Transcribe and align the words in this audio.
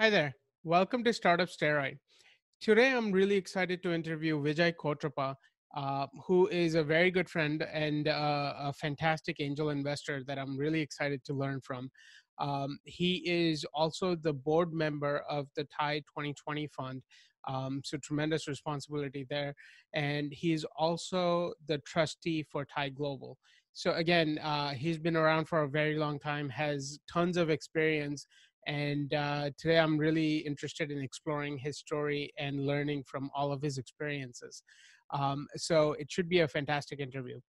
Hi 0.00 0.08
there. 0.08 0.34
Welcome 0.64 1.04
to 1.04 1.12
Startup 1.12 1.46
Steroid. 1.46 1.98
Today, 2.58 2.90
I'm 2.90 3.12
really 3.12 3.36
excited 3.36 3.82
to 3.82 3.92
interview 3.92 4.42
Vijay 4.42 4.72
Kotrappa, 4.74 5.34
uh, 5.76 6.06
who 6.26 6.48
is 6.48 6.74
a 6.74 6.82
very 6.82 7.10
good 7.10 7.28
friend 7.28 7.62
and 7.70 8.08
uh, 8.08 8.54
a 8.58 8.72
fantastic 8.72 9.40
angel 9.40 9.68
investor 9.68 10.24
that 10.26 10.38
I'm 10.38 10.56
really 10.56 10.80
excited 10.80 11.22
to 11.26 11.34
learn 11.34 11.60
from. 11.60 11.90
Um, 12.38 12.78
he 12.84 13.16
is 13.26 13.66
also 13.74 14.14
the 14.16 14.32
board 14.32 14.72
member 14.72 15.18
of 15.28 15.48
the 15.54 15.64
TIE 15.64 15.98
2020 15.98 16.66
Fund, 16.68 17.02
um, 17.46 17.82
so 17.84 17.98
tremendous 17.98 18.48
responsibility 18.48 19.26
there. 19.28 19.54
And 19.92 20.32
he's 20.32 20.64
also 20.78 21.52
the 21.68 21.76
trustee 21.86 22.46
for 22.50 22.64
TIE 22.64 22.88
Global. 22.88 23.36
So 23.74 23.92
again, 23.92 24.38
uh, 24.42 24.70
he's 24.70 24.98
been 24.98 25.16
around 25.16 25.44
for 25.44 25.62
a 25.62 25.68
very 25.68 25.96
long 25.96 26.18
time, 26.18 26.48
has 26.48 26.98
tons 27.06 27.36
of 27.36 27.50
experience 27.50 28.26
and 28.66 29.12
uh, 29.14 29.50
today 29.58 29.78
I'm 29.78 29.96
really 29.96 30.38
interested 30.38 30.90
in 30.90 31.00
exploring 31.00 31.58
his 31.58 31.78
story 31.78 32.32
and 32.38 32.66
learning 32.66 33.04
from 33.04 33.30
all 33.34 33.52
of 33.52 33.62
his 33.62 33.78
experiences. 33.78 34.62
Um, 35.12 35.46
so 35.56 35.92
it 35.94 36.10
should 36.10 36.28
be 36.28 36.40
a 36.40 36.48
fantastic 36.48 37.00
interview. 37.00 37.40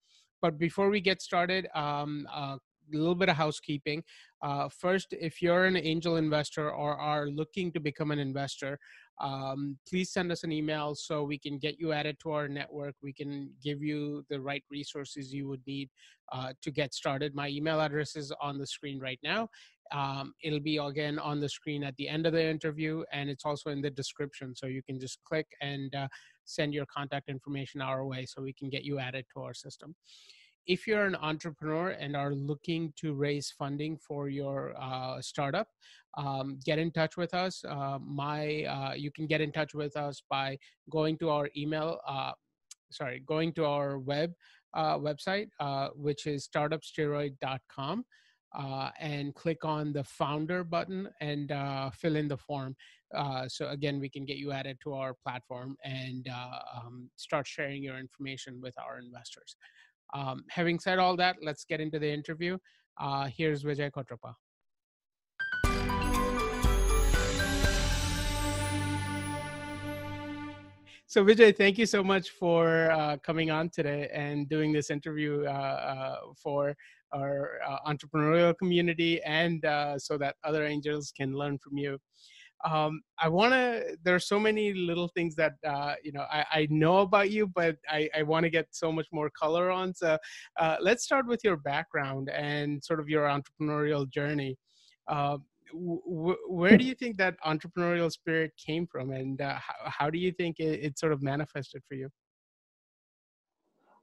But 0.41 0.57
before 0.57 0.89
we 0.89 1.01
get 1.01 1.21
started, 1.21 1.67
um, 1.75 2.27
uh, 2.33 2.57
a 2.93 2.97
little 2.97 3.15
bit 3.15 3.29
of 3.29 3.35
housekeeping. 3.35 4.03
Uh, 4.41 4.67
first, 4.69 5.13
if 5.13 5.41
you're 5.41 5.65
an 5.65 5.77
angel 5.77 6.17
investor 6.17 6.71
or 6.71 6.97
are 6.97 7.27
looking 7.27 7.71
to 7.71 7.79
become 7.79 8.11
an 8.11 8.19
investor, 8.19 8.79
um, 9.19 9.77
please 9.87 10.11
send 10.11 10.31
us 10.31 10.43
an 10.43 10.51
email 10.51 10.95
so 10.95 11.23
we 11.23 11.37
can 11.37 11.57
get 11.59 11.79
you 11.79 11.91
added 11.91 12.17
to 12.21 12.31
our 12.31 12.47
network. 12.47 12.95
We 13.01 13.13
can 13.13 13.51
give 13.63 13.83
you 13.83 14.25
the 14.29 14.41
right 14.41 14.63
resources 14.71 15.33
you 15.33 15.47
would 15.47 15.61
need 15.67 15.89
uh, 16.31 16.53
to 16.61 16.71
get 16.71 16.93
started. 16.93 17.35
My 17.35 17.49
email 17.49 17.79
address 17.79 18.15
is 18.15 18.33
on 18.41 18.57
the 18.57 18.65
screen 18.65 18.99
right 18.99 19.19
now. 19.23 19.49
Um, 19.91 20.33
it'll 20.43 20.59
be 20.59 20.77
again 20.77 21.19
on 21.19 21.39
the 21.39 21.49
screen 21.49 21.83
at 21.83 21.95
the 21.97 22.07
end 22.07 22.25
of 22.25 22.33
the 22.33 22.43
interview, 22.43 23.03
and 23.11 23.29
it's 23.29 23.45
also 23.45 23.69
in 23.69 23.81
the 23.81 23.89
description. 23.89 24.55
So 24.55 24.67
you 24.67 24.81
can 24.83 24.99
just 24.99 25.19
click 25.23 25.47
and 25.61 25.93
uh, 25.93 26.07
send 26.45 26.73
your 26.73 26.85
contact 26.85 27.29
information 27.29 27.81
our 27.81 28.05
way 28.05 28.25
so 28.25 28.41
we 28.41 28.53
can 28.53 28.69
get 28.69 28.83
you 28.83 28.99
added 28.99 29.25
to 29.33 29.41
our 29.41 29.53
system 29.53 29.95
if 30.67 30.87
you're 30.87 31.05
an 31.05 31.15
entrepreneur 31.15 31.89
and 31.89 32.15
are 32.15 32.33
looking 32.33 32.93
to 32.97 33.13
raise 33.13 33.51
funding 33.57 33.97
for 33.97 34.29
your 34.29 34.73
uh, 34.79 35.21
startup, 35.21 35.67
um, 36.17 36.59
get 36.65 36.77
in 36.77 36.91
touch 36.91 37.17
with 37.17 37.33
us. 37.33 37.63
Uh, 37.67 37.97
my, 37.99 38.63
uh, 38.63 38.93
you 38.93 39.11
can 39.11 39.27
get 39.27 39.41
in 39.41 39.51
touch 39.51 39.73
with 39.73 39.97
us 39.97 40.21
by 40.29 40.57
going 40.89 41.17
to 41.17 41.29
our 41.29 41.49
email, 41.57 41.99
uh, 42.07 42.31
sorry, 42.91 43.23
going 43.25 43.53
to 43.53 43.65
our 43.65 43.97
web 43.97 44.33
uh, 44.73 44.97
website, 44.97 45.47
which 45.95 46.27
is 46.27 46.47
startupsteroid.com. 46.47 48.05
and 48.99 49.33
click 49.35 49.63
on 49.63 49.93
the 49.93 50.03
founder 50.03 50.63
button 50.63 51.09
and 51.21 51.51
fill 51.95 52.15
in 52.15 52.27
the 52.27 52.37
form. 52.37 52.75
so 53.47 53.69
again, 53.69 53.99
we 53.99 54.09
can 54.09 54.25
get 54.25 54.37
you 54.37 54.51
added 54.51 54.77
to 54.83 54.93
our 54.93 55.13
platform 55.13 55.77
and 55.83 56.27
um, 56.75 57.09
start 57.15 57.47
sharing 57.47 57.83
your 57.83 57.97
information 57.97 58.59
with 58.61 58.75
our 58.79 58.99
investors. 58.99 59.55
Um, 60.13 60.43
having 60.49 60.79
said 60.79 60.99
all 60.99 61.15
that, 61.17 61.37
let's 61.41 61.63
get 61.63 61.79
into 61.79 61.99
the 61.99 62.11
interview. 62.11 62.57
Uh, 62.99 63.29
here's 63.35 63.63
Vijay 63.63 63.91
Kotrappa. 63.91 64.35
So 71.07 71.25
Vijay, 71.25 71.55
thank 71.55 71.77
you 71.77 71.85
so 71.85 72.03
much 72.03 72.29
for 72.29 72.89
uh, 72.91 73.17
coming 73.17 73.51
on 73.51 73.69
today 73.69 74.09
and 74.13 74.47
doing 74.47 74.71
this 74.71 74.89
interview 74.89 75.43
uh, 75.45 75.49
uh 75.49 76.17
for 76.41 76.75
our 77.13 77.59
uh, 77.67 77.77
entrepreneurial 77.87 78.57
community 78.57 79.21
and 79.23 79.65
uh, 79.65 79.97
so 79.97 80.17
that 80.17 80.35
other 80.43 80.65
angels 80.65 81.11
can 81.15 81.33
learn 81.33 81.57
from 81.57 81.77
you 81.77 81.97
um, 82.63 83.01
I 83.19 83.29
want 83.29 83.53
to. 83.53 83.97
There 84.03 84.15
are 84.15 84.19
so 84.19 84.39
many 84.39 84.73
little 84.73 85.07
things 85.09 85.35
that 85.35 85.53
uh, 85.67 85.95
you 86.03 86.11
know 86.11 86.25
I, 86.31 86.45
I, 86.51 86.67
know 86.69 86.99
about 86.99 87.31
you, 87.31 87.47
but 87.47 87.77
I, 87.89 88.09
I 88.15 88.23
want 88.23 88.43
to 88.43 88.49
get 88.49 88.67
so 88.71 88.91
much 88.91 89.07
more 89.11 89.29
color 89.29 89.71
on. 89.71 89.93
So 89.93 90.17
uh, 90.59 90.77
let's 90.79 91.03
start 91.03 91.27
with 91.27 91.43
your 91.43 91.57
background 91.57 92.29
and 92.29 92.83
sort 92.83 92.99
of 92.99 93.09
your 93.09 93.25
entrepreneurial 93.25 94.09
journey. 94.09 94.57
Uh, 95.07 95.37
where 95.73 96.77
do 96.77 96.83
you 96.83 96.93
think 96.93 97.17
that 97.17 97.35
entrepreneurial 97.45 98.11
spirit 98.11 98.51
came 98.57 98.85
from, 98.85 99.11
and 99.11 99.41
uh, 99.41 99.55
how, 99.55 99.73
how, 99.85 100.09
do 100.09 100.19
you 100.19 100.31
think 100.31 100.59
it, 100.59 100.83
it, 100.83 100.99
sort 100.99 101.13
of 101.13 101.23
manifested 101.23 101.81
for 101.87 101.95
you? 101.95 102.09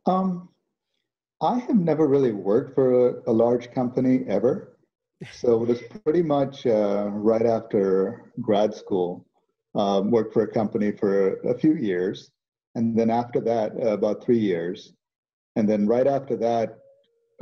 Um, 0.07 0.49
I 1.41 1.59
have 1.61 1.77
never 1.77 2.09
really 2.09 2.33
worked 2.33 2.75
for 2.75 3.11
a, 3.11 3.31
a 3.31 3.33
large 3.33 3.71
company 3.73 4.25
ever. 4.29 4.75
So 5.33 5.63
it 5.65 5.69
was 5.69 5.83
pretty 6.05 6.23
much 6.23 6.65
uh, 6.65 7.11
right 7.11 7.45
after 7.45 8.31
grad 8.41 8.73
school. 8.73 9.27
Um, 9.75 10.13
worked 10.13 10.33
for 10.33 10.43
a 10.43 10.53
company 10.53 10.93
for 10.93 11.41
a 11.41 11.59
few 11.59 11.75
years, 11.75 12.31
and 12.77 12.97
then 12.97 13.11
after 13.11 13.41
that, 13.41 13.73
uh, 13.73 13.95
about 13.95 14.23
three 14.23 14.39
years, 14.39 14.93
and 15.57 15.69
then 15.69 15.89
right 15.89 16.07
after 16.07 16.37
that, 16.37 16.79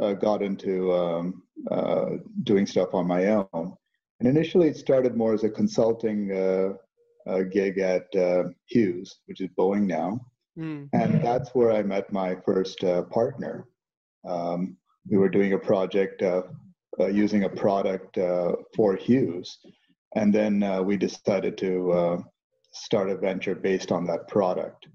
uh, 0.00 0.14
got 0.14 0.42
into 0.42 0.92
um, 0.92 1.42
uh, 1.70 2.16
doing 2.44 2.66
stuff 2.66 2.94
on 2.94 3.06
my 3.06 3.26
own. 3.26 3.74
And 4.20 4.28
initially, 4.28 4.68
it 4.68 4.78
started 4.78 5.14
more 5.14 5.34
as 5.34 5.44
a 5.44 5.50
consulting 5.50 6.32
uh, 6.32 7.42
gig 7.52 7.78
at 7.78 8.06
uh, 8.16 8.44
Hughes, 8.64 9.18
which 9.26 9.42
is 9.42 9.50
Boeing 9.58 9.86
now, 9.86 10.18
mm. 10.58 10.88
and 10.94 11.22
that's 11.22 11.50
where 11.54 11.72
I 11.72 11.82
met 11.82 12.10
my 12.10 12.36
first 12.46 12.80
partner. 13.10 13.66
Um, 14.28 14.76
we 15.08 15.16
were 15.16 15.28
doing 15.28 15.52
a 15.52 15.58
project 15.58 16.22
uh, 16.22 16.42
using 17.08 17.44
a 17.44 17.48
product 17.48 18.16
uh, 18.16 18.52
for 18.74 18.96
Hughes. 18.96 19.58
And 20.14 20.34
then 20.34 20.62
uh, 20.62 20.82
we 20.82 20.96
decided 20.96 21.58
to 21.58 22.24
start 22.72 23.10
a 23.10 23.16
venture 23.16 23.54
based 23.54 23.92
on 23.92 24.06
that 24.06 24.28
product. 24.28 24.86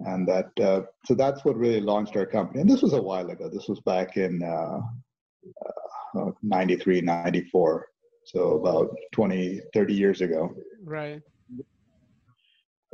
And 0.00 0.26
that, 0.28 0.50
so 1.04 1.14
that's 1.14 1.44
what 1.44 1.56
really 1.56 1.80
launched 1.80 2.16
our 2.16 2.26
company. 2.26 2.60
And 2.60 2.70
this 2.70 2.82
was 2.82 2.94
a 2.94 3.02
while 3.02 3.28
ago. 3.30 3.50
This 3.52 3.68
was 3.68 3.80
back 3.80 4.16
in 4.16 4.40
93, 6.42 7.00
94. 7.02 7.86
So 8.26 8.54
about 8.54 8.96
20, 9.12 9.60
30 9.74 9.94
years 9.94 10.22
ago. 10.22 10.54
Right 10.82 11.20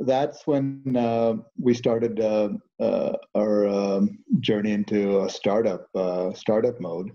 that's 0.01 0.47
when 0.47 0.95
uh, 0.97 1.35
we 1.57 1.73
started 1.73 2.19
uh, 2.19 2.49
uh, 2.81 3.13
our 3.35 3.67
um, 3.67 4.19
journey 4.39 4.71
into 4.71 5.21
a 5.23 5.29
startup 5.29 5.87
startup 6.35 6.79
mode. 6.79 7.11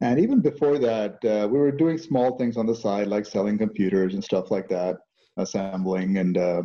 And 0.00 0.18
even 0.18 0.40
before 0.40 0.78
that, 0.78 1.24
uh, 1.24 1.48
we 1.48 1.58
were 1.58 1.72
doing 1.72 1.98
small 1.98 2.36
things 2.36 2.56
on 2.56 2.66
the 2.66 2.74
side, 2.74 3.06
like 3.06 3.24
selling 3.24 3.56
computers 3.56 4.14
and 4.14 4.22
stuff 4.22 4.50
like 4.50 4.68
that, 4.68 4.96
assembling. 5.38 6.18
And 6.18 6.36
uh, 6.36 6.62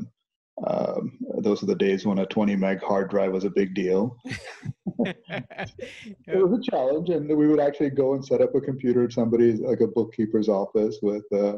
uh, 0.66 1.00
those 1.38 1.64
are 1.64 1.68
the 1.68 1.76
days 1.76 2.06
when 2.06 2.20
a 2.20 2.26
20 2.26 2.56
meg 2.56 2.82
hard 2.82 3.10
drive 3.10 3.32
was 3.32 3.46
a 3.46 3.50
big 3.50 3.74
deal. 3.74 4.18
it 5.06 5.86
was 6.28 6.60
a 6.60 6.72
challenge, 6.72 7.10
and 7.10 7.30
we 7.30 7.48
would 7.48 7.62
actually 7.62 7.92
go 7.92 8.14
and 8.14 8.26
set 8.26 8.42
up 8.42 8.56
a 8.56 8.62
computer 8.62 9.04
at 9.04 9.14
somebody's, 9.14 9.62
like 9.62 9.82
a 9.82 9.88
bookkeeper's 9.88 10.50
office, 10.50 10.98
with 11.02 11.24
uh, 11.32 11.58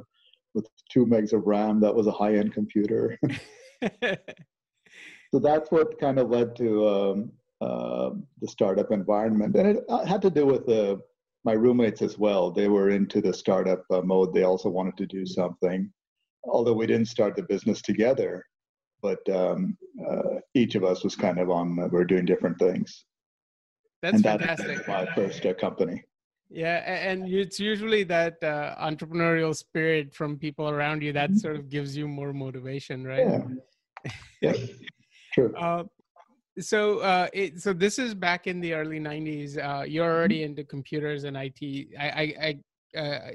with 0.53 0.67
two 0.91 1.05
megs 1.05 1.33
of 1.33 1.47
RAM. 1.47 1.79
That 1.79 1.95
was 1.95 2.05
a 2.05 2.11
high 2.11 2.35
end 2.35 2.53
computer. 2.53 3.17
so 5.31 5.39
that's 5.39 5.71
what 5.71 5.99
kind 5.99 6.19
of 6.19 6.29
led 6.29 6.55
to 6.57 6.87
um, 6.87 7.31
uh, 7.61 8.11
the 8.41 8.47
startup 8.47 8.91
environment, 8.91 9.55
and 9.55 9.77
it 9.77 9.83
uh, 9.87 10.05
had 10.05 10.21
to 10.23 10.29
do 10.29 10.45
with 10.45 10.65
the 10.65 11.01
my 11.43 11.53
roommates 11.53 12.01
as 12.01 12.17
well. 12.17 12.51
They 12.51 12.67
were 12.67 12.89
into 12.89 13.21
the 13.21 13.33
startup 13.33 13.83
uh, 13.89 14.01
mode. 14.01 14.33
They 14.33 14.43
also 14.43 14.69
wanted 14.69 14.97
to 14.97 15.07
do 15.07 15.25
something, 15.25 15.91
although 16.43 16.73
we 16.73 16.85
didn't 16.85 17.07
start 17.07 17.35
the 17.35 17.43
business 17.43 17.81
together. 17.81 18.45
But 19.01 19.27
um, 19.29 19.77
uh, 20.07 20.39
each 20.53 20.75
of 20.75 20.83
us 20.83 21.03
was 21.03 21.15
kind 21.15 21.39
of 21.39 21.49
on. 21.49 21.79
Uh, 21.79 21.87
we 21.91 21.99
are 21.99 22.05
doing 22.05 22.25
different 22.25 22.59
things. 22.59 23.05
That's 24.01 24.15
and 24.15 24.23
fantastic. 24.23 24.77
That's 24.77 24.87
my 24.87 25.05
first 25.15 25.45
uh, 25.45 25.53
company. 25.53 26.03
Yeah, 26.49 26.77
and 26.85 27.31
it's 27.31 27.59
usually 27.59 28.03
that 28.03 28.43
uh, 28.43 28.75
entrepreneurial 28.79 29.55
spirit 29.55 30.13
from 30.13 30.37
people 30.37 30.69
around 30.69 31.01
you 31.01 31.13
that 31.13 31.29
mm-hmm. 31.29 31.39
sort 31.39 31.55
of 31.55 31.69
gives 31.69 31.95
you 31.95 32.07
more 32.07 32.33
motivation, 32.33 33.07
right? 33.07 33.25
Yeah. 34.03 34.11
yeah. 34.41 34.53
True. 35.33 35.53
Uh, 35.55 35.83
so 36.59 36.99
uh 36.99 37.27
it, 37.33 37.61
so 37.61 37.73
this 37.73 37.97
is 37.97 38.13
back 38.13 38.47
in 38.47 38.59
the 38.59 38.73
early 38.73 38.99
90s 38.99 39.57
uh 39.57 39.83
you're 39.83 40.05
mm-hmm. 40.05 40.17
already 40.17 40.43
into 40.43 40.63
computers 40.63 41.23
and 41.23 41.37
it 41.37 41.53
i 41.99 42.09
i, 42.09 42.35
I 42.41 42.59
uh, 42.97 43.31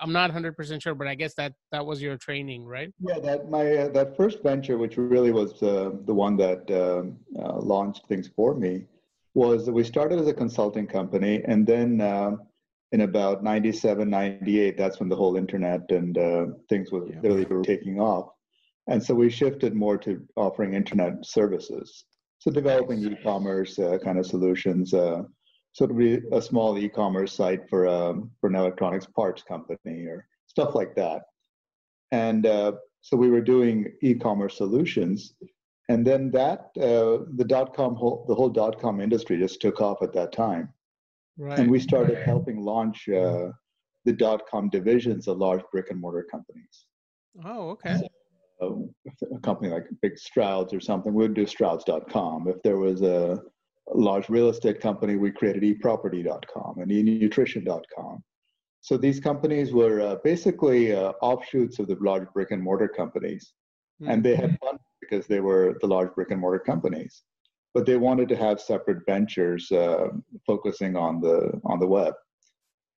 i'm 0.00 0.12
not 0.12 0.30
100% 0.30 0.82
sure 0.82 0.94
but 0.94 1.06
i 1.06 1.14
guess 1.14 1.34
that 1.34 1.52
that 1.72 1.84
was 1.84 2.00
your 2.00 2.16
training 2.16 2.64
right 2.64 2.90
yeah 3.00 3.18
that 3.18 3.50
my 3.50 3.70
uh, 3.70 3.88
that 3.88 4.16
first 4.16 4.42
venture 4.42 4.78
which 4.78 4.96
really 4.96 5.30
was 5.30 5.62
uh, 5.62 5.90
the 6.06 6.14
one 6.14 6.36
that 6.38 6.70
um, 6.70 7.18
uh, 7.38 7.58
launched 7.58 8.06
things 8.06 8.30
for 8.34 8.54
me 8.54 8.86
was 9.34 9.66
that 9.66 9.72
we 9.72 9.84
started 9.84 10.18
as 10.18 10.26
a 10.26 10.32
consulting 10.32 10.86
company 10.86 11.42
and 11.44 11.66
then 11.66 12.00
um, 12.00 12.40
in 12.92 13.02
about 13.02 13.44
97 13.44 14.08
98 14.08 14.78
that's 14.78 15.00
when 15.00 15.10
the 15.10 15.16
whole 15.16 15.36
internet 15.36 15.90
and 15.90 16.16
uh, 16.16 16.46
things 16.70 16.90
were 16.90 17.06
yeah. 17.06 17.16
really 17.22 17.44
were 17.44 17.62
taking 17.62 18.00
off 18.00 18.33
and 18.88 19.02
so 19.02 19.14
we 19.14 19.30
shifted 19.30 19.74
more 19.74 19.98
to 19.98 20.22
offering 20.36 20.74
internet 20.74 21.14
services 21.24 22.04
so 22.38 22.50
developing 22.50 23.02
e-commerce 23.02 23.78
uh, 23.78 23.96
kind 24.04 24.18
of 24.18 24.26
solutions. 24.26 24.92
Uh, 24.92 25.22
so 25.72 25.86
to 25.86 25.94
be 25.94 26.20
a 26.32 26.42
small 26.42 26.76
e-commerce 26.78 27.32
site 27.32 27.62
for 27.70 27.88
um, 27.88 28.30
for 28.40 28.50
an 28.50 28.56
electronics 28.56 29.06
parts 29.06 29.42
company 29.42 30.04
or 30.04 30.26
stuff 30.46 30.74
like 30.74 30.94
that. 30.94 31.22
and 32.12 32.46
uh, 32.46 32.72
so 33.00 33.16
we 33.16 33.30
were 33.30 33.40
doing 33.40 33.92
e-commerce 34.02 34.56
solutions, 34.56 35.34
and 35.88 36.06
then 36.06 36.30
that 36.30 36.70
uh, 36.80 37.24
the 37.36 37.44
dot 37.46 37.74
com 37.74 37.94
whole, 37.94 38.24
the 38.28 38.34
whole 38.34 38.48
dot 38.48 38.80
com 38.80 39.00
industry 39.00 39.38
just 39.38 39.60
took 39.60 39.80
off 39.80 39.98
at 40.02 40.12
that 40.12 40.32
time, 40.32 40.72
right. 41.36 41.58
and 41.58 41.70
we 41.70 41.80
started 41.80 42.18
helping 42.24 42.60
launch 42.60 43.08
uh, 43.08 43.48
the 44.04 44.12
dot 44.12 44.42
com 44.50 44.70
divisions 44.70 45.28
of 45.28 45.38
large 45.38 45.62
brick 45.72 45.90
and 45.90 46.00
mortar 46.00 46.26
companies. 46.30 46.86
Oh, 47.44 47.70
okay. 47.70 47.96
So, 47.96 48.06
a 49.32 49.38
company 49.40 49.70
like 49.70 49.84
Big 50.02 50.16
Strouds 50.16 50.72
or 50.72 50.80
something, 50.80 51.12
we'd 51.14 51.34
do 51.34 51.46
Strouds.com. 51.46 52.48
If 52.48 52.62
there 52.62 52.78
was 52.78 53.02
a, 53.02 53.38
large 53.92 54.28
real 54.28 54.48
estate 54.48 54.80
company, 54.80 55.16
we 55.16 55.30
created 55.30 55.62
eProperty.com 55.62 56.78
and 56.78 56.90
eNutrition.com. 56.90 58.22
So 58.80 58.96
these 58.96 59.20
companies 59.20 59.72
were 59.72 60.00
uh, 60.00 60.16
basically 60.22 60.94
uh, 60.94 61.12
offshoots 61.22 61.78
of 61.78 61.86
the 61.86 61.96
large 62.00 62.28
brick 62.34 62.50
and 62.50 62.62
mortar 62.62 62.88
companies, 62.88 63.52
mm-hmm. 64.00 64.10
and 64.10 64.22
they 64.22 64.36
had 64.36 64.58
fun 64.60 64.78
because 65.00 65.26
they 65.26 65.40
were 65.40 65.78
the 65.80 65.86
large 65.86 66.14
brick 66.14 66.30
and 66.30 66.40
mortar 66.40 66.58
companies, 66.58 67.22
but 67.72 67.86
they 67.86 67.96
wanted 67.96 68.28
to 68.28 68.36
have 68.36 68.60
separate 68.60 69.04
ventures 69.06 69.70
uh, 69.72 70.08
focusing 70.46 70.96
on 70.96 71.20
the 71.20 71.58
on 71.64 71.80
the 71.80 71.86
web, 71.86 72.12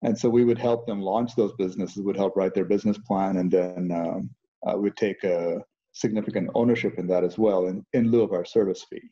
and 0.03 0.19
so 0.19 0.29
we 0.29 0.45
would 0.45 0.59
help 0.59 0.87
them 0.87 1.01
launch 1.01 1.37
those 1.37 1.53
businesses, 1.55 2.03
would 2.03 2.17
help 2.17 2.35
write 2.37 2.55
their 2.55 2.65
business 2.65 2.99
plan, 2.99 3.37
and 3.37 3.51
then 3.51 3.93
um, 3.93 4.31
uh, 4.69 4.77
would 4.77 4.97
take 4.97 5.23
a 5.25 5.63
significant 5.93 6.51
ownership 6.55 6.99
in 6.99 7.07
that 7.07 7.25
as 7.25 7.39
well, 7.39 7.67
in, 7.67 7.85
in 7.93 8.11
lieu 8.11 8.23
of 8.23 8.33
our 8.33 8.45
service 8.45 8.85
fee. 8.89 9.11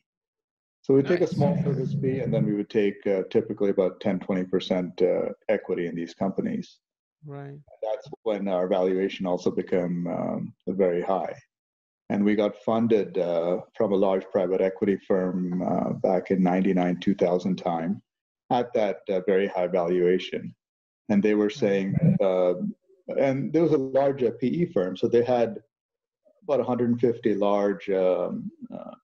So 0.81 0.93
we 0.93 1.01
take 1.01 1.21
a 1.21 1.27
small 1.27 1.57
service 1.63 1.95
fee, 1.99 2.19
and 2.19 2.31
then 2.31 2.45
we 2.45 2.53
would 2.53 2.69
take 2.69 2.95
uh, 3.07 3.23
typically 3.31 3.71
about 3.71 3.99
10, 4.01 4.19
20% 4.19 5.01
uh, 5.01 5.31
equity 5.49 5.87
in 5.87 5.95
these 5.95 6.13
companies. 6.13 6.77
Right. 7.25 7.47
And 7.47 7.61
That's 7.81 8.07
when 8.21 8.47
our 8.47 8.67
valuation 8.67 9.25
also 9.25 9.49
became 9.49 10.05
um, 10.05 10.53
very 10.67 11.01
high. 11.01 11.33
And 12.09 12.23
we 12.23 12.35
got 12.35 12.61
funded 12.63 13.17
uh, 13.17 13.61
from 13.75 13.93
a 13.93 13.95
large 13.95 14.25
private 14.31 14.61
equity 14.61 14.97
firm 15.07 15.63
uh, 15.63 15.93
back 15.93 16.29
in 16.29 16.43
99, 16.43 16.99
2000 16.99 17.55
time 17.55 18.01
at 18.51 18.71
that 18.73 18.97
uh, 19.09 19.21
very 19.25 19.47
high 19.47 19.67
valuation. 19.67 20.53
And 21.09 21.23
they 21.23 21.33
were 21.33 21.49
saying, 21.49 21.95
uh, 22.21 22.53
and 23.07 23.51
there 23.53 23.63
was 23.63 23.73
a 23.73 23.77
large 23.77 24.23
PE 24.39 24.65
firm, 24.67 24.97
so 24.97 25.07
they 25.07 25.23
had 25.23 25.57
about 26.43 26.59
150 26.59 27.35
large 27.35 27.89
um, 27.89 28.51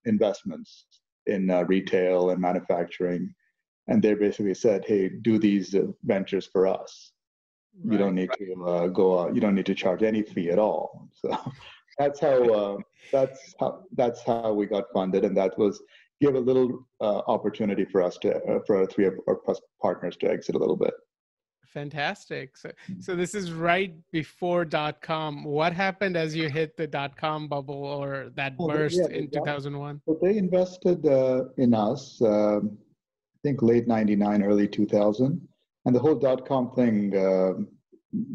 investments 0.06 0.86
in 1.27 1.50
uh, 1.50 1.63
retail 1.63 2.31
and 2.31 2.42
manufacturing, 2.42 3.33
and 3.88 4.01
they 4.01 4.13
basically 4.13 4.53
said, 4.53 4.86
"Hey, 4.86 5.09
do 5.09 5.38
these 5.38 5.75
uh, 5.75 5.88
ventures 6.03 6.45
for 6.45 6.68
us. 6.68 7.12
Right, 7.83 7.94
you 7.94 7.98
don't 7.98 8.15
need 8.15 8.30
right. 8.30 8.39
to 8.39 8.65
uh, 8.65 8.88
go 8.88 9.19
out. 9.19 9.36
You 9.36 9.42
don't 9.42 9.56
need 9.56 9.65
to 9.68 9.75
charge 9.75 10.04
any 10.04 10.24
fee 10.24 10.50
at 10.50 10.59
all." 10.59 11.09
So 11.21 11.38
that's 12.00 12.19
how 12.19 12.54
uh, 12.54 12.77
that's 13.12 13.54
how 13.59 13.83
that's 13.94 14.24
how 14.24 14.54
we 14.54 14.65
got 14.65 14.86
funded, 14.94 15.24
and 15.25 15.36
that 15.38 15.57
was 15.57 15.81
give 16.19 16.36
a 16.36 16.39
little 16.39 16.88
uh, 17.00 17.21
opportunity 17.27 17.86
for 17.86 18.01
us 18.01 18.18
to 18.19 18.38
uh, 18.45 18.59
for 18.65 18.77
our 18.77 18.86
three 18.86 19.06
of 19.06 19.15
our 19.27 19.39
partners 19.81 20.18
to 20.18 20.30
exit 20.30 20.56
a 20.56 20.57
little 20.57 20.77
bit. 20.77 20.94
Fantastic. 21.73 22.57
So, 22.57 22.69
mm. 22.89 23.03
so 23.03 23.15
this 23.15 23.33
is 23.33 23.51
right 23.53 23.94
before 24.12 24.65
dot 24.65 25.01
com. 25.01 25.44
What 25.44 25.73
happened 25.73 26.18
as 26.18 26.35
you 26.35 26.50
hit 26.50 26.75
the 26.75 26.88
dot 26.88 27.15
com 27.15 27.47
bubble 27.47 27.83
or 27.83 28.29
that 28.35 28.57
burst 28.57 29.00
yeah, 29.00 29.18
in 29.18 29.29
2001? 29.29 30.01
So 30.06 30.19
they 30.21 30.38
invested 30.38 31.06
uh, 31.06 31.45
in 31.57 31.73
us, 31.73 32.21
uh, 32.21 32.57
I 32.57 33.39
think 33.44 33.62
late 33.62 33.88
99, 33.88 34.44
early 34.44 34.68
2000. 34.68 35.47
And 35.85 35.95
the 35.95 36.00
whole 36.00 36.15
dot 36.15 36.45
com 36.45 36.71
thing, 36.71 37.15
uh, 37.15 37.53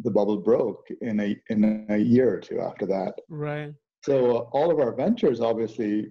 the 0.02 0.10
bubble 0.10 0.38
broke 0.38 0.86
in 1.02 1.20
a, 1.20 1.36
in 1.50 1.86
a 1.90 1.98
year 1.98 2.32
or 2.34 2.40
two 2.40 2.60
after 2.60 2.86
that. 2.86 3.14
Right. 3.28 3.74
So 4.02 4.36
uh, 4.36 4.40
all 4.52 4.70
of 4.70 4.80
our 4.80 4.94
ventures 4.94 5.40
obviously 5.40 6.06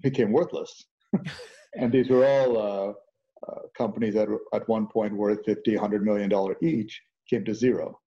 became 0.00 0.32
worthless. 0.32 0.86
and 1.76 1.92
these 1.92 2.08
were 2.08 2.26
all 2.26 2.96
uh, 3.48 3.60
companies 3.76 4.14
that 4.14 4.28
were 4.28 4.42
at 4.54 4.68
one 4.68 4.86
point 4.86 5.16
worth 5.16 5.44
50, 5.44 5.74
100 5.74 6.04
million 6.04 6.28
dollar 6.28 6.56
each 6.62 7.00
came 7.28 7.44
to 7.44 7.54
zero. 7.54 7.98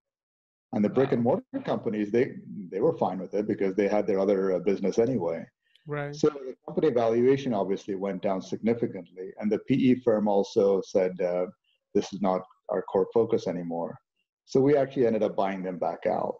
And 0.72 0.84
the 0.84 0.88
brick 0.88 1.10
wow. 1.10 1.14
and 1.14 1.22
mortar 1.22 1.44
companies, 1.64 2.10
they 2.10 2.32
they 2.70 2.80
were 2.80 2.96
fine 2.96 3.18
with 3.18 3.34
it 3.34 3.46
because 3.46 3.74
they 3.74 3.88
had 3.88 4.06
their 4.06 4.18
other 4.18 4.54
uh, 4.54 4.58
business 4.58 4.98
anyway. 4.98 5.44
Right. 5.86 6.14
So 6.14 6.28
the 6.28 6.54
company 6.66 6.92
valuation 6.92 7.54
obviously 7.54 7.94
went 7.94 8.22
down 8.22 8.42
significantly, 8.42 9.32
and 9.38 9.50
the 9.50 9.60
PE 9.60 10.00
firm 10.04 10.26
also 10.26 10.82
said 10.84 11.20
uh, 11.20 11.46
this 11.94 12.12
is 12.12 12.20
not 12.20 12.42
our 12.68 12.82
core 12.82 13.06
focus 13.14 13.46
anymore. 13.46 13.96
So 14.44 14.60
we 14.60 14.76
actually 14.76 15.06
ended 15.06 15.22
up 15.22 15.36
buying 15.36 15.62
them 15.62 15.78
back 15.78 16.06
out. 16.06 16.38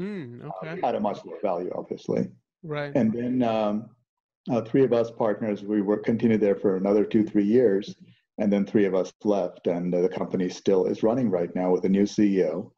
Mm, 0.00 0.44
okay. 0.44 0.80
Uh, 0.80 0.88
at 0.88 0.94
a 0.94 1.00
much 1.00 1.24
lower 1.24 1.38
value, 1.42 1.70
obviously. 1.74 2.28
Right. 2.62 2.92
And 2.94 3.12
then 3.12 3.42
um, 3.42 3.90
uh, 4.50 4.60
three 4.62 4.84
of 4.84 4.92
us 4.92 5.10
partners, 5.10 5.62
we 5.62 5.82
were 5.82 5.96
continued 5.96 6.40
there 6.40 6.56
for 6.56 6.76
another 6.76 7.04
two, 7.04 7.24
three 7.24 7.44
years, 7.44 7.94
and 8.38 8.52
then 8.52 8.66
three 8.66 8.84
of 8.84 8.94
us 8.94 9.12
left, 9.22 9.66
and 9.66 9.94
uh, 9.94 10.00
the 10.00 10.08
company 10.08 10.48
still 10.48 10.86
is 10.86 11.02
running 11.02 11.30
right 11.30 11.54
now 11.54 11.70
with 11.70 11.84
a 11.84 11.88
new 11.88 12.02
CEO, 12.02 12.70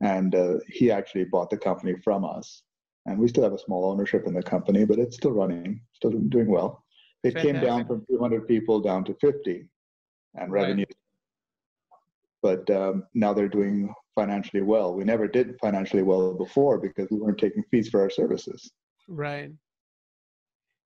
and 0.00 0.34
uh, 0.34 0.54
he 0.68 0.90
actually 0.90 1.24
bought 1.24 1.50
the 1.50 1.56
company 1.56 1.94
from 2.02 2.24
us, 2.24 2.62
and 3.06 3.18
we 3.18 3.28
still 3.28 3.44
have 3.44 3.52
a 3.52 3.58
small 3.58 3.90
ownership 3.90 4.26
in 4.26 4.34
the 4.34 4.42
company, 4.42 4.84
but 4.84 4.98
it's 4.98 5.16
still 5.16 5.32
running, 5.32 5.80
still 5.92 6.10
doing 6.10 6.50
well. 6.50 6.84
It 7.22 7.34
Fantastic. 7.34 7.52
came 7.52 7.64
down 7.64 7.86
from 7.86 8.04
200 8.10 8.48
people 8.48 8.80
down 8.80 9.04
to 9.04 9.14
50, 9.14 9.68
and 10.34 10.50
revenue. 10.50 10.86
Right. 10.88 10.96
But 12.66 12.70
um, 12.74 13.04
now 13.14 13.32
they're 13.32 13.48
doing 13.48 13.94
financially 14.16 14.62
well. 14.62 14.94
We 14.94 15.04
never 15.04 15.28
did 15.28 15.56
financially 15.60 16.02
well 16.02 16.34
before 16.34 16.78
because 16.78 17.06
we 17.10 17.18
weren't 17.18 17.38
taking 17.38 17.62
fees 17.70 17.88
for 17.88 18.00
our 18.00 18.10
services. 18.10 18.72
Right. 19.08 19.52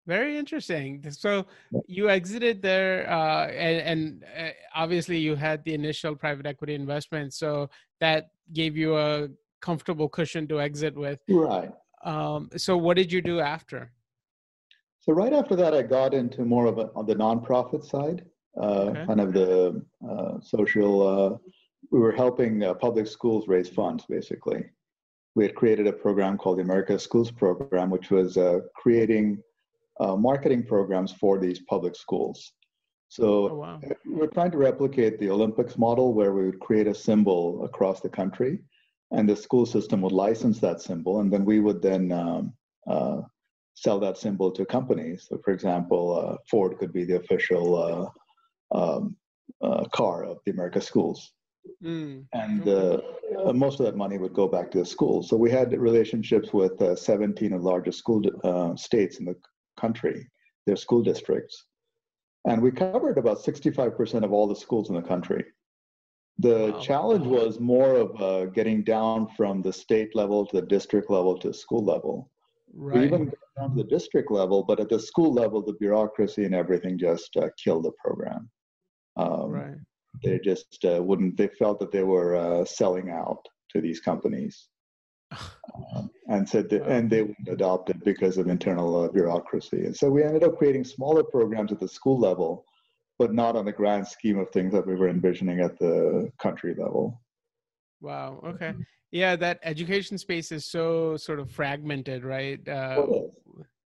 Very 0.05 0.37
interesting. 0.37 1.03
So 1.11 1.45
you 1.87 2.09
exited 2.09 2.61
there, 2.61 3.09
uh, 3.09 3.47
and, 3.47 3.81
and 3.81 4.25
uh, 4.37 4.51
obviously 4.75 5.17
you 5.17 5.35
had 5.35 5.63
the 5.63 5.73
initial 5.73 6.13
private 6.15 6.45
equity 6.45 6.75
investment, 6.75 7.33
so 7.33 7.69
that 8.01 8.31
gave 8.51 8.75
you 8.75 8.97
a 8.97 9.29
comfortable 9.61 10.09
cushion 10.09 10.45
to 10.49 10.59
exit 10.59 10.95
with. 10.95 11.19
Right. 11.29 11.71
Um, 12.03 12.49
so 12.57 12.75
what 12.75 12.97
did 12.97 13.11
you 13.13 13.21
do 13.21 13.39
after? 13.39 13.91
So 14.99 15.13
right 15.13 15.31
after 15.31 15.55
that, 15.55 15.73
I 15.73 15.83
got 15.83 16.13
into 16.13 16.43
more 16.43 16.65
of 16.65 16.77
a, 16.79 16.89
on 16.95 17.05
the 17.05 17.15
nonprofit 17.15 17.85
side, 17.85 18.25
uh, 18.61 18.65
okay. 18.65 19.05
kind 19.05 19.21
of 19.21 19.33
the 19.33 19.81
uh, 20.09 20.39
social. 20.41 21.07
Uh, 21.07 21.37
we 21.91 21.99
were 21.99 22.11
helping 22.11 22.63
uh, 22.63 22.73
public 22.73 23.07
schools 23.07 23.47
raise 23.47 23.69
funds, 23.69 24.05
basically. 24.07 24.65
We 25.35 25.45
had 25.45 25.55
created 25.55 25.87
a 25.87 25.93
program 25.93 26.37
called 26.37 26.57
the 26.57 26.63
America 26.63 26.99
Schools 26.99 27.31
Program, 27.31 27.89
which 27.89 28.11
was 28.11 28.37
creating 28.75 29.41
uh, 29.99 30.15
marketing 30.15 30.63
programs 30.65 31.11
for 31.11 31.39
these 31.39 31.59
public 31.69 31.95
schools. 31.95 32.53
So 33.09 33.49
oh, 33.51 33.55
wow. 33.55 33.81
we're 34.07 34.27
trying 34.27 34.49
to 34.51 34.57
replicate 34.57 35.19
the 35.19 35.29
Olympics 35.29 35.77
model 35.77 36.15
where 36.15 36.33
we 36.33 36.45
would 36.45 36.59
create 36.59 36.87
a 36.87 36.95
symbol 36.95 37.63
across 37.63 38.01
the 38.01 38.09
country 38.09 38.59
and 39.11 39.29
the 39.29 39.35
school 39.35 39.67
system 39.67 40.01
would 40.01 40.11
license 40.11 40.59
that 40.61 40.81
symbol 40.81 41.19
and 41.19 41.31
then 41.31 41.45
we 41.45 41.59
would 41.59 41.79
then 41.79 42.11
um, 42.11 42.53
uh, 42.87 43.21
sell 43.75 43.99
that 43.99 44.17
symbol 44.17 44.49
to 44.51 44.65
companies. 44.65 45.27
So 45.29 45.39
for 45.45 45.53
example, 45.53 46.17
uh, 46.17 46.37
Ford 46.49 46.79
could 46.79 46.91
be 46.91 47.03
the 47.03 47.17
official 47.17 48.13
uh, 48.73 48.75
um, 48.75 49.15
uh, 49.61 49.83
car 49.93 50.23
of 50.23 50.39
the 50.45 50.51
America 50.51 50.81
schools. 50.81 51.33
Mm. 51.83 52.25
And 52.33 52.67
uh, 52.67 52.99
most 53.53 53.79
of 53.79 53.85
that 53.85 53.95
money 53.95 54.17
would 54.17 54.33
go 54.33 54.47
back 54.47 54.71
to 54.71 54.79
the 54.79 54.85
schools. 54.85 55.29
So 55.29 55.37
we 55.37 55.51
had 55.51 55.71
relationships 55.79 56.51
with 56.51 56.81
17 56.97 57.53
of 57.53 57.61
the 57.61 57.67
largest 57.67 57.99
school 57.99 58.23
states 58.75 59.19
in 59.19 59.25
the 59.25 59.35
country, 59.83 60.17
their 60.65 60.79
school 60.85 61.03
districts. 61.11 61.55
And 62.45 62.61
we 62.61 62.71
covered 62.71 63.17
about 63.17 63.37
65% 63.37 64.23
of 64.23 64.31
all 64.33 64.47
the 64.47 64.63
schools 64.65 64.89
in 64.89 64.95
the 64.95 65.09
country. 65.13 65.43
The 66.39 66.71
wow. 66.73 66.79
challenge 66.79 67.25
was 67.25 67.59
more 67.59 67.95
of 67.95 68.21
uh, 68.21 68.45
getting 68.57 68.83
down 68.83 69.27
from 69.37 69.61
the 69.61 69.71
state 69.71 70.15
level 70.15 70.45
to 70.45 70.55
the 70.59 70.67
district 70.67 71.09
level 71.09 71.37
to 71.39 71.53
school 71.53 71.85
level. 71.85 72.31
Right. 72.73 72.99
We 72.99 73.05
even 73.05 73.25
got 73.25 73.49
down 73.57 73.69
to 73.75 73.83
the 73.83 73.89
district 73.97 74.31
level, 74.31 74.63
but 74.63 74.79
at 74.79 74.89
the 74.89 74.99
school 74.99 75.31
level, 75.31 75.61
the 75.61 75.79
bureaucracy 75.83 76.43
and 76.45 76.55
everything 76.55 76.97
just 76.97 77.29
uh, 77.37 77.49
killed 77.63 77.85
the 77.85 77.91
program. 78.03 78.49
Um, 79.15 79.51
right. 79.51 79.77
They 80.23 80.39
just 80.39 80.83
uh, 80.85 81.01
wouldn't, 81.03 81.37
they 81.37 81.49
felt 81.59 81.79
that 81.79 81.91
they 81.91 82.03
were 82.03 82.35
uh, 82.35 82.65
selling 82.65 83.09
out 83.09 83.43
to 83.71 83.81
these 83.81 83.99
companies 83.99 84.69
and 86.27 86.47
said 86.47 86.69
that, 86.69 86.83
and 86.83 87.09
they 87.09 87.21
wouldn't 87.21 87.47
adopt 87.47 87.89
it 87.89 88.03
because 88.03 88.37
of 88.37 88.47
internal 88.47 89.03
uh, 89.03 89.07
bureaucracy. 89.09 89.85
And 89.85 89.95
so 89.95 90.09
we 90.09 90.23
ended 90.23 90.43
up 90.43 90.57
creating 90.57 90.83
smaller 90.83 91.23
programs 91.23 91.71
at 91.71 91.79
the 91.79 91.87
school 91.87 92.19
level, 92.19 92.65
but 93.19 93.33
not 93.33 93.55
on 93.55 93.65
the 93.65 93.71
grand 93.71 94.07
scheme 94.07 94.39
of 94.39 94.49
things 94.49 94.73
that 94.73 94.85
we 94.85 94.95
were 94.95 95.09
envisioning 95.09 95.59
at 95.59 95.77
the 95.79 96.31
country 96.39 96.75
level. 96.77 97.21
Wow. 98.01 98.41
Okay. 98.45 98.73
Yeah, 99.11 99.35
that 99.37 99.59
education 99.63 100.17
space 100.17 100.51
is 100.51 100.65
so 100.65 101.17
sort 101.17 101.39
of 101.39 101.51
fragmented, 101.51 102.23
right? 102.23 102.67
Uh, 102.67 103.05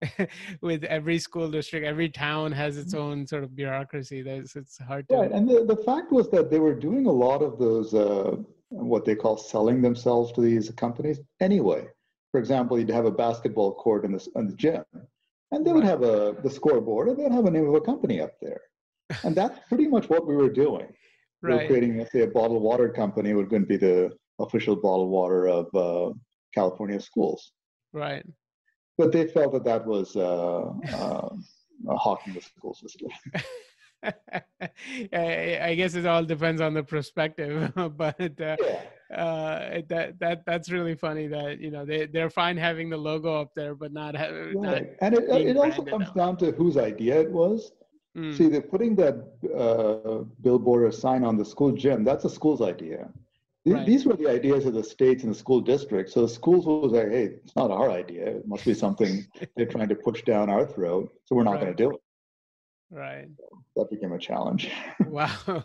with 0.61 0.85
every 0.85 1.19
school 1.19 1.51
district, 1.51 1.87
every 1.87 2.09
town 2.09 2.53
has 2.53 2.77
its 2.77 2.95
mm-hmm. 2.95 3.03
own 3.03 3.27
sort 3.27 3.43
of 3.43 3.57
bureaucracy. 3.57 4.23
There's, 4.23 4.55
it's 4.57 4.79
hard 4.79 5.09
to. 5.09 5.17
Right, 5.17 5.33
and 5.33 5.49
the, 5.49 5.65
the 5.65 5.83
fact 5.83 6.13
was 6.13 6.31
that 6.31 6.51
they 6.51 6.59
were 6.59 6.75
doing 6.75 7.07
a 7.07 7.11
lot 7.11 7.43
of 7.43 7.59
those 7.59 7.95
uh, 7.95 8.37
what 8.85 9.05
they 9.05 9.15
call 9.15 9.37
selling 9.37 9.83
themselves 9.83 10.33
to 10.33 10.41
these 10.41 10.71
companies 10.71 11.21
anyway. 11.41 11.87
for 12.33 12.41
example, 12.41 12.79
you'd 12.79 12.91
have 12.91 13.07
a 13.07 13.11
basketball 13.11 13.75
court 13.75 14.05
in 14.05 14.13
the, 14.13 14.27
in 14.37 14.47
the 14.47 14.57
gym, 14.57 14.85
and 15.53 15.67
they 15.67 15.73
would 15.73 15.85
have 15.85 16.03
a 16.03 16.37
the 16.43 16.51
scoreboard, 16.51 17.09
and 17.09 17.19
they'd 17.19 17.33
have 17.33 17.47
a 17.47 17.51
name 17.51 17.69
of 17.69 17.75
a 17.75 17.81
company 17.81 18.21
up 18.21 18.33
there, 18.43 18.61
and 19.25 19.35
that's 19.35 19.59
pretty 19.69 19.87
much 19.87 20.09
what 20.09 20.27
we 20.27 20.37
were 20.37 20.51
doing. 20.51 20.87
Right. 21.43 21.53
We 21.53 21.63
were 21.63 21.67
creating, 21.67 21.99
let's 21.99 22.13
say, 22.13 22.23
a 22.23 22.27
bottled 22.27 22.63
water 22.63 22.89
company 22.89 23.33
would 23.35 23.49
going 23.49 23.63
to 23.63 23.69
be 23.69 23.77
the 23.77 24.13
official 24.39 24.77
bottled 24.77 25.11
water 25.11 25.49
of 25.49 25.67
uh, 25.75 26.13
California 26.55 27.01
schools. 27.01 27.53
Right. 27.93 28.25
But 28.99 29.13
they 29.13 29.27
felt 29.27 29.53
that 29.53 29.65
that 29.65 29.87
was 29.87 30.17
uh, 30.17 30.73
uh, 30.95 31.29
hawking 31.97 32.35
the 32.35 32.41
school 32.41 32.77
I 35.13 35.75
guess 35.77 35.95
it 35.95 36.07
all 36.07 36.25
depends 36.25 36.61
on 36.61 36.75
the 36.75 36.83
perspective, 36.83 37.73
but 37.97 38.21
uh, 38.21 38.57
yeah. 38.61 39.17
uh, 39.17 39.81
that 39.89 40.19
that 40.21 40.45
that's 40.47 40.71
really 40.71 40.95
funny 40.95 41.27
that 41.29 41.61
you 41.61 41.71
know 41.71 41.85
they 41.85 42.07
they're 42.07 42.31
fine 42.31 42.57
having 42.57 42.91
the 42.91 42.97
logo 42.97 43.41
up 43.41 43.55
there, 43.55 43.75
but 43.75 43.93
not 43.93 44.17
having. 44.17 44.61
Right. 44.61 44.97
and 45.01 45.15
it 45.15 45.25
it 45.25 45.57
also 45.57 45.83
comes 45.83 46.09
out. 46.09 46.17
down 46.17 46.37
to 46.39 46.53
whose 46.53 46.77
idea 46.77 47.21
it 47.21 47.31
was. 47.31 47.73
Mm. 48.17 48.37
See, 48.37 48.49
they're 48.49 48.63
putting 48.63 48.97
that 48.97 49.17
uh, 49.55 50.25
billboard 50.41 50.85
or 50.85 50.93
sign 50.93 51.23
on 51.23 51.37
the 51.37 51.45
school 51.45 51.73
gym. 51.73 52.03
That's 52.03 52.25
a 52.25 52.31
school's 52.31 52.63
idea. 52.63 53.11
Right. 53.67 53.85
These 53.85 54.07
were 54.07 54.15
the 54.15 54.29
ideas 54.29 54.65
of 54.65 54.75
the 54.75 54.85
states 54.85 55.25
and 55.25 55.35
the 55.35 55.39
school 55.39 55.61
districts. 55.61 56.15
So 56.15 56.23
the 56.23 56.29
schools 56.29 56.67
was 56.67 56.93
like, 56.93 57.11
"Hey, 57.11 57.25
it's 57.45 57.57
not 57.57 57.71
our 57.71 57.91
idea. 57.91 58.27
It 58.27 58.47
must 58.47 58.65
be 58.65 58.75
something 58.75 59.27
they're 59.57 59.67
trying 59.67 59.89
to 59.89 59.97
push 59.97 60.23
down 60.23 60.49
our 60.49 60.65
throat. 60.65 61.13
So 61.25 61.35
we're 61.35 61.43
not 61.43 61.55
right. 61.55 61.63
going 61.63 61.77
to 61.77 61.83
do 61.83 61.91
it." 61.91 62.01
Right. 62.91 63.29
That 63.77 63.91
became 63.91 64.13
a 64.13 64.19
challenge. 64.19 64.71
wow. 65.07 65.63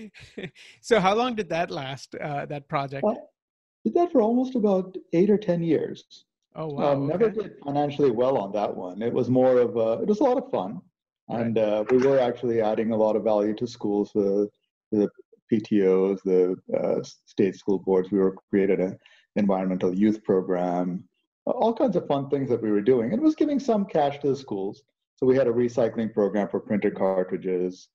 so 0.80 1.00
how 1.00 1.14
long 1.14 1.34
did 1.34 1.48
that 1.48 1.70
last? 1.70 2.14
Uh, 2.14 2.46
that 2.46 2.68
project? 2.68 3.04
I 3.04 3.16
did 3.84 3.94
that 3.94 4.12
for 4.12 4.22
almost 4.22 4.54
about 4.54 4.96
eight 5.12 5.28
or 5.28 5.38
ten 5.38 5.62
years. 5.62 6.24
Oh 6.54 6.68
wow! 6.68 6.92
Um, 6.92 7.08
never 7.08 7.30
did 7.30 7.54
financially 7.64 8.10
well 8.10 8.38
on 8.38 8.52
that 8.52 8.74
one. 8.74 9.02
It 9.02 9.12
was 9.12 9.28
more 9.28 9.58
of 9.58 9.76
a, 9.76 10.02
it 10.02 10.06
was 10.06 10.20
a 10.20 10.24
lot 10.24 10.36
of 10.36 10.50
fun, 10.50 10.80
right. 11.28 11.40
and 11.40 11.58
uh, 11.58 11.84
we 11.90 11.98
were 11.98 12.20
actually 12.20 12.60
adding 12.60 12.92
a 12.92 12.96
lot 12.96 13.16
of 13.16 13.24
value 13.24 13.54
to 13.54 13.66
schools. 13.66 14.12
The 14.14 14.48
the 14.92 15.08
PTOs, 15.52 16.22
the 16.24 16.56
uh, 16.78 17.02
state 17.26 17.56
school 17.56 17.78
boards. 17.78 18.10
We 18.10 18.18
were 18.18 18.36
created 18.50 18.80
an 18.80 18.98
environmental 19.36 19.92
youth 19.94 20.22
program, 20.22 21.04
all 21.46 21.74
kinds 21.74 21.96
of 21.96 22.06
fun 22.06 22.28
things 22.30 22.48
that 22.50 22.62
we 22.62 22.70
were 22.70 22.80
doing. 22.82 23.12
It 23.12 23.20
was 23.20 23.34
giving 23.34 23.58
some 23.58 23.84
cash 23.84 24.20
to 24.20 24.28
the 24.28 24.36
schools. 24.36 24.82
So 25.22 25.26
we 25.28 25.36
had 25.36 25.46
a 25.46 25.52
recycling 25.52 26.12
program 26.12 26.48
for 26.48 26.58
printer 26.58 26.90
cartridges. 26.90 27.88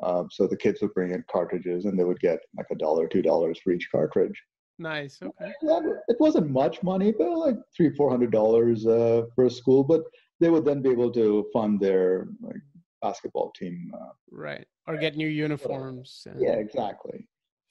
Um, 0.00 0.28
so 0.30 0.46
the 0.46 0.56
kids 0.56 0.80
would 0.80 0.94
bring 0.94 1.10
in 1.10 1.24
cartridges 1.28 1.86
and 1.86 1.98
they 1.98 2.04
would 2.04 2.20
get 2.20 2.38
like 2.56 2.68
a 2.70 2.76
dollar, 2.76 3.08
two 3.08 3.20
dollars 3.20 3.58
for 3.64 3.72
each 3.72 3.88
cartridge. 3.90 4.40
Nice. 4.78 5.18
Okay. 5.20 5.52
It 5.60 6.16
wasn't 6.20 6.50
much 6.50 6.80
money, 6.84 7.10
but 7.10 7.36
like 7.36 7.56
three, 7.76 7.90
four 7.96 8.08
hundred 8.08 8.30
dollars 8.30 8.86
uh, 8.86 9.22
for 9.34 9.46
a 9.46 9.50
school. 9.50 9.82
But 9.82 10.02
they 10.38 10.50
would 10.50 10.64
then 10.64 10.80
be 10.80 10.90
able 10.90 11.10
to 11.14 11.46
fund 11.52 11.80
their 11.80 12.28
like, 12.40 12.62
basketball 13.02 13.50
team. 13.56 13.90
Uh, 13.92 14.12
right. 14.30 14.64
Or 14.86 14.96
get 14.96 15.16
new 15.16 15.26
uniforms. 15.26 16.28
And... 16.30 16.40
Yeah, 16.40 16.52
exactly. 16.52 17.26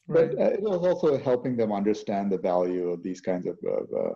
Right. 0.10 0.36
But 0.36 0.42
uh, 0.42 0.50
it 0.50 0.62
was 0.62 0.86
also 0.86 1.18
helping 1.18 1.56
them 1.56 1.72
understand 1.72 2.30
the 2.30 2.40
value 2.40 2.90
of 2.90 3.04
these 3.04 3.22
kinds 3.22 3.48
of, 3.48 3.58
of 3.66 3.88
uh, 3.98 4.14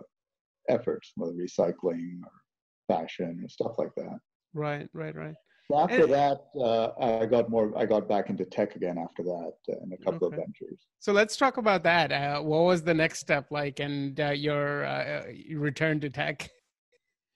efforts, 0.68 1.12
whether 1.16 1.32
recycling 1.32 2.20
or 2.24 2.94
fashion 2.94 3.40
or 3.42 3.48
stuff 3.48 3.78
like 3.78 3.94
that. 3.96 4.18
Right, 4.54 4.88
right, 4.92 5.14
right. 5.14 5.34
After 5.74 6.04
and, 6.04 6.12
that, 6.12 6.38
uh, 6.60 7.20
I 7.22 7.24
got 7.24 7.48
more. 7.48 7.72
I 7.78 7.86
got 7.86 8.06
back 8.06 8.28
into 8.28 8.44
tech 8.44 8.76
again 8.76 8.98
after 8.98 9.22
that, 9.22 9.52
uh, 9.70 9.82
in 9.82 9.92
a 9.92 9.96
couple 9.96 10.26
okay. 10.26 10.36
of 10.36 10.42
ventures. 10.42 10.86
So 10.98 11.12
let's 11.12 11.36
talk 11.36 11.56
about 11.56 11.82
that. 11.84 12.12
Uh, 12.12 12.42
what 12.42 12.64
was 12.64 12.82
the 12.82 12.92
next 12.92 13.20
step 13.20 13.46
like, 13.50 13.80
and 13.80 14.18
your 14.36 15.24
return 15.54 15.98
to 16.00 16.10
tech? 16.10 16.50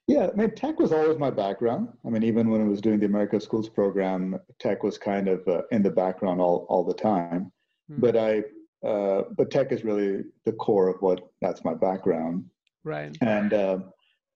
Yeah, 0.06 0.28
I 0.32 0.36
mean, 0.36 0.50
tech 0.54 0.78
was 0.78 0.92
always 0.92 1.18
my 1.18 1.30
background. 1.30 1.88
I 2.04 2.10
mean, 2.10 2.22
even 2.22 2.48
when 2.50 2.60
I 2.60 2.64
was 2.64 2.80
doing 2.80 3.00
the 3.00 3.06
America 3.06 3.40
Schools 3.40 3.68
program, 3.68 4.38
tech 4.60 4.84
was 4.84 4.98
kind 4.98 5.28
of 5.28 5.46
uh, 5.48 5.62
in 5.72 5.82
the 5.82 5.90
background 5.90 6.40
all, 6.40 6.64
all 6.68 6.84
the 6.84 6.94
time. 6.94 7.50
Hmm. 7.88 8.00
But 8.00 8.16
I, 8.16 8.42
uh, 8.86 9.24
but 9.36 9.50
tech 9.50 9.72
is 9.72 9.82
really 9.82 10.22
the 10.44 10.52
core 10.52 10.88
of 10.88 10.96
what 11.00 11.22
that's 11.40 11.64
my 11.64 11.74
background. 11.74 12.44
Right. 12.84 13.16
And 13.20 13.52
uh, 13.52 13.78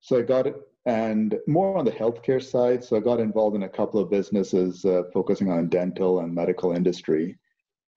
so 0.00 0.18
I 0.18 0.22
got 0.22 0.48
it, 0.48 0.56
and 0.86 1.38
more 1.46 1.76
on 1.76 1.84
the 1.84 1.90
healthcare 1.90 2.42
side. 2.42 2.82
So 2.82 2.96
I 2.96 3.00
got 3.00 3.20
involved 3.20 3.56
in 3.56 3.64
a 3.64 3.68
couple 3.68 4.00
of 4.00 4.10
businesses 4.10 4.84
uh, 4.84 5.02
focusing 5.12 5.50
on 5.50 5.68
dental 5.68 6.20
and 6.20 6.34
medical 6.34 6.72
industry, 6.72 7.38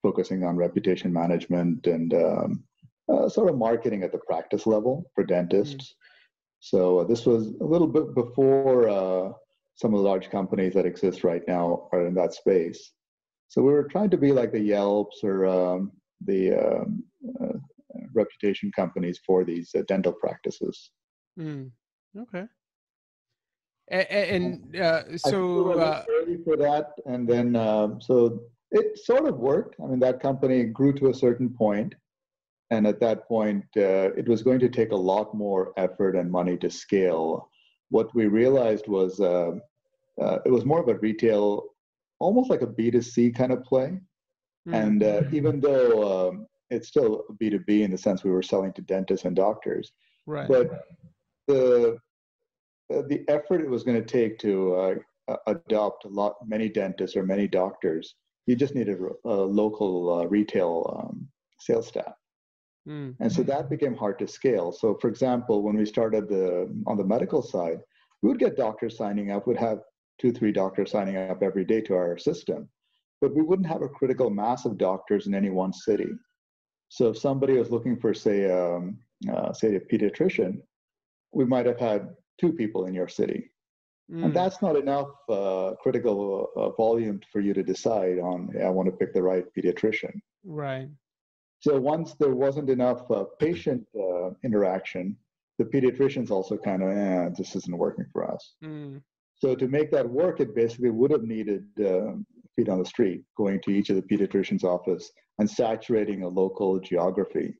focusing 0.02 0.44
on 0.44 0.56
reputation 0.56 1.12
management 1.12 1.86
and 1.86 2.12
um, 2.14 2.64
uh, 3.12 3.28
sort 3.28 3.50
of 3.50 3.56
marketing 3.56 4.02
at 4.02 4.12
the 4.12 4.18
practice 4.18 4.66
level 4.66 5.10
for 5.14 5.24
dentists. 5.24 5.74
Hmm 5.74 6.04
so 6.64 7.00
uh, 7.00 7.04
this 7.04 7.26
was 7.26 7.48
a 7.60 7.64
little 7.64 7.86
bit 7.86 8.14
before 8.14 8.88
uh, 8.88 9.32
some 9.74 9.92
of 9.92 10.00
the 10.00 10.08
large 10.08 10.30
companies 10.30 10.72
that 10.72 10.86
exist 10.86 11.22
right 11.22 11.42
now 11.46 11.90
are 11.92 12.06
in 12.06 12.14
that 12.14 12.32
space. 12.32 12.92
So 13.48 13.60
we 13.60 13.70
were 13.70 13.84
trying 13.84 14.08
to 14.08 14.16
be 14.16 14.32
like 14.32 14.50
the 14.50 14.60
Yelps 14.60 15.22
or 15.22 15.44
um, 15.44 15.92
the 16.24 16.54
um, 16.54 17.04
uh, 17.38 17.58
reputation 18.14 18.72
companies 18.74 19.20
for 19.26 19.44
these 19.44 19.74
uh, 19.74 19.82
dental 19.88 20.14
practices. 20.14 20.90
Mm, 21.38 21.70
okay. 22.18 22.46
And, 23.88 24.06
and 24.74 24.76
uh, 24.80 25.18
so 25.18 25.72
uh, 25.78 26.04
for 26.44 26.56
that, 26.56 26.92
and 27.04 27.28
then 27.28 27.54
um, 27.54 28.00
so 28.00 28.40
it 28.70 28.98
sort 28.98 29.26
of 29.26 29.36
worked. 29.36 29.76
I 29.82 29.86
mean, 29.86 30.00
that 30.00 30.20
company 30.20 30.64
grew 30.64 30.92
to 30.94 31.10
a 31.10 31.14
certain 31.14 31.50
point, 31.50 31.94
and 32.70 32.86
at 32.86 32.98
that 33.00 33.28
point, 33.28 33.64
uh, 33.76 34.12
it 34.16 34.26
was 34.26 34.42
going 34.42 34.58
to 34.60 34.68
take 34.68 34.92
a 34.92 34.96
lot 34.96 35.34
more 35.34 35.72
effort 35.76 36.16
and 36.16 36.30
money 36.30 36.56
to 36.58 36.70
scale. 36.70 37.50
What 37.90 38.14
we 38.14 38.26
realized 38.26 38.88
was 38.88 39.20
uh, 39.20 39.52
uh, 40.20 40.38
it 40.46 40.50
was 40.50 40.64
more 40.64 40.80
of 40.80 40.88
a 40.88 40.96
retail, 40.98 41.64
almost 42.20 42.50
like 42.50 42.62
a 42.62 42.66
B2C 42.66 43.36
kind 43.36 43.52
of 43.52 43.62
play. 43.64 43.98
Mm-hmm. 44.66 44.74
And 44.74 45.02
uh, 45.02 45.22
even 45.30 45.60
though 45.60 46.28
um, 46.28 46.46
it's 46.70 46.88
still 46.88 47.24
B2B 47.42 47.82
in 47.82 47.90
the 47.90 47.98
sense 47.98 48.24
we 48.24 48.30
were 48.30 48.42
selling 48.42 48.72
to 48.74 48.82
dentists 48.82 49.26
and 49.26 49.36
doctors, 49.36 49.92
right. 50.26 50.48
but 50.48 50.70
the 51.46 51.98
the 52.90 53.24
effort 53.28 53.60
it 53.60 53.70
was 53.70 53.82
going 53.82 54.00
to 54.02 54.06
take 54.06 54.38
to 54.40 54.74
uh, 55.28 55.36
adopt 55.46 56.04
a 56.04 56.08
lot 56.08 56.36
many 56.46 56.68
dentists 56.68 57.16
or 57.16 57.24
many 57.24 57.48
doctors, 57.48 58.14
you 58.46 58.56
just 58.56 58.74
needed 58.74 58.98
a, 59.00 59.28
a 59.28 59.34
local 59.34 60.26
retail 60.28 60.98
um, 60.98 61.28
sales 61.58 61.86
staff. 61.86 62.14
Mm. 62.88 63.14
And 63.20 63.32
so 63.32 63.42
that 63.44 63.70
became 63.70 63.96
hard 63.96 64.18
to 64.18 64.28
scale. 64.28 64.70
So, 64.70 64.94
for 65.00 65.08
example, 65.08 65.62
when 65.62 65.76
we 65.76 65.86
started 65.86 66.28
the 66.28 66.68
on 66.86 66.98
the 66.98 67.04
medical 67.04 67.40
side, 67.42 67.80
we 68.22 68.28
would 68.28 68.38
get 68.38 68.56
doctors 68.56 68.96
signing 68.96 69.30
up. 69.30 69.46
We'd 69.46 69.56
have 69.56 69.80
two, 70.20 70.32
three 70.32 70.52
doctors 70.52 70.90
signing 70.90 71.16
up 71.16 71.42
every 71.42 71.64
day 71.64 71.80
to 71.82 71.94
our 71.94 72.18
system, 72.18 72.68
but 73.20 73.34
we 73.34 73.42
wouldn't 73.42 73.68
have 73.68 73.82
a 73.82 73.88
critical 73.88 74.28
mass 74.28 74.66
of 74.66 74.76
doctors 74.76 75.26
in 75.26 75.34
any 75.34 75.50
one 75.50 75.72
city. 75.72 76.08
So, 76.90 77.08
if 77.08 77.18
somebody 77.18 77.56
was 77.56 77.70
looking 77.70 77.98
for, 77.98 78.12
say, 78.12 78.50
um, 78.50 78.98
uh, 79.32 79.54
say 79.54 79.74
a 79.76 79.80
pediatrician, 79.80 80.58
we 81.32 81.46
might 81.46 81.64
have 81.64 81.80
had 81.80 82.10
two 82.40 82.52
people 82.52 82.86
in 82.86 82.94
your 82.94 83.08
city, 83.08 83.50
mm. 84.10 84.24
and 84.24 84.34
that's 84.34 84.60
not 84.62 84.76
enough 84.76 85.08
uh, 85.28 85.72
critical 85.82 86.48
uh, 86.56 86.70
volume 86.70 87.20
for 87.32 87.40
you 87.40 87.54
to 87.54 87.62
decide 87.62 88.18
on. 88.18 88.48
Hey, 88.52 88.64
I 88.64 88.70
want 88.70 88.88
to 88.88 88.96
pick 88.96 89.12
the 89.14 89.22
right 89.22 89.44
pediatrician. 89.56 90.14
Right. 90.44 90.88
So 91.60 91.80
once 91.80 92.14
there 92.20 92.34
wasn't 92.34 92.68
enough 92.68 93.10
uh, 93.10 93.24
patient 93.38 93.86
uh, 93.98 94.30
interaction, 94.44 95.16
the 95.58 95.64
pediatricians 95.64 96.30
also 96.30 96.58
kind 96.58 96.82
of, 96.82 96.90
eh, 96.90 97.30
this 97.38 97.56
isn't 97.56 97.78
working 97.78 98.06
for 98.12 98.30
us. 98.30 98.54
Mm. 98.62 99.00
So 99.36 99.54
to 99.54 99.66
make 99.68 99.90
that 99.92 100.08
work, 100.08 100.40
it 100.40 100.54
basically 100.54 100.90
would 100.90 101.10
have 101.10 101.22
needed 101.22 101.64
uh, 101.80 102.12
feet 102.56 102.68
on 102.68 102.78
the 102.78 102.84
street, 102.84 103.22
going 103.36 103.60
to 103.62 103.70
each 103.70 103.90
of 103.90 103.96
the 103.96 104.02
pediatrician's 104.02 104.64
office 104.64 105.10
and 105.38 105.48
saturating 105.48 106.22
a 106.22 106.28
local 106.28 106.78
geography. 106.80 107.54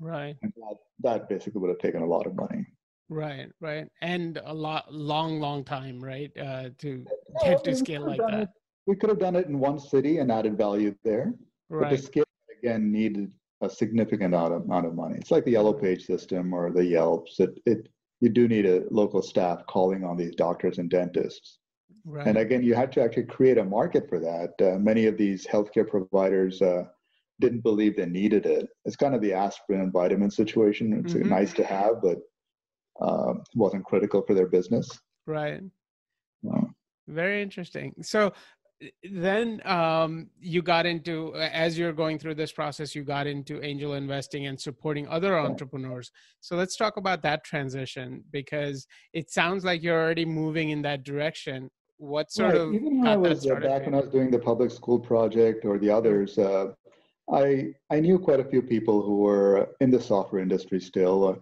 Right. 0.00 0.36
And 0.42 0.52
that, 0.56 0.76
that 1.00 1.28
basically 1.28 1.60
would 1.60 1.70
have 1.70 1.78
taken 1.78 2.02
a 2.02 2.06
lot 2.06 2.26
of 2.26 2.34
money. 2.34 2.64
Right, 3.10 3.48
right, 3.60 3.86
and 4.00 4.40
a 4.44 4.54
lot, 4.54 4.92
long, 4.92 5.38
long 5.38 5.62
time, 5.64 6.02
right, 6.02 6.30
uh, 6.38 6.70
to 6.78 7.04
get 7.44 7.62
to 7.64 7.76
scale 7.76 8.06
like 8.06 8.18
that. 8.18 8.40
It, 8.40 8.48
we 8.86 8.96
could 8.96 9.10
have 9.10 9.18
done 9.18 9.36
it 9.36 9.46
in 9.46 9.58
one 9.58 9.78
city 9.78 10.18
and 10.18 10.32
added 10.32 10.56
value 10.56 10.94
there. 11.04 11.34
Right. 11.68 11.90
But 11.90 11.96
to 11.96 12.02
scale 12.02 12.24
again 12.62 12.90
needed 12.90 13.30
a 13.60 13.68
significant 13.68 14.34
amount 14.34 14.54
of, 14.54 14.62
amount 14.62 14.86
of 14.86 14.94
money. 14.94 15.16
It's 15.18 15.30
like 15.30 15.44
the 15.44 15.52
Yellow 15.52 15.72
Page 15.72 16.04
system 16.04 16.52
or 16.52 16.70
the 16.70 16.84
Yelps. 16.84 17.40
It, 17.40 17.58
it 17.66 17.88
you 18.20 18.30
do 18.30 18.48
need 18.48 18.66
a 18.66 18.84
local 18.90 19.22
staff 19.22 19.66
calling 19.66 20.04
on 20.04 20.16
these 20.16 20.34
doctors 20.34 20.78
and 20.78 20.88
dentists. 20.88 21.58
Right. 22.06 22.26
And 22.26 22.38
again, 22.38 22.62
you 22.62 22.74
had 22.74 22.92
to 22.92 23.02
actually 23.02 23.24
create 23.24 23.58
a 23.58 23.64
market 23.64 24.08
for 24.08 24.18
that. 24.20 24.54
Uh, 24.60 24.78
many 24.78 25.06
of 25.06 25.16
these 25.16 25.46
healthcare 25.46 25.88
providers 25.88 26.60
uh, 26.62 26.84
didn't 27.40 27.62
believe 27.62 27.96
they 27.96 28.06
needed 28.06 28.46
it. 28.46 28.68
It's 28.84 28.96
kind 28.96 29.14
of 29.14 29.20
the 29.20 29.32
aspirin 29.32 29.80
and 29.80 29.92
vitamin 29.92 30.30
situation. 30.30 30.92
It's 30.92 31.14
mm-hmm. 31.14 31.28
nice 31.28 31.52
to 31.54 31.64
have, 31.64 32.02
but 32.02 32.18
uh, 33.00 33.34
wasn't 33.54 33.84
critical 33.84 34.22
for 34.22 34.34
their 34.34 34.46
business. 34.46 34.88
Right. 35.26 35.60
Very 37.08 37.42
interesting. 37.42 37.94
So 38.02 38.32
then 39.02 39.62
um, 39.64 40.28
you 40.40 40.62
got 40.62 40.86
into 40.86 41.34
as 41.36 41.78
you're 41.78 41.92
going 41.92 42.18
through 42.18 42.34
this 42.34 42.52
process 42.52 42.94
you 42.94 43.04
got 43.04 43.26
into 43.26 43.62
angel 43.62 43.94
investing 43.94 44.46
and 44.46 44.60
supporting 44.60 45.06
other 45.08 45.38
entrepreneurs 45.38 46.10
so 46.40 46.56
let's 46.56 46.76
talk 46.76 46.96
about 46.96 47.22
that 47.22 47.44
transition 47.44 48.22
because 48.30 48.86
it 49.12 49.30
sounds 49.30 49.64
like 49.64 49.82
you're 49.82 50.00
already 50.00 50.24
moving 50.24 50.70
in 50.70 50.82
that 50.82 51.04
direction 51.04 51.70
what 51.98 52.30
sort 52.30 52.52
right. 52.52 52.60
of 52.60 52.74
even 52.74 52.98
when 52.98 53.06
i 53.06 53.16
was 53.16 53.46
uh, 53.46 53.54
back 53.54 53.86
when 53.86 53.94
i 53.94 54.00
was 54.00 54.10
doing 54.10 54.30
the 54.30 54.38
public 54.38 54.70
school 54.70 54.98
project 54.98 55.64
or 55.64 55.78
the 55.78 55.88
others 55.88 56.36
uh, 56.38 56.66
i 57.32 57.72
i 57.90 58.00
knew 58.00 58.18
quite 58.18 58.40
a 58.40 58.44
few 58.44 58.60
people 58.60 59.02
who 59.02 59.18
were 59.18 59.68
in 59.80 59.90
the 59.90 60.00
software 60.00 60.42
industry 60.42 60.80
still 60.80 61.40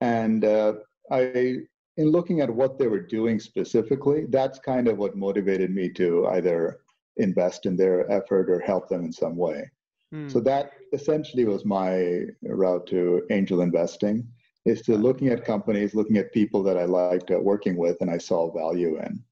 and 0.00 0.44
uh, 0.46 0.72
i 1.10 1.56
in 1.96 2.08
looking 2.10 2.40
at 2.40 2.48
what 2.48 2.78
they 2.78 2.86
were 2.86 3.00
doing 3.00 3.38
specifically, 3.38 4.24
that's 4.30 4.58
kind 4.58 4.88
of 4.88 4.96
what 4.96 5.16
motivated 5.16 5.70
me 5.70 5.88
to 5.90 6.26
either 6.28 6.80
invest 7.16 7.66
in 7.66 7.76
their 7.76 8.10
effort 8.10 8.48
or 8.48 8.60
help 8.60 8.88
them 8.88 9.04
in 9.04 9.12
some 9.12 9.36
way. 9.36 9.70
Hmm. 10.10 10.28
So 10.28 10.40
that 10.40 10.72
essentially 10.92 11.44
was 11.44 11.64
my 11.64 12.22
route 12.42 12.86
to 12.88 13.22
angel 13.30 13.60
investing 13.60 14.26
is 14.64 14.82
to 14.82 14.96
looking 14.96 15.28
at 15.28 15.44
companies, 15.44 15.94
looking 15.94 16.16
at 16.16 16.32
people 16.32 16.62
that 16.62 16.76
I 16.76 16.84
liked 16.84 17.30
working 17.30 17.76
with 17.76 17.98
and 18.00 18.10
I 18.10 18.18
saw 18.18 18.52
value 18.52 18.98
in. 18.98 19.22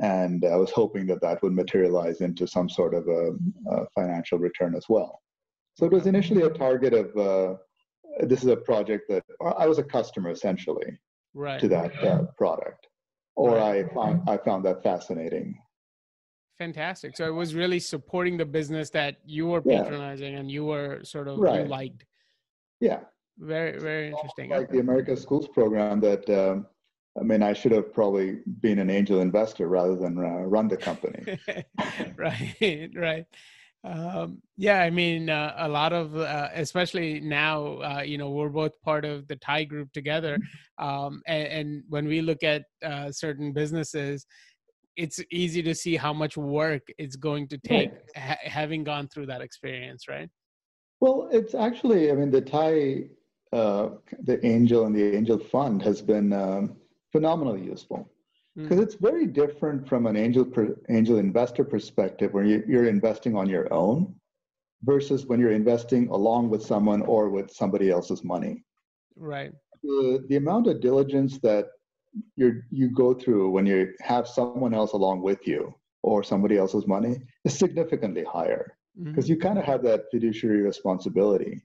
And 0.00 0.44
I 0.44 0.56
was 0.56 0.70
hoping 0.70 1.06
that 1.06 1.20
that 1.20 1.42
would 1.42 1.52
materialize 1.52 2.20
into 2.20 2.46
some 2.46 2.68
sort 2.68 2.94
of 2.94 3.06
a, 3.06 3.32
a 3.70 3.86
financial 3.94 4.38
return 4.38 4.74
as 4.74 4.86
well. 4.88 5.20
So 5.74 5.86
it 5.86 5.92
was 5.92 6.06
initially 6.06 6.42
a 6.42 6.50
target 6.50 6.94
of 6.94 7.16
uh, 7.16 7.56
this 8.26 8.42
is 8.42 8.48
a 8.48 8.56
project 8.56 9.04
that 9.08 9.24
I 9.56 9.66
was 9.66 9.78
a 9.78 9.84
customer 9.84 10.30
essentially 10.30 10.98
right. 11.34 11.60
to 11.60 11.68
that 11.68 12.04
uh, 12.04 12.22
product, 12.36 12.86
or 13.36 13.56
right. 13.56 13.84
I 13.84 13.94
found 13.94 14.28
I 14.28 14.36
found 14.36 14.64
that 14.64 14.82
fascinating. 14.82 15.58
Fantastic. 16.58 17.16
So 17.16 17.26
it 17.26 17.34
was 17.34 17.54
really 17.54 17.80
supporting 17.80 18.36
the 18.36 18.44
business 18.44 18.90
that 18.90 19.16
you 19.24 19.46
were 19.46 19.62
patronizing 19.62 20.34
yeah. 20.34 20.38
and 20.38 20.50
you 20.50 20.64
were 20.64 21.00
sort 21.02 21.26
of 21.26 21.38
right. 21.38 21.62
you 21.62 21.66
liked. 21.66 22.04
Yeah. 22.80 23.00
Very 23.38 23.78
very 23.78 24.08
interesting. 24.08 24.50
Like 24.50 24.70
the 24.70 24.78
America 24.78 25.16
Schools 25.16 25.48
program 25.48 26.00
that. 26.00 26.28
Um, 26.30 26.66
I 27.20 27.22
mean, 27.22 27.42
I 27.42 27.52
should 27.52 27.72
have 27.72 27.92
probably 27.92 28.38
been 28.60 28.78
an 28.78 28.88
angel 28.88 29.20
investor 29.20 29.68
rather 29.68 29.94
than 29.96 30.16
uh, 30.16 30.46
run 30.46 30.66
the 30.66 30.78
company. 30.78 31.38
right, 32.16 32.90
right. 32.96 33.26
Um, 33.84 34.40
yeah, 34.56 34.80
I 34.80 34.90
mean, 34.90 35.28
uh, 35.28 35.54
a 35.58 35.68
lot 35.68 35.92
of, 35.92 36.16
uh, 36.16 36.48
especially 36.54 37.20
now, 37.20 37.78
uh, 37.78 38.02
you 38.02 38.16
know, 38.16 38.30
we're 38.30 38.48
both 38.48 38.80
part 38.82 39.04
of 39.04 39.26
the 39.26 39.36
TIE 39.36 39.64
group 39.64 39.92
together. 39.92 40.38
Mm-hmm. 40.38 40.84
Um, 40.84 41.22
and, 41.26 41.48
and, 41.48 41.82
when 41.88 42.06
we 42.06 42.20
look 42.20 42.42
at 42.44 42.62
uh, 42.84 43.10
certain 43.10 43.52
businesses, 43.52 44.26
it's 44.96 45.20
easy 45.32 45.62
to 45.62 45.74
see 45.74 45.96
how 45.96 46.12
much 46.12 46.36
work 46.36 46.82
it's 46.98 47.16
going 47.16 47.48
to 47.48 47.58
take 47.58 47.90
ha- 48.16 48.38
having 48.42 48.84
gone 48.84 49.08
through 49.08 49.26
that 49.26 49.40
experience, 49.40 50.06
right? 50.08 50.28
Well, 51.00 51.28
it's 51.32 51.54
actually, 51.54 52.10
I 52.10 52.14
mean, 52.14 52.30
the 52.30 52.40
TIE, 52.40 53.08
uh, 53.52 53.90
the 54.22 54.44
Angel 54.46 54.86
and 54.86 54.94
the 54.94 55.16
Angel 55.16 55.38
Fund 55.38 55.82
has 55.82 56.00
been 56.00 56.32
um, 56.32 56.76
phenomenally 57.10 57.62
useful 57.62 58.08
because 58.56 58.78
mm. 58.78 58.82
it's 58.82 58.94
very 58.96 59.26
different 59.26 59.88
from 59.88 60.06
an 60.06 60.16
angel 60.16 60.44
per, 60.44 60.76
angel 60.90 61.18
investor 61.18 61.64
perspective 61.64 62.32
where 62.32 62.44
you, 62.44 62.62
you're 62.66 62.86
investing 62.86 63.36
on 63.36 63.48
your 63.48 63.72
own 63.72 64.14
versus 64.82 65.26
when 65.26 65.40
you're 65.40 65.52
investing 65.52 66.08
along 66.08 66.50
with 66.50 66.62
someone 66.62 67.02
or 67.02 67.30
with 67.30 67.50
somebody 67.50 67.90
else's 67.90 68.24
money 68.24 68.62
right 69.16 69.52
the, 69.82 70.24
the 70.28 70.36
amount 70.36 70.66
of 70.66 70.80
diligence 70.80 71.38
that 71.40 71.66
you 72.36 72.60
you 72.70 72.90
go 72.90 73.14
through 73.14 73.50
when 73.50 73.64
you 73.64 73.92
have 74.00 74.28
someone 74.28 74.74
else 74.74 74.92
along 74.92 75.22
with 75.22 75.46
you 75.46 75.74
or 76.02 76.22
somebody 76.22 76.58
else's 76.58 76.86
money 76.86 77.16
is 77.44 77.56
significantly 77.58 78.24
higher 78.24 78.76
because 79.02 79.24
mm-hmm. 79.24 79.32
you 79.32 79.38
kind 79.38 79.58
of 79.58 79.64
have 79.64 79.82
that 79.82 80.02
fiduciary 80.10 80.60
responsibility 80.60 81.62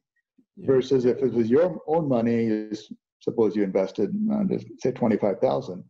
yeah. 0.55 0.65
versus 0.65 1.03
if 1.05 1.17
it 1.17 1.33
was 1.33 1.49
your 1.49 1.77
own 1.87 2.07
money 2.07 2.69
suppose 3.19 3.55
you 3.55 3.63
invested 3.63 4.09
uh, 4.31 4.43
say 4.79 4.91
25000 4.91 5.83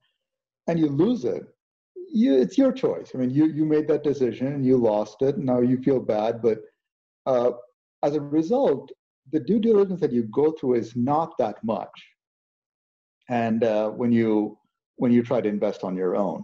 and 0.68 0.80
you 0.80 0.88
lose 0.88 1.26
it, 1.26 1.44
you, 2.12 2.38
it's 2.40 2.58
your 2.58 2.72
choice. 2.72 3.12
I 3.14 3.18
mean, 3.18 3.30
you 3.30 3.46
you 3.46 3.66
made 3.66 3.88
that 3.88 4.04
decision 4.04 4.48
and 4.48 4.66
you 4.66 4.78
lost 4.78 5.22
it. 5.22 5.38
Now 5.38 5.60
you 5.60 5.78
feel 5.78 6.00
bad, 6.00 6.42
but 6.42 6.60
uh, 7.26 7.52
as 8.04 8.16
a 8.16 8.22
result, 8.22 8.92
the 9.32 9.40
due 9.40 9.60
diligence 9.60 10.02
that 10.02 10.14
you 10.14 10.24
go 10.24 10.52
through 10.52 10.76
is 10.76 10.96
not 10.96 11.38
that 11.38 11.64
much. 11.64 12.08
And 13.30 13.64
uh, 13.64 13.90
when 13.90 14.12
you 14.12 14.58
when 14.96 15.12
you 15.12 15.22
try 15.22 15.42
to 15.42 15.50
invest 15.50 15.84
on 15.84 15.96
your 15.96 16.16
own, 16.16 16.44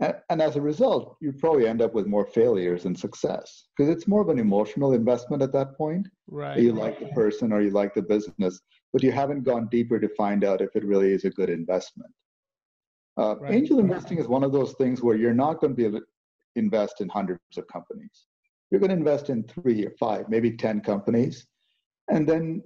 and, 0.00 0.14
and 0.28 0.42
as 0.42 0.56
a 0.56 0.60
result, 0.60 1.16
you 1.20 1.32
probably 1.32 1.68
end 1.68 1.82
up 1.82 1.94
with 1.94 2.06
more 2.06 2.26
failures 2.26 2.82
than 2.82 2.96
success 2.96 3.66
because 3.76 3.90
it's 3.90 4.08
more 4.08 4.22
of 4.22 4.28
an 4.28 4.38
emotional 4.38 4.92
investment 4.92 5.42
at 5.42 5.52
that 5.52 5.76
point. 5.76 6.08
Right. 6.26 6.58
You 6.58 6.72
like 6.72 6.98
the 6.98 7.06
person 7.06 7.52
or 7.52 7.60
you 7.60 7.70
like 7.70 7.94
the 7.94 8.02
business, 8.02 8.60
but 8.92 9.02
you 9.02 9.12
haven't 9.12 9.44
gone 9.44 9.68
deeper 9.70 10.00
to 10.00 10.08
find 10.16 10.42
out 10.44 10.60
if 10.60 10.74
it 10.74 10.84
really 10.84 11.12
is 11.12 11.24
a 11.24 11.30
good 11.30 11.50
investment. 11.50 12.10
Uh, 13.20 13.36
right. 13.36 13.54
Angel 13.54 13.78
investing 13.78 14.18
is 14.18 14.26
one 14.26 14.42
of 14.42 14.50
those 14.50 14.72
things 14.72 15.02
where 15.02 15.16
you're 15.16 15.34
not 15.34 15.60
going 15.60 15.72
to 15.72 15.76
be 15.76 15.84
able 15.84 16.00
to 16.00 16.06
invest 16.56 17.02
in 17.02 17.08
hundreds 17.08 17.58
of 17.58 17.66
companies. 17.68 18.26
You're 18.70 18.80
going 18.80 18.90
to 18.90 18.96
invest 18.96 19.28
in 19.28 19.42
three 19.44 19.84
or 19.84 19.90
five, 20.00 20.28
maybe 20.30 20.52
10 20.52 20.80
companies. 20.80 21.46
And 22.08 22.26
then 22.26 22.62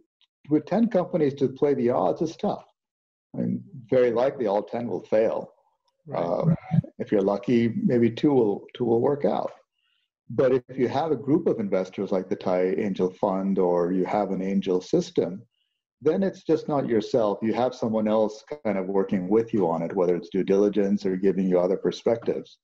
with 0.49 0.65
10 0.67 0.91
companies 0.91 1.35
to 1.35 1.49
play 1.49 1.75
the 1.75 1.91
odds 1.91 2.23
is 2.23 2.37
tough. 2.37 2.65
I 3.35 3.41
mean, 3.41 3.65
very 3.91 4.13
likely 4.13 4.47
all 4.47 4.63
10 4.63 4.87
will 4.87 5.05
fail. 5.05 5.51
Right. 6.07 6.23
Uh, 6.23 6.55
if 7.01 7.11
you're 7.11 7.23
lucky, 7.23 7.75
maybe 7.83 8.11
two 8.11 8.33
will, 8.33 8.65
two 8.75 8.85
will 8.85 9.01
work 9.01 9.25
out. 9.25 9.51
But 10.31 10.53
if 10.53 10.79
you 10.79 10.87
have 10.87 11.11
a 11.11 11.17
group 11.17 11.49
of 11.49 11.59
investors 11.59 12.13
like 12.13 12.29
the 12.29 12.37
TIE 12.37 12.75
Angel 12.79 13.11
Fund 13.11 13.59
or 13.59 13.93
you 13.93 14.05
have 14.05 14.31
an 14.31 14.41
angel 14.41 14.81
system, 14.81 15.43
then 16.05 16.23
it's 16.23 16.43
just 16.43 16.69
not 16.69 16.87
yourself. 16.87 17.39
You 17.43 17.55
have 17.55 17.75
someone 17.75 18.07
else 18.07 18.45
kind 18.65 18.79
of 18.79 18.87
working 18.87 19.29
with 19.29 19.55
you 19.55 19.69
on 19.69 19.83
it, 19.83 19.95
whether 19.95 20.15
it's 20.15 20.29
due 20.29 20.45
diligence 20.45 21.05
or 21.07 21.17
giving 21.17 21.49
you 21.49 21.59
other 21.59 21.77
perspectives. 21.77 22.59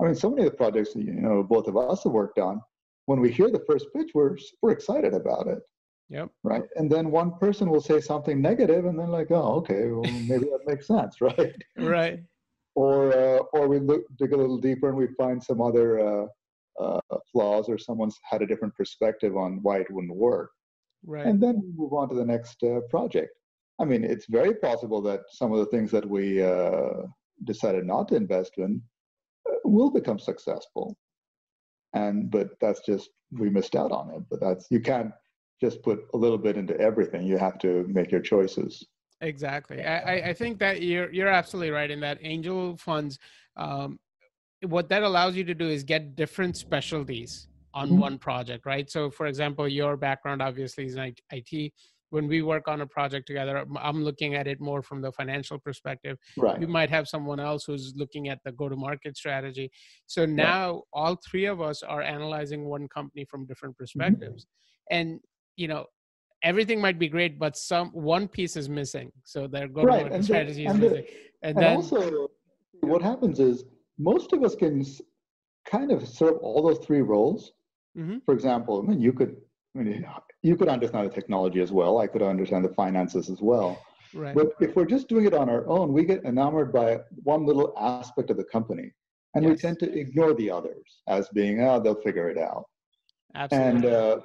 I 0.00 0.04
mean, 0.04 0.14
so 0.14 0.30
many 0.30 0.46
of 0.46 0.50
the 0.50 0.56
projects 0.56 0.94
that, 0.94 1.02
you 1.02 1.12
know 1.12 1.42
both 1.42 1.68
of 1.68 1.76
us 1.76 2.04
have 2.04 2.12
worked 2.12 2.38
on, 2.38 2.60
when 3.06 3.20
we 3.20 3.30
hear 3.30 3.50
the 3.50 3.64
first 3.66 3.86
pitch, 3.94 4.10
we're 4.14 4.36
super 4.36 4.70
excited 4.70 5.14
about 5.14 5.46
it. 5.46 5.60
Yep. 6.08 6.30
Right. 6.44 6.62
And 6.76 6.90
then 6.90 7.10
one 7.10 7.38
person 7.38 7.68
will 7.70 7.80
say 7.80 8.00
something 8.00 8.40
negative, 8.40 8.84
and 8.84 8.98
then 8.98 9.08
like, 9.08 9.30
oh, 9.30 9.56
okay, 9.56 9.88
well, 9.88 10.02
maybe 10.02 10.46
that 10.46 10.60
makes 10.66 10.86
sense, 10.86 11.20
right? 11.20 11.54
Right. 11.76 12.20
or 12.74 13.12
uh, 13.12 13.38
or 13.52 13.68
we 13.68 13.78
look 13.78 14.02
dig 14.18 14.32
a 14.32 14.36
little 14.36 14.58
deeper 14.58 14.88
and 14.88 14.96
we 14.96 15.08
find 15.18 15.42
some 15.42 15.60
other 15.60 15.98
uh, 15.98 16.26
uh, 16.80 17.00
flaws, 17.32 17.68
or 17.68 17.78
someone's 17.78 18.18
had 18.22 18.42
a 18.42 18.46
different 18.46 18.74
perspective 18.74 19.36
on 19.36 19.60
why 19.62 19.78
it 19.78 19.90
wouldn't 19.90 20.14
work. 20.14 20.50
Right. 21.06 21.26
And 21.26 21.40
then 21.40 21.62
we 21.62 21.72
move 21.76 21.92
on 21.92 22.08
to 22.08 22.14
the 22.14 22.24
next 22.24 22.62
uh, 22.62 22.80
project. 22.90 23.30
I 23.78 23.84
mean, 23.84 24.02
it's 24.02 24.26
very 24.26 24.54
possible 24.54 25.00
that 25.02 25.20
some 25.30 25.52
of 25.52 25.58
the 25.58 25.66
things 25.66 25.90
that 25.92 26.08
we 26.08 26.42
uh, 26.42 27.02
decided 27.44 27.86
not 27.86 28.08
to 28.08 28.16
invest 28.16 28.52
in 28.56 28.82
uh, 29.48 29.54
will 29.64 29.90
become 29.90 30.18
successful. 30.18 30.96
And 31.92 32.30
but 32.30 32.48
that's 32.60 32.80
just 32.84 33.10
we 33.30 33.48
missed 33.50 33.76
out 33.76 33.92
on 33.92 34.10
it. 34.10 34.22
But 34.30 34.40
that's 34.40 34.66
you 34.70 34.80
can't 34.80 35.12
just 35.60 35.82
put 35.82 36.00
a 36.12 36.16
little 36.16 36.38
bit 36.38 36.56
into 36.56 36.78
everything. 36.80 37.26
You 37.26 37.38
have 37.38 37.58
to 37.60 37.86
make 37.88 38.10
your 38.10 38.20
choices. 38.20 38.84
Exactly. 39.20 39.82
I, 39.82 40.30
I 40.30 40.32
think 40.34 40.58
that 40.58 40.82
you're 40.82 41.10
you're 41.12 41.28
absolutely 41.28 41.70
right 41.70 41.90
in 41.90 42.00
that 42.00 42.18
angel 42.22 42.76
funds. 42.76 43.18
Um, 43.56 43.98
what 44.62 44.88
that 44.88 45.02
allows 45.02 45.36
you 45.36 45.44
to 45.44 45.54
do 45.54 45.68
is 45.68 45.84
get 45.84 46.16
different 46.16 46.56
specialties 46.56 47.48
on 47.76 47.88
mm-hmm. 47.88 47.98
one 47.98 48.18
project, 48.18 48.64
right? 48.64 48.90
So, 48.90 49.10
for 49.10 49.26
example, 49.26 49.68
your 49.68 49.96
background 49.98 50.40
obviously 50.40 50.86
is 50.86 50.96
in 50.96 51.14
IT. 51.30 51.72
When 52.10 52.26
we 52.26 52.40
work 52.40 52.68
on 52.68 52.80
a 52.80 52.86
project 52.86 53.26
together, 53.26 53.66
I'm 53.78 54.02
looking 54.02 54.34
at 54.34 54.46
it 54.46 54.60
more 54.60 54.80
from 54.80 55.02
the 55.02 55.12
financial 55.12 55.58
perspective. 55.58 56.16
Right. 56.38 56.58
We 56.58 56.66
might 56.66 56.88
have 56.88 57.06
someone 57.06 57.38
else 57.38 57.64
who's 57.64 57.92
looking 57.94 58.28
at 58.28 58.38
the 58.44 58.52
go-to-market 58.52 59.16
strategy. 59.16 59.70
So 60.06 60.24
now 60.24 60.72
right. 60.72 60.80
all 60.94 61.18
three 61.28 61.44
of 61.44 61.60
us 61.60 61.82
are 61.82 62.00
analyzing 62.00 62.64
one 62.64 62.88
company 62.88 63.26
from 63.30 63.44
different 63.44 63.74
mm-hmm. 63.74 63.82
perspectives, 63.82 64.44
mm-hmm. 64.44 64.96
and 64.96 65.20
you 65.56 65.68
know 65.68 65.84
everything 66.42 66.80
might 66.80 66.98
be 66.98 67.08
great, 67.08 67.38
but 67.38 67.56
some 67.56 67.88
one 67.90 68.26
piece 68.26 68.56
is 68.56 68.70
missing. 68.70 69.12
So 69.24 69.46
their 69.46 69.68
go-to-market 69.68 70.12
right. 70.12 70.24
strategy 70.24 70.64
the, 70.64 70.70
is 70.70 70.76
missing. 70.78 71.04
The, 71.04 71.48
and, 71.48 71.56
and 71.56 71.58
then 71.58 71.76
also, 71.76 72.28
what 72.80 73.02
happens 73.02 73.38
is 73.40 73.64
most 73.98 74.32
of 74.32 74.42
us 74.44 74.54
can 74.54 74.82
kind 75.68 75.90
of 75.90 76.08
serve 76.08 76.36
all 76.38 76.62
those 76.66 76.78
three 76.86 77.02
roles 77.02 77.52
Mm-hmm. 77.96 78.18
For 78.24 78.34
example, 78.34 78.82
I 78.82 78.90
mean, 78.90 79.00
you 79.00 79.12
could, 79.12 79.36
I 79.74 79.80
mean, 79.80 80.06
you 80.42 80.56
could 80.56 80.68
understand 80.68 81.10
the 81.10 81.14
technology 81.14 81.60
as 81.60 81.72
well. 81.72 81.98
I 81.98 82.06
could 82.06 82.22
understand 82.22 82.64
the 82.64 82.74
finances 82.74 83.30
as 83.30 83.40
well. 83.40 83.82
Right. 84.14 84.34
But 84.34 84.52
if 84.60 84.76
we're 84.76 84.86
just 84.86 85.08
doing 85.08 85.26
it 85.26 85.34
on 85.34 85.48
our 85.48 85.66
own, 85.66 85.92
we 85.92 86.04
get 86.04 86.24
enamored 86.24 86.72
by 86.72 87.00
one 87.24 87.44
little 87.44 87.74
aspect 87.78 88.30
of 88.30 88.36
the 88.36 88.44
company, 88.44 88.92
and 89.34 89.44
yes. 89.44 89.50
we 89.50 89.56
tend 89.56 89.78
to 89.80 89.98
ignore 89.98 90.34
the 90.34 90.50
others 90.50 91.02
as 91.08 91.28
being, 91.30 91.62
oh, 91.62 91.80
they'll 91.80 92.00
figure 92.00 92.30
it 92.30 92.38
out. 92.38 92.64
Absolutely. 93.34 93.68
And 93.68 93.84
uh, 93.86 94.20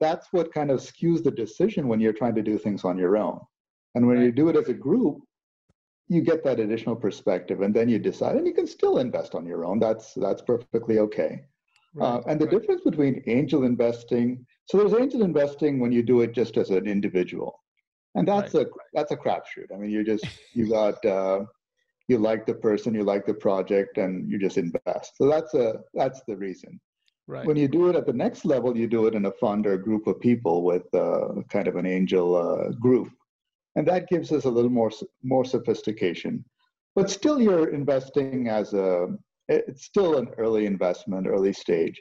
that's 0.00 0.28
what 0.32 0.52
kind 0.52 0.70
of 0.70 0.80
skews 0.80 1.22
the 1.24 1.30
decision 1.30 1.88
when 1.88 2.00
you're 2.00 2.12
trying 2.12 2.34
to 2.34 2.42
do 2.42 2.58
things 2.58 2.84
on 2.84 2.98
your 2.98 3.16
own. 3.16 3.40
And 3.94 4.06
when 4.06 4.18
right. 4.18 4.24
you 4.24 4.32
do 4.32 4.48
it 4.48 4.56
as 4.56 4.68
a 4.68 4.74
group, 4.74 5.18
you 6.08 6.20
get 6.20 6.44
that 6.44 6.60
additional 6.60 6.96
perspective, 6.96 7.62
and 7.62 7.74
then 7.74 7.88
you 7.88 7.98
decide, 7.98 8.36
and 8.36 8.46
you 8.46 8.52
can 8.52 8.66
still 8.66 8.98
invest 8.98 9.34
on 9.34 9.46
your 9.46 9.64
own. 9.64 9.78
That's 9.78 10.14
that's 10.14 10.42
perfectly 10.42 10.98
okay. 10.98 11.44
Right, 11.94 12.06
uh, 12.06 12.22
and 12.26 12.40
the 12.40 12.46
right. 12.46 12.58
difference 12.58 12.82
between 12.82 13.22
angel 13.26 13.64
investing, 13.64 14.46
so 14.66 14.78
there's 14.78 14.94
angel 14.94 15.22
investing 15.22 15.78
when 15.78 15.92
you 15.92 16.02
do 16.02 16.22
it 16.22 16.32
just 16.32 16.56
as 16.56 16.70
an 16.70 16.86
individual, 16.86 17.60
and 18.14 18.26
that's 18.26 18.54
right. 18.54 18.66
a 18.66 18.70
that's 18.94 19.12
a 19.12 19.16
crapshoot. 19.16 19.72
I 19.74 19.76
mean, 19.76 19.90
you 19.90 20.02
just 20.02 20.26
you 20.54 20.70
got 20.70 21.04
uh, 21.04 21.44
you 22.08 22.18
like 22.18 22.46
the 22.46 22.54
person, 22.54 22.94
you 22.94 23.04
like 23.04 23.26
the 23.26 23.34
project, 23.34 23.98
and 23.98 24.30
you 24.30 24.38
just 24.38 24.56
invest. 24.56 25.16
So 25.16 25.28
that's 25.28 25.52
a 25.54 25.80
that's 25.92 26.22
the 26.26 26.36
reason. 26.36 26.80
Right. 27.26 27.46
When 27.46 27.56
you 27.56 27.68
do 27.68 27.88
it 27.88 27.96
at 27.96 28.06
the 28.06 28.12
next 28.12 28.44
level, 28.44 28.76
you 28.76 28.88
do 28.88 29.06
it 29.06 29.14
in 29.14 29.26
a 29.26 29.32
fund 29.32 29.66
or 29.66 29.74
a 29.74 29.82
group 29.82 30.06
of 30.06 30.18
people 30.18 30.64
with 30.64 30.92
uh, 30.94 31.42
kind 31.50 31.68
of 31.68 31.76
an 31.76 31.86
angel 31.86 32.34
uh, 32.36 32.72
group, 32.72 33.10
and 33.76 33.86
that 33.86 34.08
gives 34.08 34.32
us 34.32 34.44
a 34.44 34.50
little 34.50 34.70
more 34.70 34.90
more 35.22 35.44
sophistication. 35.44 36.44
But 36.94 37.10
still, 37.10 37.40
you're 37.40 37.70
investing 37.70 38.48
as 38.48 38.74
a 38.74 39.08
it's 39.52 39.84
still 39.84 40.18
an 40.18 40.28
early 40.38 40.66
investment, 40.66 41.26
early 41.26 41.52
stage. 41.52 42.00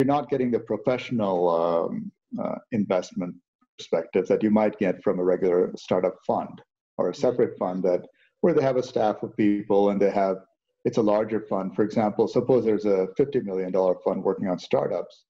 You're 0.00 0.06
not 0.06 0.30
getting 0.30 0.50
the 0.50 0.60
professional 0.60 1.48
um, 1.48 2.12
uh, 2.42 2.56
investment 2.72 3.34
perspective 3.78 4.26
that 4.28 4.42
you 4.42 4.50
might 4.50 4.78
get 4.78 5.02
from 5.02 5.18
a 5.18 5.24
regular 5.24 5.72
startup 5.76 6.16
fund 6.26 6.60
or 6.98 7.10
a 7.10 7.14
separate 7.14 7.58
fund 7.58 7.82
that 7.84 8.06
where 8.40 8.54
they 8.54 8.62
have 8.62 8.76
a 8.76 8.82
staff 8.82 9.22
of 9.22 9.36
people 9.36 9.90
and 9.90 10.00
they 10.00 10.10
have 10.10 10.36
it's 10.84 10.96
a 10.96 11.02
larger 11.02 11.40
fund. 11.40 11.74
For 11.74 11.82
example, 11.82 12.26
suppose 12.26 12.64
there's 12.64 12.86
a 12.86 13.08
$50 13.18 13.44
million 13.44 13.72
fund 13.72 14.22
working 14.22 14.48
on 14.48 14.58
startups. 14.58 15.24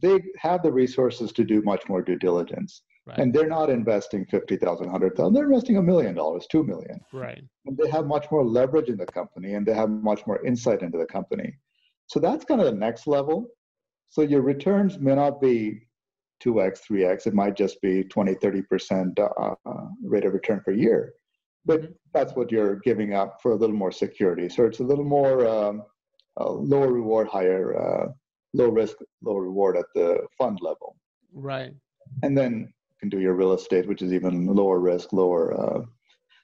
They 0.00 0.20
have 0.38 0.62
the 0.62 0.72
resources 0.72 1.32
to 1.32 1.44
do 1.44 1.60
much 1.62 1.88
more 1.88 2.02
due 2.02 2.18
diligence. 2.18 2.82
Right. 3.10 3.18
And 3.18 3.34
they're 3.34 3.48
not 3.48 3.70
investing 3.70 4.24
50,000, 4.26 4.86
100,000. 4.86 5.32
They're 5.32 5.44
investing 5.44 5.78
a 5.78 5.82
million 5.82 6.14
dollars, 6.14 6.46
2 6.50 6.62
million. 6.62 7.00
Right. 7.12 7.42
And 7.66 7.76
they 7.76 7.90
have 7.90 8.06
much 8.06 8.26
more 8.30 8.44
leverage 8.44 8.88
in 8.88 8.96
the 8.96 9.06
company 9.06 9.54
and 9.54 9.66
they 9.66 9.74
have 9.74 9.90
much 9.90 10.26
more 10.26 10.44
insight 10.46 10.82
into 10.82 10.98
the 10.98 11.06
company. 11.06 11.52
So 12.06 12.20
that's 12.20 12.44
kind 12.44 12.60
of 12.60 12.66
the 12.66 12.78
next 12.78 13.06
level. 13.06 13.48
So 14.10 14.22
your 14.22 14.42
returns 14.42 14.98
may 14.98 15.14
not 15.14 15.40
be 15.40 15.86
2x, 16.44 16.80
3x. 16.88 17.26
It 17.26 17.34
might 17.34 17.56
just 17.56 17.80
be 17.80 18.04
20, 18.04 18.34
30% 18.34 19.18
uh, 19.18 19.54
uh, 19.68 19.86
rate 20.04 20.24
of 20.24 20.32
return 20.32 20.62
per 20.64 20.72
year. 20.72 21.12
But 21.66 21.82
mm-hmm. 21.82 21.92
that's 22.14 22.34
what 22.34 22.50
you're 22.52 22.76
giving 22.76 23.14
up 23.14 23.38
for 23.42 23.52
a 23.52 23.56
little 23.56 23.76
more 23.76 23.92
security. 23.92 24.48
So 24.48 24.64
it's 24.64 24.80
a 24.80 24.84
little 24.84 25.04
more 25.04 25.46
um, 25.46 25.82
uh, 26.40 26.50
lower 26.50 26.92
reward, 26.92 27.28
higher, 27.28 27.76
uh, 27.76 28.06
low 28.54 28.68
risk, 28.68 28.96
low 29.22 29.36
reward 29.36 29.76
at 29.76 29.86
the 29.94 30.26
fund 30.38 30.58
level. 30.62 30.96
Right. 31.32 31.72
And 32.22 32.36
then 32.36 32.72
can 33.00 33.08
do 33.08 33.20
your 33.20 33.34
real 33.34 33.52
estate, 33.52 33.88
which 33.88 34.02
is 34.02 34.12
even 34.12 34.46
lower 34.46 34.78
risk, 34.78 35.12
lower. 35.12 35.58
Uh, 35.58 35.82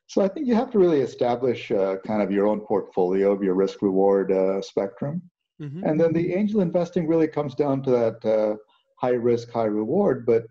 so 0.06 0.22
I 0.22 0.28
think 0.28 0.46
you 0.46 0.54
have 0.54 0.70
to 0.70 0.78
really 0.78 1.00
establish 1.00 1.70
uh, 1.70 1.96
kind 2.06 2.22
of 2.22 2.30
your 2.30 2.46
own 2.46 2.60
portfolio 2.60 3.32
of 3.32 3.42
your 3.42 3.54
risk 3.54 3.82
reward 3.82 4.32
uh, 4.32 4.62
spectrum. 4.62 5.22
Mm-hmm. 5.60 5.84
And 5.84 6.00
then 6.00 6.12
the 6.12 6.34
angel 6.34 6.60
investing 6.60 7.06
really 7.06 7.28
comes 7.28 7.54
down 7.54 7.82
to 7.84 7.90
that 7.90 8.24
uh, 8.24 8.56
high 8.96 9.14
risk, 9.14 9.50
high 9.50 9.64
reward, 9.64 10.24
but 10.24 10.44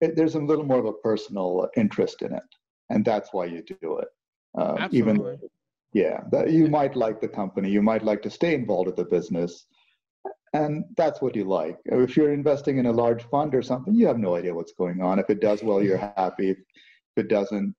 it, 0.00 0.14
there's 0.14 0.34
a 0.34 0.40
little 0.40 0.64
more 0.64 0.78
of 0.78 0.84
a 0.86 0.92
personal 0.92 1.68
interest 1.76 2.22
in 2.22 2.32
it. 2.34 2.42
And 2.90 3.04
that's 3.04 3.32
why 3.32 3.46
you 3.46 3.62
do 3.62 3.98
it. 3.98 4.08
Uh, 4.56 4.76
Absolutely. 4.78 4.98
Even, 4.98 5.38
yeah, 5.92 6.20
that 6.32 6.50
you 6.50 6.68
might 6.68 6.96
like 6.96 7.20
the 7.20 7.28
company, 7.28 7.70
you 7.70 7.82
might 7.82 8.04
like 8.04 8.22
to 8.22 8.30
stay 8.30 8.54
involved 8.54 8.86
with 8.86 8.96
the 8.96 9.04
business, 9.04 9.66
and 10.52 10.84
that's 10.96 11.20
what 11.20 11.36
you 11.36 11.44
like. 11.44 11.78
If 11.86 12.16
you're 12.16 12.32
investing 12.32 12.78
in 12.78 12.86
a 12.86 12.92
large 12.92 13.24
fund 13.24 13.54
or 13.54 13.62
something, 13.62 13.94
you 13.94 14.06
have 14.06 14.18
no 14.18 14.36
idea 14.36 14.54
what's 14.54 14.72
going 14.72 15.00
on. 15.00 15.18
If 15.18 15.30
it 15.30 15.40
does 15.40 15.62
well, 15.62 15.82
you're 15.82 16.12
happy. 16.16 16.50
If 16.50 16.58
it 17.16 17.28
doesn't, 17.28 17.74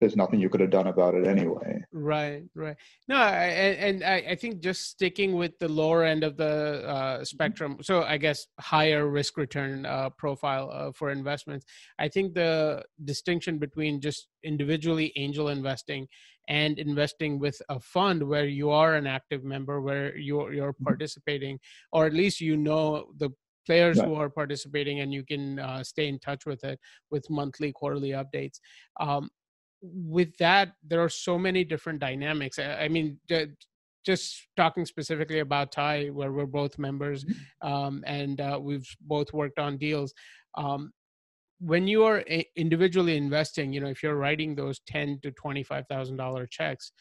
there's 0.00 0.16
nothing 0.16 0.40
you 0.40 0.48
could 0.48 0.60
have 0.60 0.70
done 0.70 0.86
about 0.86 1.14
it 1.14 1.26
anyway. 1.26 1.82
Right, 1.92 2.44
right. 2.54 2.76
No, 3.08 3.16
and, 3.16 4.02
and 4.02 4.04
I, 4.04 4.32
I 4.32 4.34
think 4.36 4.60
just 4.60 4.88
sticking 4.90 5.34
with 5.34 5.58
the 5.58 5.68
lower 5.68 6.04
end 6.04 6.22
of 6.22 6.36
the 6.36 6.86
uh, 6.88 7.24
spectrum, 7.24 7.78
so 7.82 8.02
I 8.02 8.16
guess 8.16 8.46
higher 8.60 9.08
risk 9.08 9.36
return 9.36 9.86
uh, 9.86 10.10
profile 10.10 10.70
uh, 10.72 10.92
for 10.92 11.10
investments. 11.10 11.66
I 11.98 12.08
think 12.08 12.34
the 12.34 12.84
distinction 13.04 13.58
between 13.58 14.00
just 14.00 14.28
individually 14.44 15.12
angel 15.16 15.48
investing 15.48 16.06
and 16.48 16.78
investing 16.78 17.38
with 17.38 17.60
a 17.68 17.80
fund 17.80 18.22
where 18.22 18.46
you 18.46 18.70
are 18.70 18.94
an 18.94 19.06
active 19.06 19.44
member, 19.44 19.80
where 19.80 20.16
you're 20.16 20.52
you're 20.52 20.72
mm-hmm. 20.72 20.84
participating, 20.84 21.58
or 21.92 22.06
at 22.06 22.14
least 22.14 22.40
you 22.40 22.56
know 22.56 23.06
the 23.18 23.30
players 23.66 23.98
right. 23.98 24.08
who 24.08 24.14
are 24.14 24.30
participating 24.30 25.00
and 25.00 25.12
you 25.12 25.22
can 25.22 25.58
uh, 25.58 25.82
stay 25.84 26.08
in 26.08 26.18
touch 26.20 26.46
with 26.46 26.64
it 26.64 26.78
with 27.10 27.28
monthly 27.28 27.70
quarterly 27.70 28.10
updates 28.10 28.60
um, 28.98 29.28
with 29.82 30.36
that 30.38 30.72
there 30.86 31.00
are 31.00 31.08
so 31.08 31.38
many 31.38 31.64
different 31.64 32.00
dynamics 32.00 32.58
i, 32.58 32.84
I 32.84 32.88
mean 32.88 33.18
just 34.04 34.48
talking 34.56 34.86
specifically 34.86 35.40
about 35.40 35.70
TIE 35.70 36.08
where 36.08 36.32
we're 36.32 36.46
both 36.46 36.78
members 36.78 37.24
mm-hmm. 37.24 37.68
um, 37.68 38.02
and 38.06 38.40
uh, 38.40 38.58
we've 38.60 38.88
both 39.02 39.32
worked 39.32 39.58
on 39.58 39.76
deals 39.76 40.14
um, 40.56 40.92
when 41.60 41.86
you 41.86 42.04
are 42.04 42.24
individually 42.56 43.16
investing 43.16 43.72
you 43.72 43.80
know 43.80 43.88
if 43.88 44.02
you're 44.02 44.16
writing 44.16 44.54
those 44.54 44.80
10 44.86 45.20
to 45.22 45.30
25 45.32 45.84
thousand 45.88 46.16
dollar 46.16 46.46
checks 46.46 46.92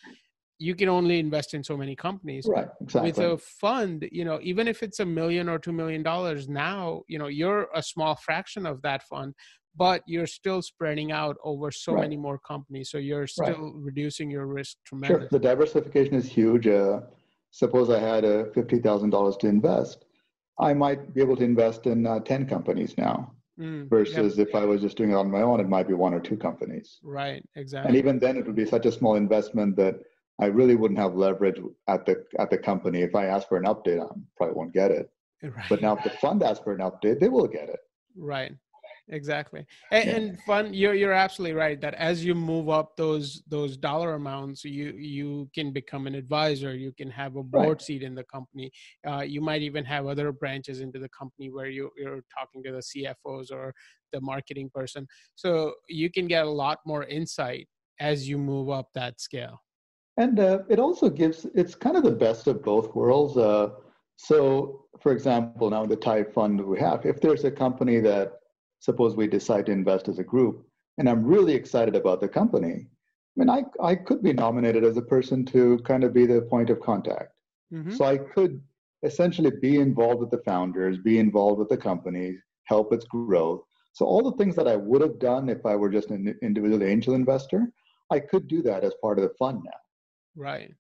you 0.59 0.73
can 0.75 0.89
only 0.89 1.19
invest 1.19 1.53
in 1.53 1.63
so 1.63 1.77
many 1.77 1.95
companies 1.95 2.47
right 2.47 2.67
exactly 2.81 3.11
with 3.11 3.19
a 3.19 3.37
fund 3.37 4.07
you 4.11 4.25
know 4.25 4.39
even 4.41 4.67
if 4.67 4.81
it's 4.81 4.99
a 4.99 5.05
million 5.05 5.47
or 5.47 5.59
two 5.59 5.71
million 5.71 6.01
dollars 6.01 6.49
now 6.49 7.01
you 7.07 7.19
know 7.19 7.27
you're 7.27 7.67
a 7.75 7.83
small 7.83 8.15
fraction 8.15 8.65
of 8.65 8.81
that 8.81 9.03
fund 9.03 9.33
but 9.77 10.01
you're 10.07 10.27
still 10.27 10.61
spreading 10.61 11.11
out 11.11 11.37
over 11.43 11.71
so 11.71 11.93
right. 11.93 12.01
many 12.01 12.17
more 12.17 12.39
companies. 12.39 12.89
So 12.89 12.97
you're 12.97 13.27
still 13.27 13.45
right. 13.45 13.73
reducing 13.75 14.29
your 14.29 14.47
risk 14.47 14.77
tremendously. 14.85 15.21
Sure. 15.21 15.29
The 15.31 15.39
diversification 15.39 16.15
is 16.15 16.25
huge. 16.25 16.67
Uh, 16.67 17.01
suppose 17.51 17.89
I 17.89 17.99
had 17.99 18.25
uh, 18.25 18.45
$50,000 18.55 19.39
to 19.39 19.47
invest. 19.47 20.05
I 20.59 20.73
might 20.73 21.13
be 21.13 21.21
able 21.21 21.37
to 21.37 21.43
invest 21.43 21.85
in 21.85 22.07
uh, 22.07 22.19
10 22.19 22.47
companies 22.47 22.97
now. 22.97 23.33
Mm, 23.59 23.89
versus 23.89 24.37
yep. 24.37 24.49
if 24.49 24.55
I 24.55 24.65
was 24.65 24.81
just 24.81 24.97
doing 24.97 25.09
it 25.09 25.15
on 25.15 25.31
my 25.31 25.41
own, 25.41 25.59
it 25.59 25.67
might 25.67 25.87
be 25.87 25.95
one 25.95 26.13
or 26.13 26.19
two 26.19 26.37
companies. 26.37 26.99
Right, 27.01 27.43
exactly. 27.55 27.89
And 27.89 27.97
even 27.97 28.19
then, 28.19 28.37
it 28.37 28.45
would 28.45 28.55
be 28.55 28.67
such 28.67 28.85
a 28.85 28.91
small 28.91 29.15
investment 29.15 29.75
that 29.77 29.95
I 30.39 30.45
really 30.45 30.75
wouldn't 30.75 30.99
have 30.99 31.15
leverage 31.15 31.59
at 31.87 32.05
the 32.05 32.23
at 32.39 32.49
the 32.49 32.57
company. 32.57 33.01
If 33.01 33.15
I 33.15 33.25
ask 33.25 33.47
for 33.47 33.57
an 33.57 33.65
update, 33.65 34.01
I 34.03 34.07
probably 34.35 34.55
won't 34.55 34.73
get 34.73 34.91
it. 34.91 35.09
Right. 35.43 35.65
But 35.69 35.81
now, 35.81 35.95
if 35.95 36.03
the 36.03 36.09
fund 36.11 36.43
asks 36.43 36.63
for 36.63 36.73
an 36.73 36.79
update, 36.79 37.19
they 37.19 37.29
will 37.29 37.47
get 37.47 37.69
it. 37.69 37.79
Right 38.15 38.53
exactly 39.09 39.65
and, 39.91 40.05
yeah. 40.05 40.15
and, 40.15 40.39
fun 40.41 40.73
you're 40.73 40.93
you're 40.93 41.13
absolutely 41.13 41.55
right 41.55 41.79
that 41.79 41.93
as 41.93 42.25
you 42.25 42.35
move 42.35 42.67
up 42.67 42.95
those 42.97 43.41
those 43.47 43.77
dollar 43.77 44.15
amounts 44.15 44.65
you 44.65 44.91
you 44.97 45.49
can 45.55 45.71
become 45.71 46.07
an 46.07 46.15
advisor 46.15 46.75
you 46.75 46.91
can 46.91 47.09
have 47.09 47.37
a 47.37 47.43
board 47.43 47.67
right. 47.67 47.81
seat 47.81 48.03
in 48.03 48.13
the 48.13 48.23
company 48.25 48.69
uh, 49.07 49.21
you 49.21 49.39
might 49.39 49.61
even 49.61 49.85
have 49.85 50.07
other 50.07 50.31
branches 50.31 50.81
into 50.81 50.99
the 50.99 51.09
company 51.09 51.49
where 51.49 51.67
you, 51.67 51.89
you're 51.97 52.21
talking 52.37 52.61
to 52.61 52.71
the 52.71 52.79
cfos 52.79 53.49
or 53.51 53.73
the 54.11 54.19
marketing 54.19 54.69
person 54.73 55.07
so 55.35 55.73
you 55.87 56.11
can 56.11 56.27
get 56.27 56.45
a 56.45 56.49
lot 56.49 56.79
more 56.85 57.05
insight 57.05 57.67
as 57.99 58.27
you 58.27 58.37
move 58.37 58.69
up 58.69 58.89
that 58.93 59.21
scale 59.21 59.61
and 60.17 60.39
uh, 60.39 60.59
it 60.69 60.79
also 60.79 61.09
gives 61.09 61.45
it's 61.55 61.75
kind 61.75 61.95
of 61.95 62.03
the 62.03 62.11
best 62.11 62.47
of 62.47 62.63
both 62.63 62.93
worlds 62.95 63.37
uh, 63.37 63.69
so 64.15 64.85
for 64.99 65.11
example 65.11 65.69
now 65.69 65.85
the 65.85 65.95
TIE 65.95 66.23
fund 66.23 66.59
we 66.59 66.79
have 66.79 67.05
if 67.05 67.21
there's 67.21 67.45
a 67.45 67.51
company 67.51 67.99
that 67.99 68.33
suppose 68.79 69.15
we 69.15 69.27
decide 69.27 69.65
to 69.65 69.71
invest 69.71 70.07
as 70.07 70.19
a 70.19 70.23
group 70.23 70.67
and 70.97 71.07
I'm 71.07 71.23
really 71.23 71.53
excited 71.53 71.95
about 71.95 72.21
the 72.21 72.27
company, 72.27 72.87
I 72.87 73.35
mean, 73.35 73.49
I, 73.49 73.63
I 73.81 73.95
could 73.95 74.23
be 74.23 74.33
nominated 74.33 74.83
as 74.83 74.97
a 74.97 75.01
person 75.01 75.45
to 75.45 75.77
kind 75.85 76.03
of 76.03 76.13
be 76.13 76.25
the 76.25 76.41
point 76.41 76.69
of 76.69 76.79
contact. 76.79 77.33
Mm-hmm. 77.71 77.91
So 77.91 78.05
I 78.05 78.17
could 78.17 78.61
essentially 79.03 79.51
be 79.61 79.77
involved 79.77 80.21
with 80.21 80.31
the 80.31 80.41
founders, 80.43 80.97
be 80.97 81.19
involved 81.19 81.59
with 81.59 81.69
the 81.69 81.77
company, 81.77 82.35
help 82.65 82.93
its 82.93 83.05
growth. 83.05 83.61
So 83.93 84.05
all 84.05 84.23
the 84.23 84.37
things 84.37 84.55
that 84.55 84.67
I 84.67 84.75
would 84.75 85.01
have 85.01 85.19
done 85.19 85.49
if 85.49 85.65
I 85.65 85.75
were 85.75 85.89
just 85.89 86.09
an 86.09 86.35
individual 86.41 86.83
angel 86.83 87.13
investor, 87.13 87.71
I 88.11 88.19
could 88.19 88.47
do 88.47 88.61
that 88.63 88.83
as 88.83 88.93
part 89.01 89.19
of 89.19 89.23
the 89.23 89.35
fund 89.37 89.61
now. 89.63 89.79
Right. 90.37 90.73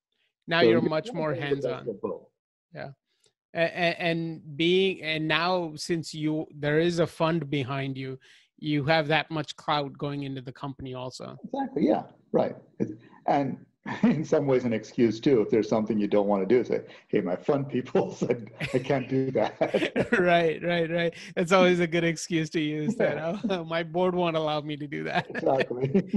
Now 0.47 0.61
so 0.61 0.69
you're 0.69 0.81
much 0.81 1.11
more 1.13 1.33
hands-on. 1.33 1.87
Yeah. 2.73 2.89
And 3.53 4.41
being 4.55 5.01
and 5.01 5.27
now 5.27 5.73
since 5.75 6.13
you 6.13 6.45
there 6.55 6.79
is 6.79 6.99
a 6.99 7.07
fund 7.07 7.49
behind 7.49 7.97
you 7.97 8.19
you 8.59 8.85
have 8.85 9.07
that 9.07 9.29
much 9.31 9.55
clout 9.55 9.97
going 9.97 10.23
into 10.23 10.41
the 10.41 10.51
company 10.51 10.93
also. 10.93 11.37
Exactly. 11.43 11.87
Yeah. 11.87 12.03
Right. 12.31 12.55
And 13.25 13.65
in 14.03 14.23
some 14.23 14.45
ways 14.45 14.65
an 14.65 14.73
excuse 14.73 15.19
too 15.19 15.41
if 15.41 15.49
there's 15.49 15.69
something 15.69 15.97
you 15.97 16.07
don't 16.07 16.27
want 16.27 16.47
to 16.47 16.55
do 16.55 16.61
say 16.61 16.81
hey 17.07 17.21
my 17.21 17.37
fund 17.37 17.69
people 17.69 18.13
said 18.21 18.49
i 18.73 18.79
can't 18.79 19.09
do 19.09 19.31
that. 19.31 19.55
Right 20.19 20.61
right 20.61 20.91
right. 20.91 21.13
It's 21.35 21.51
always 21.51 21.79
a 21.79 21.87
good 21.87 22.03
excuse 22.03 22.49
to 22.51 22.61
use 22.61 22.95
that. 22.95 23.17
Oh, 23.49 23.63
my 23.63 23.83
board 23.83 24.13
won't 24.13 24.35
allow 24.35 24.61
me 24.61 24.77
to 24.77 24.87
do 24.87 25.03
that. 25.05 25.27
Exactly 25.29 26.11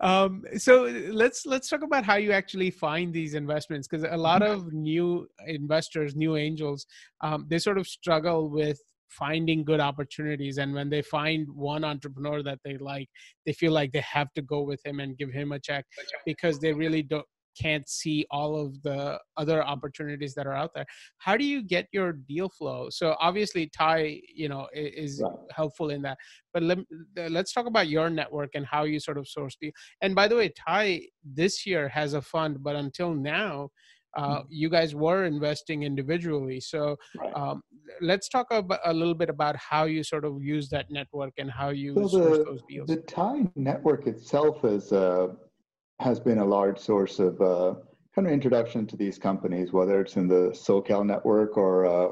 um, 0.00 0.44
so 0.56 0.84
let's 1.10 1.44
let's 1.46 1.68
talk 1.68 1.82
about 1.82 2.04
how 2.04 2.16
you 2.16 2.32
actually 2.32 2.70
find 2.70 3.12
these 3.12 3.34
investments 3.34 3.88
because 3.88 4.06
a 4.08 4.16
lot 4.16 4.42
mm-hmm. 4.42 4.52
of 4.52 4.72
new 4.72 5.28
investors 5.46 6.14
new 6.14 6.36
angels 6.36 6.86
um, 7.20 7.46
they 7.48 7.58
sort 7.58 7.78
of 7.78 7.86
struggle 7.86 8.48
with 8.48 8.80
finding 9.08 9.64
good 9.64 9.80
opportunities 9.80 10.58
and 10.58 10.74
when 10.74 10.90
they 10.90 11.02
find 11.02 11.48
one 11.48 11.82
entrepreneur 11.82 12.42
that 12.42 12.58
they 12.64 12.76
like 12.76 13.08
they 13.46 13.52
feel 13.52 13.72
like 13.72 13.90
they 13.92 14.00
have 14.00 14.32
to 14.34 14.42
go 14.42 14.60
with 14.60 14.84
him 14.84 15.00
and 15.00 15.16
give 15.16 15.30
him 15.30 15.52
a 15.52 15.58
check 15.58 15.84
because 16.26 16.58
they 16.58 16.72
really 16.72 17.02
don't 17.02 17.24
can't 17.60 17.88
see 17.88 18.26
all 18.30 18.60
of 18.60 18.80
the 18.82 19.18
other 19.36 19.62
opportunities 19.62 20.34
that 20.34 20.46
are 20.46 20.54
out 20.54 20.70
there 20.74 20.86
how 21.18 21.36
do 21.36 21.44
you 21.44 21.62
get 21.62 21.86
your 21.92 22.12
deal 22.12 22.48
flow 22.48 22.88
so 22.90 23.16
obviously 23.20 23.70
TIE 23.76 24.20
you 24.34 24.48
know 24.48 24.68
is 24.72 25.20
right. 25.22 25.32
helpful 25.50 25.90
in 25.90 26.02
that 26.02 26.18
but 26.52 26.62
let, 26.62 26.78
let's 27.30 27.52
talk 27.52 27.66
about 27.66 27.88
your 27.88 28.10
network 28.10 28.50
and 28.54 28.66
how 28.66 28.84
you 28.84 29.00
sort 29.00 29.18
of 29.18 29.26
source 29.26 29.56
deal 29.60 29.72
and 30.02 30.14
by 30.14 30.28
the 30.28 30.36
way 30.36 30.52
TIE 30.66 31.02
this 31.24 31.66
year 31.66 31.88
has 31.88 32.14
a 32.14 32.22
fund 32.22 32.62
but 32.62 32.76
until 32.76 33.14
now 33.14 33.68
uh, 34.16 34.40
mm. 34.40 34.44
you 34.48 34.68
guys 34.68 34.94
were 34.94 35.24
investing 35.24 35.82
individually. 35.82 36.60
So 36.60 36.96
right. 37.18 37.32
um, 37.34 37.62
let's 38.00 38.28
talk 38.28 38.46
about, 38.50 38.80
a 38.84 38.92
little 38.92 39.14
bit 39.14 39.28
about 39.28 39.56
how 39.56 39.84
you 39.84 40.02
sort 40.02 40.24
of 40.24 40.42
use 40.42 40.68
that 40.70 40.90
network 40.90 41.34
and 41.38 41.50
how 41.50 41.70
you 41.70 41.94
so 41.94 42.08
source 42.08 42.38
the, 42.38 42.44
those 42.44 42.62
deals. 42.68 42.88
The 42.88 42.96
TIE 42.96 43.50
network 43.54 44.06
itself 44.06 44.64
is 44.64 44.92
uh, 44.92 45.28
has 46.00 46.20
been 46.20 46.38
a 46.38 46.44
large 46.44 46.78
source 46.78 47.18
of 47.18 47.40
uh, 47.40 47.74
kind 48.14 48.26
of 48.26 48.32
introduction 48.32 48.86
to 48.86 48.96
these 48.96 49.18
companies, 49.18 49.72
whether 49.72 50.00
it's 50.00 50.16
in 50.16 50.28
the 50.28 50.50
SoCal 50.50 51.04
network 51.04 51.56
or 51.56 51.86
uh, 51.86 52.08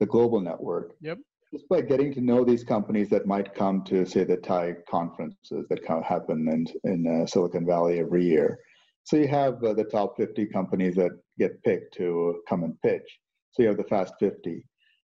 the 0.00 0.06
global 0.06 0.40
network. 0.40 0.92
Yep. 1.00 1.18
Just 1.52 1.68
by 1.68 1.80
getting 1.80 2.12
to 2.14 2.20
know 2.20 2.44
these 2.44 2.64
companies 2.64 3.08
that 3.10 3.26
might 3.26 3.54
come 3.54 3.84
to, 3.84 4.04
say, 4.04 4.24
the 4.24 4.36
TIE 4.36 4.76
conferences 4.88 5.64
that 5.70 5.80
happen 6.04 6.48
in, 6.48 6.66
in 6.90 7.22
uh, 7.22 7.26
Silicon 7.26 7.64
Valley 7.64 8.00
every 8.00 8.24
year. 8.24 8.58
So 9.04 9.16
you 9.16 9.28
have 9.28 9.62
uh, 9.62 9.72
the 9.72 9.84
top 9.84 10.16
50 10.16 10.46
companies 10.46 10.96
that 10.96 11.12
get 11.38 11.62
picked 11.62 11.94
to 11.94 12.42
come 12.48 12.64
and 12.64 12.80
pitch. 12.80 13.18
So 13.52 13.62
you 13.62 13.68
have 13.68 13.76
the 13.76 13.84
Fast 13.84 14.14
50. 14.18 14.64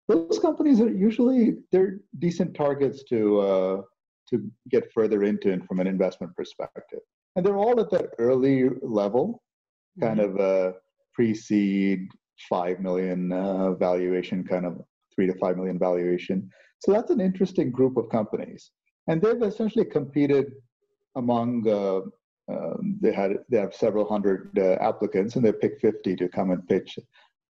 Those 0.07 0.39
companies 0.39 0.81
are 0.81 0.89
usually 0.89 1.57
they're 1.71 1.99
decent 2.19 2.55
targets 2.55 3.03
to 3.05 3.39
uh, 3.39 3.81
to 4.29 4.51
get 4.69 4.91
further 4.93 5.23
into 5.23 5.57
from 5.67 5.79
an 5.79 5.87
investment 5.87 6.35
perspective, 6.35 6.99
and 7.35 7.45
they're 7.45 7.57
all 7.57 7.79
at 7.79 7.89
that 7.91 8.09
early 8.19 8.69
level, 8.81 9.41
kind 9.99 10.19
mm-hmm. 10.19 10.39
of 10.39 10.39
a 10.39 10.73
pre-seed 11.13 12.07
five 12.49 12.79
million 12.79 13.31
uh, 13.31 13.73
valuation, 13.73 14.43
kind 14.43 14.65
of 14.65 14.81
three 15.15 15.27
to 15.27 15.33
five 15.35 15.57
million 15.57 15.79
valuation. 15.79 16.49
So 16.79 16.91
that's 16.91 17.11
an 17.11 17.21
interesting 17.21 17.71
group 17.71 17.97
of 17.97 18.09
companies, 18.09 18.71
and 19.07 19.21
they've 19.21 19.41
essentially 19.41 19.85
competed 19.85 20.51
among 21.15 21.67
uh, 21.67 22.01
um, 22.51 22.97
they 23.01 23.13
had 23.13 23.37
they 23.49 23.57
have 23.57 23.73
several 23.73 24.07
hundred 24.07 24.57
uh, 24.57 24.73
applicants, 24.81 25.35
and 25.35 25.45
they 25.45 25.53
pick 25.53 25.79
50 25.79 26.15
to 26.17 26.27
come 26.27 26.51
and 26.51 26.67
pitch 26.67 26.99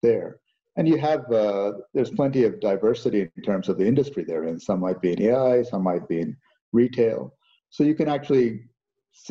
there. 0.03 0.39
And 0.77 0.87
you 0.87 0.97
have 0.97 1.31
uh, 1.31 1.73
there's 1.93 2.09
plenty 2.09 2.43
of 2.43 2.59
diversity 2.59 3.29
in 3.35 3.43
terms 3.43 3.69
of 3.69 3.77
the 3.77 3.87
industry 3.87 4.23
they're 4.23 4.45
in. 4.45 4.59
Some 4.59 4.79
might 4.79 5.01
be 5.01 5.13
in 5.13 5.21
AI, 5.21 5.63
some 5.63 5.83
might 5.83 6.07
be 6.07 6.21
in 6.21 6.35
retail. 6.73 7.33
So 7.69 7.83
you 7.83 7.95
can 7.95 8.09
actually 8.09 8.63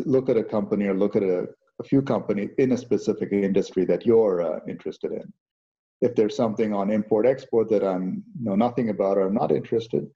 look 0.04 0.28
at 0.28 0.36
a 0.36 0.44
company 0.44 0.86
or 0.86 0.94
look 0.94 1.16
at 1.16 1.22
a, 1.22 1.46
a 1.80 1.84
few 1.84 2.02
companies 2.02 2.50
in 2.58 2.72
a 2.72 2.76
specific 2.76 3.32
industry 3.32 3.84
that 3.86 4.06
you're 4.06 4.42
uh, 4.42 4.60
interested 4.68 5.12
in. 5.12 5.32
If 6.00 6.14
there's 6.14 6.36
something 6.36 6.72
on 6.72 6.90
import 6.90 7.26
export 7.26 7.68
that 7.70 7.84
I 7.84 7.98
know 8.40 8.56
nothing 8.56 8.90
about 8.90 9.18
or 9.18 9.26
I'm 9.26 9.34
not 9.34 9.52
interested, 9.52 10.06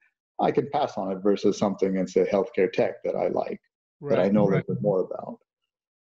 I 0.41 0.51
can 0.51 0.69
pass 0.71 0.97
on 0.97 1.13
it 1.13 1.19
versus 1.23 1.59
something 1.59 1.97
in 1.97 2.07
say 2.07 2.27
healthcare 2.31 2.73
tech 2.73 3.03
that 3.05 3.15
I 3.15 3.29
like 3.29 3.61
right, 4.01 4.17
that 4.17 4.25
I 4.25 4.29
know 4.29 4.47
right. 4.47 4.55
a 4.55 4.57
little 4.59 4.75
bit 4.75 4.83
more 4.83 5.01
about. 5.01 5.39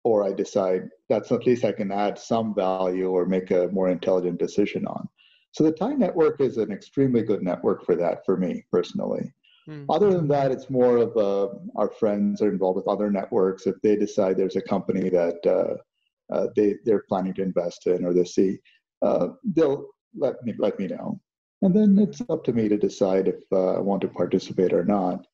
Or 0.03 0.23
I 0.23 0.33
decide 0.33 0.89
that's 1.09 1.31
at 1.31 1.45
least 1.45 1.65
I 1.65 1.71
can 1.71 1.91
add 1.91 2.17
some 2.17 2.55
value 2.55 3.09
or 3.09 3.25
make 3.25 3.51
a 3.51 3.67
more 3.71 3.89
intelligent 3.89 4.39
decision 4.39 4.85
on. 4.88 5.07
So 5.51 5.63
the 5.63 5.71
TIE 5.71 5.93
network 5.93 6.41
is 6.41 6.57
an 6.57 6.71
extremely 6.71 7.21
good 7.21 7.41
network 7.41 7.85
for 7.85 7.95
that 7.95 8.25
for 8.25 8.38
me 8.38 8.63
personally. 8.71 9.33
Mm-hmm. 9.69 9.91
Other 9.91 10.12
than 10.12 10.27
that, 10.29 10.51
it's 10.51 10.69
more 10.69 10.97
of 10.97 11.15
uh, 11.15 11.53
our 11.75 11.89
friends 11.89 12.41
are 12.41 12.49
involved 12.49 12.77
with 12.77 12.88
other 12.88 13.12
networks. 13.12 13.67
If 13.67 13.79
they 13.82 13.95
decide 13.95 14.36
there's 14.36 14.55
a 14.55 14.62
company 14.62 15.10
that 15.10 15.45
uh, 15.45 16.34
uh, 16.34 16.47
they 16.55 16.75
they're 16.86 17.05
planning 17.08 17.36
to 17.36 17.43
invest 17.43 17.86
in 17.86 18.03
or 18.03 18.13
they 18.13 18.23
see, 18.23 18.58
uh, 19.03 19.27
they'll 19.43 19.86
let 20.17 20.43
me 20.43 20.55
let 20.58 20.79
me 20.79 20.88
know, 20.88 21.19
and 21.62 21.75
then 21.75 21.99
it's 21.99 22.21
up 22.29 22.43
to 22.45 22.53
me 22.53 22.67
to 22.67 22.77
decide 22.77 23.27
if 23.27 23.41
uh, 23.51 23.75
I 23.75 23.79
want 23.79 24.01
to 24.01 24.08
participate 24.08 24.73
or 24.73 24.84
not. 24.84 25.27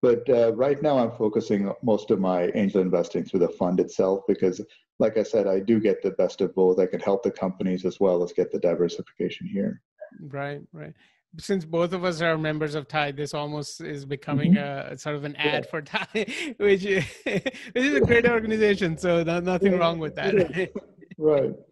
But 0.00 0.28
uh, 0.30 0.52
right 0.54 0.80
now, 0.80 0.98
I'm 0.98 1.12
focusing 1.12 1.72
most 1.82 2.10
of 2.12 2.20
my 2.20 2.50
angel 2.54 2.80
investing 2.80 3.24
through 3.24 3.40
the 3.40 3.48
fund 3.48 3.80
itself 3.80 4.22
because, 4.28 4.60
like 5.00 5.16
I 5.16 5.22
said, 5.24 5.48
I 5.48 5.58
do 5.58 5.80
get 5.80 6.02
the 6.02 6.10
best 6.12 6.40
of 6.40 6.54
both. 6.54 6.78
I 6.78 6.86
can 6.86 7.00
help 7.00 7.22
the 7.24 7.30
companies 7.32 7.84
as 7.84 7.98
well 7.98 8.22
as 8.22 8.32
get 8.32 8.52
the 8.52 8.58
diversification 8.60 9.46
here. 9.46 9.80
Right, 10.20 10.60
right. 10.72 10.92
Since 11.38 11.64
both 11.64 11.92
of 11.92 12.04
us 12.04 12.20
are 12.20 12.36
members 12.36 12.74
of 12.74 12.88
TIE, 12.88 13.12
this 13.12 13.32
almost 13.32 13.80
is 13.80 14.04
becoming 14.04 14.54
mm-hmm. 14.54 14.92
a 14.92 14.98
sort 14.98 15.16
of 15.16 15.24
an 15.24 15.34
ad 15.36 15.64
yeah. 15.64 15.70
for 15.70 15.80
TIE, 15.80 16.54
which, 16.58 16.84
which 17.24 17.54
is 17.74 17.94
a 17.94 18.00
great 18.00 18.28
organization. 18.28 18.98
So 18.98 19.22
no, 19.22 19.40
nothing 19.40 19.72
yeah, 19.72 19.78
wrong 19.78 19.98
with 19.98 20.14
that. 20.16 20.70
right. 21.18 21.52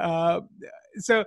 Uh, 0.00 0.40
so 0.98 1.24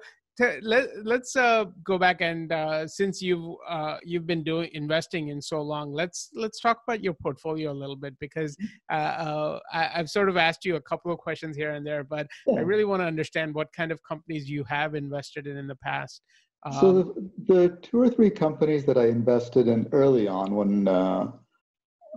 let, 0.61 0.87
let's 1.03 1.35
uh, 1.35 1.65
go 1.83 1.97
back 1.97 2.21
and 2.21 2.51
uh, 2.51 2.87
since 2.87 3.21
you've 3.21 3.55
uh, 3.67 3.97
you've 4.03 4.25
been 4.25 4.43
doing 4.43 4.69
investing 4.73 5.27
in 5.27 5.41
so 5.41 5.61
long 5.61 5.93
let's 5.93 6.29
let's 6.33 6.59
talk 6.59 6.79
about 6.87 7.03
your 7.03 7.13
portfolio 7.13 7.71
a 7.71 7.73
little 7.73 7.95
bit 7.95 8.17
because 8.19 8.57
uh, 8.91 8.95
uh, 8.95 9.59
I, 9.71 9.83
have 9.93 10.09
sort 10.09 10.29
of 10.29 10.37
asked 10.37 10.65
you 10.65 10.75
a 10.75 10.81
couple 10.81 11.11
of 11.11 11.19
questions 11.19 11.55
here 11.55 11.71
and 11.71 11.85
there 11.85 12.03
but 12.03 12.27
yeah. 12.47 12.55
i 12.55 12.59
really 12.61 12.85
want 12.85 13.01
to 13.01 13.05
understand 13.05 13.53
what 13.53 13.71
kind 13.73 13.91
of 13.91 14.01
companies 14.03 14.49
you 14.49 14.63
have 14.63 14.95
invested 14.95 15.45
in 15.45 15.57
in 15.57 15.67
the 15.67 15.75
past 15.75 16.21
um, 16.65 16.73
so 16.73 16.93
the, 16.93 17.29
the, 17.47 17.69
two 17.81 17.99
or 17.99 18.09
three 18.09 18.29
companies 18.29 18.85
that 18.85 18.97
i 18.97 19.07
invested 19.07 19.67
in 19.67 19.87
early 19.91 20.27
on 20.27 20.55
when 20.55 20.87
uh, 20.87 21.27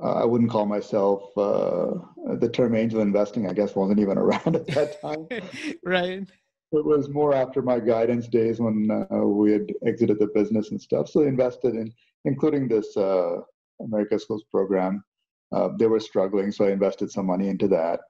i 0.03 0.25
wouldn't 0.25 0.51
call 0.51 0.67
myself 0.67 1.35
the 1.35 2.51
term 2.53 2.75
angel 2.75 3.01
investing 3.01 3.49
i 3.49 3.53
guess 3.53 3.75
wasn't 3.75 3.99
even 3.99 4.19
around 4.25 4.57
at 4.57 4.67
that 4.69 5.01
time 5.01 5.27
right 5.85 6.29
it 6.73 6.85
was 6.85 7.09
more 7.09 7.33
after 7.33 7.63
my 7.63 7.79
guidance 7.79 8.29
days 8.29 8.61
when 8.61 8.91
uh, 8.91 9.19
we 9.19 9.53
had 9.53 9.73
exited 9.85 10.19
the 10.19 10.27
business 10.29 10.71
and 10.71 10.81
stuff. 10.81 11.09
So 11.09 11.23
invested 11.23 11.75
in, 11.75 11.93
including 12.25 12.69
this 12.69 12.97
uh, 12.97 13.37
America 13.81 14.19
Schools 14.19 14.45
program. 14.51 15.05
Uh, 15.53 15.71
they 15.79 15.87
were 15.87 16.01
struggling, 16.01 16.51
so 16.51 16.65
I 16.65 16.73
invested 16.73 17.11
some 17.11 17.27
money 17.27 17.49
into 17.49 17.69
that 17.69 18.01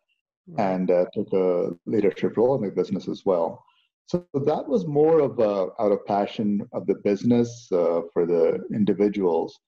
and 0.59 0.91
uh, 0.91 1.05
took 1.13 1.31
a 1.33 1.71
leadership 1.87 2.37
role 2.37 2.55
in 2.55 2.63
the 2.63 2.71
business 2.71 3.09
as 3.09 3.27
well. 3.27 3.63
So 4.07 4.25
that 4.33 4.67
was 4.67 4.87
more 4.87 5.21
of 5.21 5.39
a, 5.41 5.69
out 5.83 5.93
of 5.93 6.07
passion 6.07 6.67
of 6.73 6.87
the 6.87 6.95
business 6.95 7.69
uh, 7.73 8.03
for 8.13 8.25
the 8.25 8.65
individuals. 8.73 9.59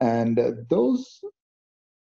And 0.00 0.38
uh, 0.38 0.52
those 0.70 1.20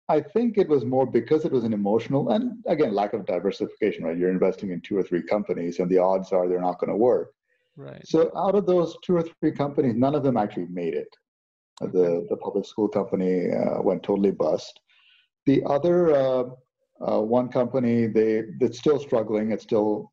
I 0.09 0.21
think 0.21 0.57
it 0.57 0.69
was 0.69 0.85
more 0.85 1.05
because 1.05 1.45
it 1.45 1.53
was 1.53 1.64
an 1.64 1.73
emotional 1.73 2.31
and 2.31 2.64
again 2.66 2.95
lack 2.95 3.12
of 3.12 3.27
diversification, 3.27 4.05
right? 4.05 4.16
You're 4.16 4.31
investing 4.31 4.71
in 4.71 4.81
two 4.81 4.97
or 4.97 5.03
three 5.03 5.23
companies, 5.23 5.81
and 5.81 5.90
the 5.90 5.99
odds 5.99 6.33
are 6.33 6.49
they're 6.49 6.61
not 6.61 6.79
going 6.79 6.90
to 6.90 6.97
work. 6.97 7.33
Right. 7.77 8.07
So 8.07 8.31
out 8.37 8.55
of 8.55 8.66
those 8.66 8.97
two 9.03 9.16
or 9.16 9.25
three 9.40 9.53
companies, 9.53 9.95
none 9.97 10.14
of 10.14 10.23
them 10.23 10.37
actually 10.37 10.66
made 10.66 10.95
it. 10.95 11.09
The 11.81 12.27
the 12.31 12.37
public 12.37 12.66
school 12.66 12.88
company 12.88 13.51
uh, 13.53 13.83
went 13.83 14.03
totally 14.03 14.31
bust. 14.31 14.81
The 15.45 15.62
other 15.64 16.14
uh, 16.14 16.45
uh, 17.01 17.21
one 17.21 17.49
company, 17.49 18.07
they 18.07 18.45
it's 18.61 18.79
still 18.79 19.01
struggling. 19.01 19.51
It's 19.51 19.64
still 19.64 20.12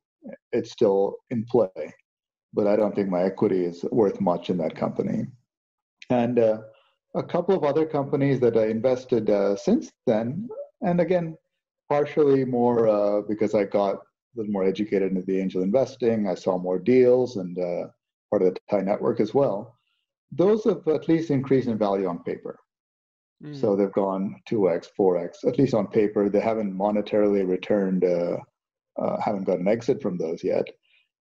it's 0.52 0.72
still 0.72 1.16
in 1.30 1.46
play, 1.46 1.94
but 2.54 2.68
I 2.68 2.76
don't 2.76 2.96
think 2.96 3.10
my 3.10 3.24
equity 3.24 3.66
is 3.66 3.84
worth 3.92 4.20
much 4.22 4.50
in 4.50 4.58
that 4.58 4.76
company. 4.76 5.28
And 6.10 6.40
uh, 6.40 6.60
a 7.16 7.24
couple 7.24 7.56
of 7.56 7.64
other 7.64 7.86
companies 7.86 8.40
that 8.42 8.58
I 8.58 8.68
invested 8.68 9.30
uh, 9.30 9.56
since 9.56 9.92
then, 10.06 10.48
and 10.82 11.00
again, 11.00 11.38
partially 11.90 12.46
more 12.46 12.88
uh, 12.88 13.22
because 13.28 13.54
I 13.54 13.66
got 13.66 13.96
a 13.96 14.00
little 14.36 14.52
more 14.52 14.64
educated 14.64 15.12
into 15.12 15.24
the 15.24 15.40
angel 15.40 15.62
investing. 15.62 16.28
I 16.28 16.36
saw 16.36 16.58
more 16.58 16.80
deals 16.80 17.38
and 17.38 17.58
uh, 17.58 17.88
part 18.30 18.42
of 18.42 18.54
the 18.54 18.60
TIE 18.70 18.82
network 18.82 19.20
as 19.20 19.34
well. 19.34 19.78
Those 20.32 20.64
have 20.64 20.88
at 20.88 21.08
least 21.08 21.30
increased 21.30 21.68
in 21.68 21.78
value 21.78 22.08
on 22.08 22.24
paper. 22.24 22.58
Mm. 23.44 23.60
So 23.60 23.76
they've 23.76 23.92
gone 23.92 24.42
2x, 24.50 24.88
4x, 25.00 25.48
at 25.48 25.60
least 25.60 25.74
on 25.74 25.88
paper. 25.88 26.30
They 26.30 26.40
haven't 26.40 26.76
monetarily 26.76 27.48
returned, 27.48 28.04
uh, 29.02 29.18
haven't 29.20 29.44
got 29.44 29.60
an 29.60 29.68
exit 29.68 30.02
from 30.02 30.18
those 30.18 30.44
yet. 30.44 30.66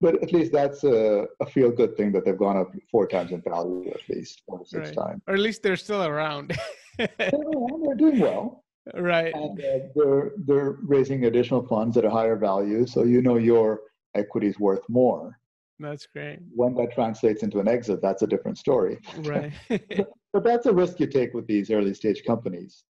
But 0.00 0.22
at 0.22 0.32
least 0.32 0.52
that's 0.52 0.84
a, 0.84 1.26
a 1.40 1.46
feel 1.46 1.70
good 1.70 1.96
thing 1.96 2.12
that 2.12 2.24
they've 2.24 2.36
gone 2.36 2.58
up 2.58 2.70
four 2.90 3.06
times 3.06 3.32
in 3.32 3.40
value 3.40 3.88
at 3.88 4.08
least 4.10 4.42
or 4.46 4.64
six 4.66 4.88
right. 4.88 4.96
times. 4.96 5.22
Or 5.26 5.34
at 5.34 5.40
least 5.40 5.62
they're 5.62 5.76
still 5.76 6.04
around. 6.04 6.56
They're, 6.98 7.08
they're 7.18 7.94
doing 7.96 8.18
well. 8.18 8.64
Right. 8.94 9.34
And 9.34 9.58
uh, 9.58 9.78
they're 9.94 10.32
they're 10.44 10.76
raising 10.82 11.24
additional 11.24 11.66
funds 11.66 11.96
at 11.96 12.04
a 12.04 12.10
higher 12.10 12.36
value 12.36 12.86
so 12.86 13.02
you 13.02 13.20
know 13.20 13.36
your 13.36 13.80
equity 14.14 14.48
is 14.48 14.58
worth 14.60 14.86
more. 14.88 15.38
That's 15.78 16.06
great. 16.06 16.38
When 16.54 16.74
that 16.76 16.92
translates 16.94 17.42
into 17.42 17.58
an 17.58 17.68
exit 17.68 18.00
that's 18.00 18.22
a 18.22 18.26
different 18.26 18.58
story. 18.58 18.98
Right. 19.18 19.52
But 20.32 20.44
that's 20.44 20.66
a 20.66 20.72
risk 20.72 21.00
you 21.00 21.06
take 21.06 21.32
with 21.32 21.46
these 21.46 21.70
early 21.70 21.94
stage 21.94 22.22
companies. 22.26 22.84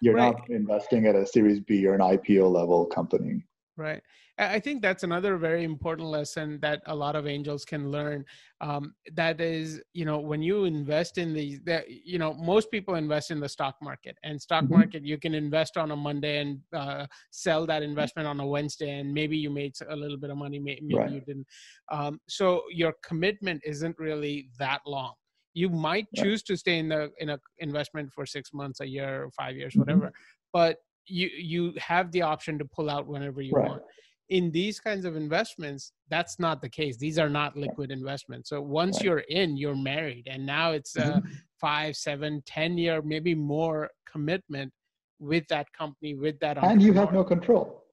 You're 0.00 0.14
right. 0.14 0.32
not 0.32 0.48
investing 0.50 1.06
at 1.06 1.16
a 1.16 1.26
series 1.26 1.58
b 1.58 1.84
or 1.84 1.94
an 1.94 2.00
ipo 2.00 2.48
level 2.48 2.86
company 2.86 3.44
Right. 3.78 4.02
I 4.38 4.58
think 4.58 4.80
that's 4.80 5.02
another 5.02 5.36
very 5.36 5.62
important 5.62 6.08
lesson 6.08 6.58
that 6.62 6.80
a 6.86 6.94
lot 6.94 7.14
of 7.14 7.26
angels 7.26 7.66
can 7.66 7.90
learn. 7.90 8.24
Um, 8.62 8.94
that 9.14 9.38
is, 9.38 9.82
you 9.92 10.06
know, 10.06 10.18
when 10.18 10.40
you 10.40 10.64
invest 10.64 11.18
in 11.18 11.34
these, 11.34 11.60
that 11.64 11.84
you 11.88 12.18
know, 12.18 12.32
most 12.32 12.70
people 12.70 12.94
invest 12.94 13.30
in 13.30 13.38
the 13.38 13.48
stock 13.48 13.76
market, 13.82 14.16
and 14.24 14.40
stock 14.40 14.64
mm-hmm. 14.64 14.74
market 14.74 15.04
you 15.04 15.18
can 15.18 15.34
invest 15.34 15.76
on 15.76 15.90
a 15.90 15.96
Monday 15.96 16.40
and 16.40 16.60
uh, 16.74 17.06
sell 17.30 17.66
that 17.66 17.82
investment 17.82 18.26
on 18.26 18.40
a 18.40 18.46
Wednesday, 18.46 18.98
and 18.98 19.12
maybe 19.12 19.36
you 19.36 19.50
made 19.50 19.74
a 19.90 19.96
little 19.96 20.18
bit 20.18 20.30
of 20.30 20.38
money, 20.38 20.58
maybe 20.58 20.94
right. 20.94 21.10
you 21.10 21.20
didn't. 21.20 21.46
Um, 21.92 22.18
so 22.28 22.62
your 22.70 22.94
commitment 23.02 23.60
isn't 23.64 23.98
really 23.98 24.48
that 24.58 24.80
long. 24.86 25.12
You 25.52 25.68
might 25.68 26.06
choose 26.14 26.42
to 26.44 26.56
stay 26.56 26.78
in 26.78 26.88
the 26.88 27.10
in 27.18 27.30
a 27.30 27.38
investment 27.58 28.10
for 28.14 28.24
six 28.24 28.54
months, 28.54 28.80
a 28.80 28.86
year, 28.86 29.28
five 29.36 29.54
years, 29.54 29.72
mm-hmm. 29.72 29.80
whatever, 29.80 30.12
but 30.52 30.78
you 31.06 31.28
you 31.28 31.72
have 31.78 32.10
the 32.12 32.22
option 32.22 32.58
to 32.58 32.64
pull 32.64 32.90
out 32.90 33.06
whenever 33.06 33.40
you 33.40 33.52
right. 33.52 33.68
want. 33.68 33.82
In 34.28 34.50
these 34.50 34.80
kinds 34.80 35.04
of 35.04 35.16
investments 35.16 35.92
that's 36.08 36.38
not 36.38 36.60
the 36.60 36.68
case. 36.68 36.96
These 36.96 37.18
are 37.18 37.28
not 37.28 37.56
liquid 37.56 37.90
investments. 37.90 38.48
So 38.50 38.60
once 38.60 38.96
right. 38.96 39.04
you're 39.04 39.18
in 39.28 39.56
you're 39.56 39.76
married 39.76 40.26
and 40.30 40.44
now 40.44 40.72
it's 40.72 40.96
a 40.96 41.00
mm-hmm. 41.00 41.32
five 41.60 41.96
seven 41.96 42.42
ten 42.46 42.76
year 42.76 43.02
maybe 43.02 43.34
more 43.34 43.90
commitment 44.10 44.72
with 45.18 45.46
that 45.48 45.72
company 45.72 46.14
with 46.14 46.38
that 46.40 46.62
and 46.62 46.82
you 46.82 46.92
have 46.94 47.12
no 47.12 47.24
control. 47.24 47.84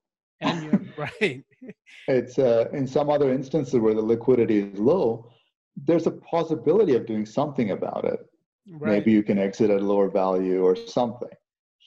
And 0.41 0.63
you're 0.63 0.81
right. 0.97 1.43
It's 2.07 2.37
uh, 2.37 2.65
in 2.73 2.85
some 2.85 3.09
other 3.09 3.31
instances 3.31 3.79
where 3.79 3.93
the 3.93 4.01
liquidity 4.01 4.59
is 4.59 4.79
low 4.79 5.29
there's 5.75 6.05
a 6.05 6.11
possibility 6.11 6.95
of 6.95 7.07
doing 7.07 7.25
something 7.25 7.71
about 7.71 8.05
it. 8.05 8.19
Right. 8.65 8.91
maybe 8.91 9.11
you 9.11 9.23
can 9.23 9.37
exit 9.37 9.69
at 9.69 9.81
a 9.81 9.83
lower 9.83 10.09
value 10.09 10.63
or 10.63 10.73
something 10.73 11.27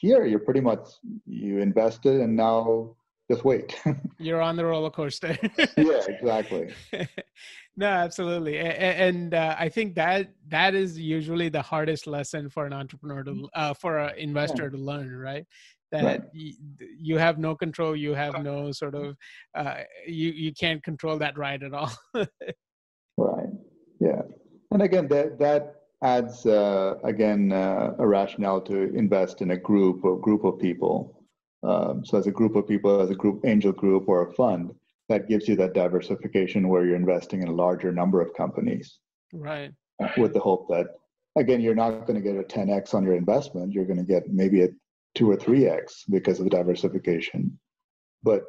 here 0.00 0.26
you're 0.26 0.38
pretty 0.38 0.60
much 0.60 0.88
you 1.26 1.58
invested 1.58 2.20
and 2.20 2.36
now 2.36 2.94
just 3.28 3.44
wait. 3.44 3.74
You're 4.18 4.40
on 4.40 4.54
the 4.54 4.64
roller 4.64 4.90
coaster. 4.90 5.36
Yeah 5.76 6.00
exactly. 6.08 6.72
No 7.78 7.88
absolutely. 7.88 8.58
And, 8.58 9.34
uh, 9.34 9.54
i 9.58 9.68
think 9.68 9.94
that 9.96 10.30
that 10.48 10.74
is 10.74 10.98
usually 10.98 11.50
the 11.50 11.60
hardest 11.60 12.06
lesson 12.06 12.48
for 12.48 12.64
an 12.64 12.72
entrepreneur 12.72 13.22
to 13.24 13.48
uh, 13.54 13.74
for 13.74 13.98
an 13.98 14.18
investor 14.18 14.64
yeah. 14.64 14.70
to 14.70 14.78
learn 14.78 15.10
right? 15.16 15.44
That 15.92 16.04
right. 16.04 16.22
you, 16.32 16.54
you 16.98 17.18
have 17.18 17.38
no 17.38 17.54
control 17.54 17.94
you 17.94 18.14
have 18.14 18.42
no 18.42 18.72
sort 18.72 18.94
of 18.94 19.16
uh, 19.54 19.80
you 20.06 20.30
you 20.30 20.52
can't 20.54 20.82
control 20.82 21.18
that 21.18 21.36
ride 21.36 21.62
at 21.62 21.74
all. 21.74 21.92
Right. 23.18 23.52
Yeah. 24.00 24.22
And 24.70 24.82
again 24.82 25.08
that 25.08 25.38
that 25.38 25.62
adds 26.02 26.46
uh, 26.46 26.94
again 27.04 27.52
uh, 27.52 27.94
a 27.98 28.06
rationale 28.06 28.60
to 28.62 28.94
invest 28.94 29.42
in 29.42 29.52
a 29.52 29.56
group 29.56 30.04
or 30.04 30.20
group 30.20 30.44
of 30.44 30.58
people. 30.58 31.22
Um, 31.62 32.04
so 32.04 32.18
as 32.18 32.26
a 32.26 32.32
group 32.32 32.54
of 32.54 32.68
people, 32.68 33.00
as 33.00 33.10
a 33.10 33.14
group 33.14 33.44
angel 33.44 33.72
group 33.72 34.08
or 34.08 34.28
a 34.28 34.32
fund, 34.34 34.72
that 35.08 35.28
gives 35.28 35.48
you 35.48 35.56
that 35.56 35.74
diversification 35.74 36.68
where 36.68 36.84
you're 36.84 36.96
investing 36.96 37.42
in 37.42 37.48
a 37.48 37.54
larger 37.54 37.92
number 37.92 38.20
of 38.20 38.34
companies. 38.34 38.98
Right. 39.32 39.72
With 40.16 40.34
the 40.34 40.40
hope 40.40 40.68
that 40.68 40.88
again 41.36 41.60
you're 41.60 41.74
not 41.74 42.06
going 42.06 42.20
to 42.20 42.20
get 42.20 42.38
a 42.38 42.42
10x 42.42 42.94
on 42.94 43.04
your 43.04 43.14
investment, 43.14 43.72
you're 43.72 43.86
going 43.86 43.98
to 43.98 44.04
get 44.04 44.28
maybe 44.28 44.62
a 44.62 44.68
two 45.14 45.30
or 45.30 45.36
three 45.36 45.66
x 45.66 46.04
because 46.10 46.38
of 46.38 46.44
the 46.44 46.50
diversification. 46.50 47.58
But 48.22 48.44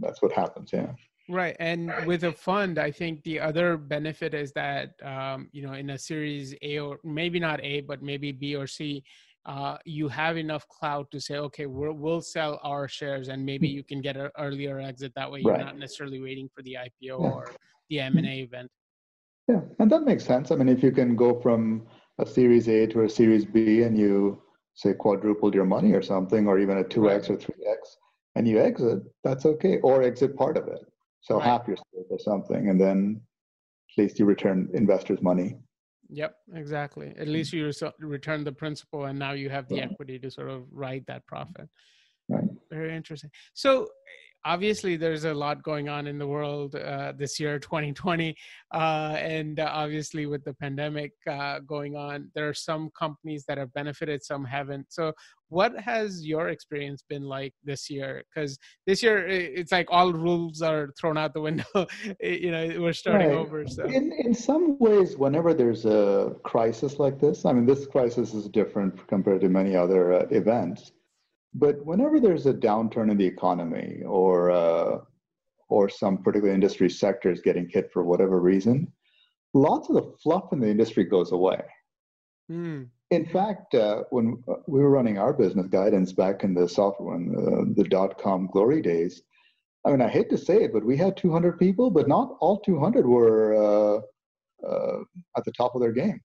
that's 0.00 0.22
what 0.22 0.32
happens. 0.32 0.70
Yeah. 0.72 0.92
Right. 1.28 1.56
And 1.60 1.92
with 2.06 2.24
a 2.24 2.32
fund, 2.32 2.78
I 2.78 2.90
think 2.90 3.22
the 3.22 3.38
other 3.38 3.76
benefit 3.76 4.32
is 4.32 4.50
that, 4.52 4.94
um, 5.04 5.48
you 5.52 5.62
know, 5.62 5.74
in 5.74 5.90
a 5.90 5.98
series 5.98 6.54
A 6.62 6.78
or 6.78 7.00
maybe 7.04 7.38
not 7.38 7.62
A, 7.62 7.82
but 7.82 8.02
maybe 8.02 8.32
B 8.32 8.56
or 8.56 8.66
C, 8.66 9.04
uh, 9.44 9.76
you 9.84 10.08
have 10.08 10.38
enough 10.38 10.66
clout 10.68 11.10
to 11.10 11.20
say, 11.20 11.36
okay, 11.36 11.66
we 11.66 11.90
will 11.90 12.22
sell 12.22 12.58
our 12.62 12.88
shares 12.88 13.28
and 13.28 13.44
maybe 13.44 13.68
you 13.68 13.84
can 13.84 14.00
get 14.00 14.16
an 14.16 14.30
earlier 14.38 14.80
exit. 14.80 15.12
That 15.16 15.30
way 15.30 15.40
you're 15.40 15.52
right. 15.52 15.64
not 15.64 15.78
necessarily 15.78 16.20
waiting 16.20 16.48
for 16.54 16.62
the 16.62 16.78
IPO 16.80 16.90
yeah. 17.02 17.14
or 17.14 17.54
the 17.90 18.00
M&A 18.00 18.40
event. 18.40 18.70
Yeah. 19.48 19.60
And 19.78 19.90
that 19.92 20.04
makes 20.04 20.24
sense. 20.24 20.50
I 20.50 20.56
mean, 20.56 20.68
if 20.68 20.82
you 20.82 20.92
can 20.92 21.14
go 21.14 21.38
from 21.40 21.86
a 22.18 22.24
series 22.26 22.68
A 22.68 22.86
to 22.88 23.02
a 23.02 23.08
series 23.08 23.44
B 23.44 23.82
and 23.82 23.98
you 23.98 24.42
say 24.74 24.94
quadrupled 24.94 25.54
your 25.54 25.64
money 25.66 25.92
or 25.92 26.02
something, 26.02 26.46
or 26.46 26.58
even 26.58 26.78
a 26.78 26.84
2x 26.84 27.02
right. 27.02 27.30
or 27.30 27.36
3x, 27.36 27.76
and 28.36 28.46
you 28.46 28.60
exit, 28.60 29.02
that's 29.24 29.44
okay. 29.44 29.78
Or 29.80 30.02
exit 30.02 30.36
part 30.36 30.56
of 30.56 30.68
it 30.68 30.80
so 31.20 31.36
right. 31.36 31.44
half 31.44 31.66
your 31.66 31.76
stake 31.76 32.06
or 32.10 32.18
something, 32.18 32.68
and 32.68 32.80
then 32.80 33.20
at 33.90 34.02
least 34.02 34.18
you 34.18 34.24
return 34.24 34.68
investors' 34.74 35.22
money. 35.22 35.56
Yep, 36.10 36.36
exactly. 36.54 37.08
At 37.18 37.26
mm. 37.26 37.32
least 37.32 37.52
you 37.52 37.70
return 38.00 38.44
the 38.44 38.52
principal, 38.52 39.06
and 39.06 39.18
now 39.18 39.32
you 39.32 39.50
have 39.50 39.68
the 39.68 39.76
yeah. 39.76 39.88
equity 39.90 40.18
to 40.20 40.30
sort 40.30 40.48
of 40.48 40.64
ride 40.70 41.04
that 41.06 41.26
profit. 41.26 41.68
Right. 42.28 42.44
Very 42.70 42.94
interesting. 42.94 43.30
So, 43.54 43.88
obviously 44.44 44.96
there's 44.96 45.24
a 45.24 45.34
lot 45.34 45.62
going 45.62 45.88
on 45.88 46.06
in 46.06 46.18
the 46.18 46.26
world 46.26 46.74
uh, 46.74 47.12
this 47.16 47.38
year 47.38 47.58
2020 47.58 48.34
uh, 48.72 48.78
and 49.18 49.60
obviously 49.60 50.26
with 50.26 50.44
the 50.44 50.54
pandemic 50.54 51.12
uh, 51.30 51.58
going 51.60 51.96
on 51.96 52.30
there 52.34 52.48
are 52.48 52.54
some 52.54 52.90
companies 52.98 53.44
that 53.46 53.58
have 53.58 53.72
benefited 53.74 54.22
some 54.24 54.44
haven't. 54.44 54.86
So 54.88 55.12
what 55.50 55.78
has 55.80 56.26
your 56.26 56.50
experience 56.50 57.02
been 57.08 57.22
like 57.22 57.54
this 57.64 57.88
year? 57.88 58.22
Because 58.28 58.58
this 58.86 59.02
year 59.02 59.26
it's 59.26 59.72
like 59.72 59.86
all 59.90 60.12
rules 60.12 60.62
are 60.62 60.90
thrown 60.98 61.16
out 61.16 61.34
the 61.34 61.40
window 61.40 61.64
you 62.20 62.50
know 62.50 62.80
we're 62.80 62.92
starting 62.92 63.28
right. 63.28 63.36
over 63.36 63.66
so. 63.66 63.84
In, 63.84 64.12
in 64.12 64.34
some 64.34 64.78
ways 64.78 65.16
whenever 65.16 65.54
there's 65.54 65.84
a 65.84 66.36
crisis 66.42 66.98
like 66.98 67.20
this 67.20 67.44
i 67.44 67.52
mean 67.52 67.66
this 67.66 67.86
crisis 67.86 68.34
is 68.34 68.48
different 68.48 69.06
compared 69.08 69.40
to 69.40 69.48
many 69.48 69.76
other 69.76 70.12
uh, 70.14 70.26
events 70.30 70.92
but 71.58 71.84
whenever 71.84 72.20
there's 72.20 72.46
a 72.46 72.54
downturn 72.54 73.10
in 73.10 73.16
the 73.16 73.26
economy 73.26 74.02
or 74.06 74.50
uh, 74.50 74.98
or 75.68 75.88
some 75.88 76.18
particular 76.22 76.54
industry 76.54 76.88
sector 76.88 77.30
is 77.30 77.40
getting 77.40 77.68
hit 77.68 77.92
for 77.92 78.04
whatever 78.04 78.40
reason, 78.40 78.90
lots 79.54 79.88
of 79.88 79.96
the 79.96 80.12
fluff 80.22 80.52
in 80.52 80.60
the 80.60 80.68
industry 80.68 81.04
goes 81.04 81.32
away. 81.32 81.60
Mm. 82.50 82.88
In 83.10 83.26
fact, 83.26 83.74
uh, 83.74 84.04
when 84.10 84.42
uh, 84.48 84.54
we 84.66 84.80
were 84.80 84.90
running 84.90 85.18
our 85.18 85.32
business 85.32 85.66
guidance 85.66 86.12
back 86.12 86.44
in 86.44 86.54
the 86.54 86.68
software, 86.68 87.16
uh, 87.16 87.64
the 87.74 87.86
dot 87.90 88.18
com 88.18 88.48
glory 88.52 88.80
days, 88.80 89.22
I 89.84 89.90
mean, 89.90 90.02
I 90.02 90.08
hate 90.08 90.30
to 90.30 90.38
say 90.38 90.62
it, 90.64 90.72
but 90.72 90.84
we 90.84 90.96
had 90.96 91.16
200 91.16 91.58
people, 91.58 91.90
but 91.90 92.08
not 92.08 92.36
all 92.40 92.60
200 92.60 93.06
were 93.06 93.54
uh, 93.54 94.66
uh, 94.66 94.98
at 95.36 95.44
the 95.44 95.52
top 95.52 95.74
of 95.74 95.80
their 95.80 95.92
game 95.92 96.20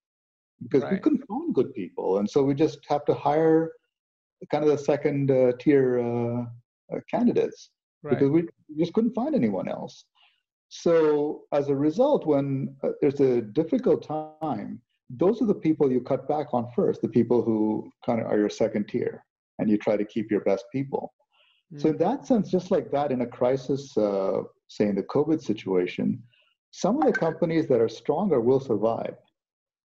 because 0.62 0.84
right. 0.84 0.94
we 0.94 1.00
couldn't 1.00 1.26
find 1.28 1.54
good 1.54 1.74
people. 1.74 2.20
And 2.20 2.30
so 2.30 2.44
we 2.44 2.54
just 2.54 2.80
have 2.90 3.06
to 3.06 3.14
hire 3.14 3.72
kind 4.52 4.64
of 4.64 4.70
the 4.70 4.78
second 4.78 5.32
uh, 5.32 5.54
tier 5.60 6.00
uh, 6.00 6.46
uh, 6.94 7.00
candidates 7.10 7.70
right. 8.04 8.12
because 8.12 8.30
we 8.30 8.48
just 8.78 8.94
couldn't 8.94 9.14
find 9.14 9.36
anyone 9.36 9.68
else. 9.68 10.06
So 10.70 11.44
as 11.52 11.70
a 11.70 11.76
result, 11.76 12.26
when 12.26 12.76
there's 13.02 13.20
a 13.20 13.42
difficult 13.42 14.08
time, 14.08 14.82
those 15.10 15.42
are 15.42 15.46
the 15.46 15.54
people 15.54 15.92
you 15.92 16.02
cut 16.02 16.28
back 16.28 16.48
on 16.54 16.68
first, 16.76 17.02
the 17.02 17.10
people 17.10 17.44
who 17.44 17.92
kind 18.06 18.20
of 18.20 18.28
are 18.28 18.40
your 18.40 18.50
second 18.50 18.88
tier, 18.88 19.24
and 19.60 19.70
you 19.70 19.78
try 19.78 19.96
to 19.98 20.06
keep 20.06 20.32
your 20.32 20.42
best 20.42 20.66
people. 20.72 21.14
Mm. 21.74 21.82
So 21.82 21.90
in 21.90 21.98
that 21.98 22.26
sense, 22.26 22.50
just 22.50 22.72
like 22.72 22.92
that, 22.92 23.12
in 23.12 23.22
a 23.22 23.28
crisis, 23.28 23.96
uh, 23.98 24.42
say 24.68 24.88
in 24.88 24.96
the 24.96 25.04
COVID 25.04 25.42
situation, 25.42 26.24
some 26.72 26.98
of 26.98 27.06
the 27.06 27.20
companies 27.20 27.68
that 27.68 27.80
are 27.80 27.90
stronger 27.90 28.40
will 28.42 28.60
survive. 28.60 29.16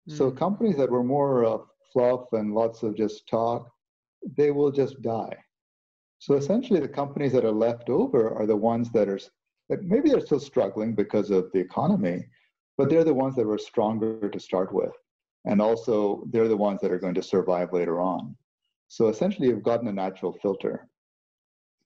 Mm. 0.10 0.18
So 0.18 0.32
companies 0.32 0.78
that 0.78 0.90
were 0.90 1.04
more 1.04 1.46
uh, 1.46 1.58
fluff 1.92 2.32
and 2.32 2.54
lots 2.54 2.84
of 2.84 2.96
just 2.96 3.28
talk, 3.28 3.70
they 4.38 4.52
will 4.52 4.72
just 4.72 5.02
die. 5.02 5.36
So 6.20 6.36
essentially, 6.36 6.80
the 6.80 6.88
companies 6.88 7.32
that 7.34 7.46
are 7.46 7.52
left 7.52 7.90
over 7.90 8.34
are 8.34 8.46
the 8.46 8.56
ones 8.56 8.90
that 8.92 9.08
are 9.08 9.20
that 9.70 9.84
maybe 9.84 10.10
they're 10.10 10.22
still 10.22 10.40
struggling 10.40 10.96
because 10.96 11.30
of 11.30 11.52
the 11.54 11.60
economy, 11.60 12.26
but 12.78 12.90
they're 12.90 13.04
the 13.04 13.14
ones 13.14 13.36
that 13.36 13.46
were 13.46 13.58
stronger 13.58 14.30
to 14.30 14.40
start 14.40 14.74
with, 14.74 14.94
and 15.46 15.62
also 15.62 16.24
they're 16.32 16.48
the 16.48 16.58
ones 16.58 16.82
that 16.82 16.92
are 16.92 17.00
going 17.00 17.16
to 17.16 17.24
survive 17.24 17.74
later 17.74 18.00
on. 18.00 18.36
So 18.88 19.10
essentially, 19.10 19.50
you've 19.50 19.64
gotten 19.64 19.88
a 19.88 19.94
natural 19.94 20.34
filter. 20.42 20.88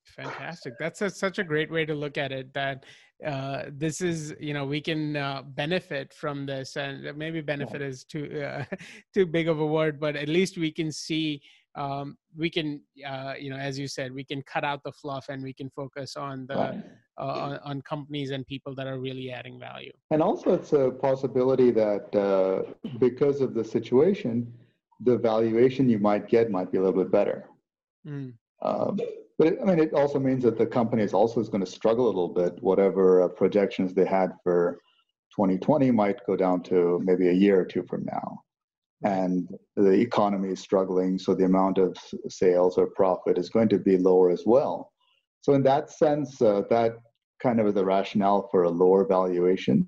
Fantastic. 0.06 0.74
That's 0.80 1.02
a, 1.02 1.10
such 1.10 1.40
a 1.40 1.44
great 1.44 1.72
way 1.72 1.86
to 1.86 1.94
look 1.94 2.18
at 2.18 2.32
it. 2.32 2.54
That 2.54 2.86
uh, 3.26 3.64
this 3.72 4.02
is, 4.02 4.34
you 4.40 4.54
know, 4.54 4.66
we 4.66 4.82
can 4.82 5.16
uh, 5.16 5.44
benefit 5.46 6.14
from 6.14 6.46
this, 6.46 6.76
and 6.76 7.16
maybe 7.18 7.42
benefit 7.42 7.82
is 7.82 8.04
too 8.04 8.44
uh, 8.44 8.64
too 9.14 9.26
big 9.26 9.48
of 9.48 9.60
a 9.60 9.66
word, 9.66 10.00
but 10.00 10.16
at 10.16 10.28
least 10.28 10.58
we 10.58 10.72
can 10.72 10.92
see 10.92 11.42
um, 11.76 12.18
we 12.38 12.50
can 12.50 12.82
uh, 13.08 13.34
you 13.40 13.50
know 13.50 13.58
as 13.58 13.80
you 13.80 13.88
said 13.88 14.14
we 14.14 14.24
can 14.24 14.42
cut 14.44 14.64
out 14.64 14.84
the 14.84 14.92
fluff 14.92 15.28
and 15.30 15.42
we 15.42 15.54
can 15.54 15.70
focus 15.70 16.16
on 16.16 16.46
the 16.48 16.56
right. 16.56 16.84
uh, 17.18 17.24
on, 17.24 17.60
on, 17.64 17.82
companies 17.84 18.32
and 18.32 18.46
people 18.48 18.76
that 18.76 18.88
are 18.88 19.00
really 19.00 19.32
adding 19.32 19.60
value 19.60 19.92
and 20.12 20.22
also 20.22 20.54
it's 20.54 20.74
a 20.74 20.92
possibility 20.92 21.72
that 21.72 22.14
uh, 22.16 22.72
because 23.00 23.42
of 23.42 23.54
the 23.54 23.64
situation 23.64 24.52
the 25.02 25.18
valuation 25.18 25.90
you 25.90 26.00
might 26.00 26.28
get 26.28 26.52
might 26.52 26.72
be 26.72 26.78
a 26.78 26.82
little 26.82 27.04
bit 27.04 27.12
better 27.12 27.46
mm. 28.08 28.34
um, 28.62 29.00
but 29.38 29.48
it, 29.48 29.60
i 29.62 29.66
mean 29.66 29.80
it 29.80 29.94
also 29.94 30.20
means 30.20 30.44
that 30.44 30.58
the 30.58 30.66
company 30.66 31.04
is 31.04 31.14
also 31.14 31.40
is 31.40 31.50
going 31.50 31.64
to 31.64 31.72
struggle 31.72 32.06
a 32.06 32.08
little 32.08 32.28
bit 32.28 32.62
whatever 32.62 33.24
uh, 33.24 33.28
projections 33.28 33.94
they 33.94 34.06
had 34.06 34.32
for 34.44 34.80
2020 35.36 35.90
might 35.92 36.20
go 36.28 36.36
down 36.36 36.62
to 36.62 37.00
maybe 37.04 37.30
a 37.30 37.34
year 37.34 37.60
or 37.62 37.66
two 37.66 37.84
from 37.84 38.04
now 38.04 38.44
and 39.04 39.50
the 39.76 39.92
economy 39.92 40.50
is 40.50 40.60
struggling, 40.60 41.18
so 41.18 41.34
the 41.34 41.46
amount 41.46 41.78
of 41.78 41.96
sales 42.30 42.78
or 42.78 42.88
profit 42.88 43.38
is 43.38 43.50
going 43.50 43.70
to 43.70 43.80
be 43.80 43.98
lower 43.98 44.30
as 44.30 44.44
well. 44.46 44.92
So 45.42 45.54
in 45.54 45.64
that 45.64 45.90
sense, 45.92 46.42
uh, 46.42 46.64
that 46.70 46.98
kind 47.42 47.60
of 47.60 47.68
is 47.68 47.74
the 47.74 47.86
rationale 47.86 48.48
for 48.52 48.64
a 48.64 48.70
lower 48.70 49.06
valuation. 49.06 49.88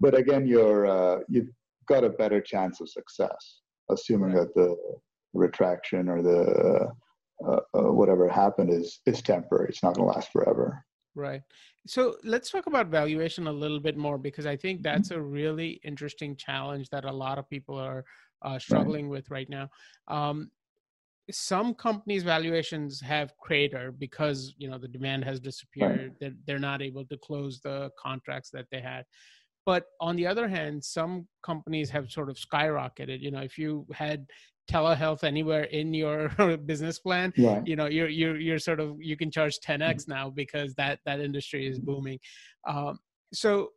But 0.00 0.16
again, 0.16 0.46
you're 0.46 0.86
uh, 0.86 1.20
you've 1.28 1.50
got 1.88 2.04
a 2.04 2.10
better 2.10 2.40
chance 2.40 2.80
of 2.80 2.88
success, 2.88 3.60
assuming 3.90 4.34
that 4.34 4.54
the 4.54 4.76
retraction 5.32 6.08
or 6.08 6.22
the 6.22 6.88
uh, 7.46 7.60
uh, 7.74 7.92
whatever 7.92 8.28
happened 8.28 8.70
is 8.70 9.00
is 9.06 9.20
temporary. 9.20 9.68
It's 9.68 9.82
not 9.82 9.94
going 9.94 10.08
to 10.08 10.14
last 10.14 10.30
forever. 10.30 10.84
Right. 11.16 11.42
So 11.86 12.16
let's 12.24 12.50
talk 12.50 12.66
about 12.66 12.88
valuation 12.88 13.46
a 13.46 13.52
little 13.52 13.78
bit 13.78 13.96
more 13.96 14.18
because 14.18 14.46
I 14.46 14.56
think 14.56 14.82
that's 14.82 15.10
a 15.10 15.20
really 15.20 15.80
interesting 15.84 16.34
challenge 16.34 16.88
that 16.90 17.04
a 17.04 17.12
lot 17.12 17.38
of 17.38 17.48
people 17.48 17.76
are 17.76 18.04
uh, 18.44 18.58
struggling 18.58 19.06
right. 19.06 19.12
with 19.12 19.30
right 19.30 19.48
now. 19.48 19.68
Um, 20.08 20.50
some 21.30 21.72
companies' 21.74 22.22
valuations 22.22 23.00
have 23.00 23.36
cratered 23.38 23.98
because 23.98 24.54
you 24.58 24.68
know 24.68 24.78
the 24.78 24.88
demand 24.88 25.24
has 25.24 25.40
disappeared. 25.40 26.00
Right. 26.00 26.12
They're, 26.20 26.34
they're 26.46 26.58
not 26.58 26.82
able 26.82 27.04
to 27.06 27.16
close 27.16 27.60
the 27.60 27.90
contracts 27.98 28.50
that 28.50 28.66
they 28.70 28.80
had. 28.80 29.04
But 29.66 29.86
on 30.00 30.16
the 30.16 30.26
other 30.26 30.46
hand, 30.46 30.84
some 30.84 31.26
companies 31.42 31.88
have 31.90 32.10
sort 32.10 32.28
of 32.28 32.36
skyrocketed. 32.36 33.20
You 33.20 33.30
know, 33.30 33.40
if 33.40 33.56
you 33.56 33.86
had 33.94 34.26
telehealth 34.70 35.24
anywhere 35.24 35.64
in 35.64 35.92
your 35.92 36.28
business 36.64 36.98
plan 36.98 37.30
right. 37.36 37.66
you 37.66 37.76
know 37.76 37.86
you're 37.86 38.08
you're 38.08 38.38
you're 38.38 38.58
sort 38.58 38.80
of 38.80 38.96
you 38.98 39.14
can 39.14 39.30
charge 39.30 39.58
10x 39.60 39.78
mm-hmm. 39.78 40.12
now 40.12 40.30
because 40.30 40.74
that 40.74 41.00
that 41.04 41.20
industry 41.20 41.66
is 41.66 41.78
booming 41.78 42.18
um, 42.66 42.98
so 43.32 43.68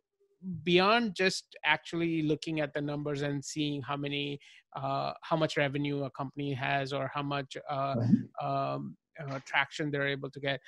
beyond 0.64 1.14
just 1.14 1.56
actually 1.64 2.22
looking 2.22 2.60
at 2.60 2.72
the 2.74 2.80
numbers 2.80 3.22
and 3.22 3.44
seeing 3.44 3.82
how 3.82 3.96
many 3.96 4.38
uh, 4.76 5.12
how 5.22 5.36
much 5.36 5.56
revenue 5.56 6.04
a 6.04 6.10
company 6.10 6.52
has 6.52 6.92
or 6.92 7.10
how 7.12 7.22
much 7.22 7.56
uh, 7.70 7.96
um, 8.42 8.96
uh, 9.20 9.38
traction 9.44 9.90
they're 9.90 10.08
able 10.08 10.30
to 10.30 10.40
get 10.40 10.60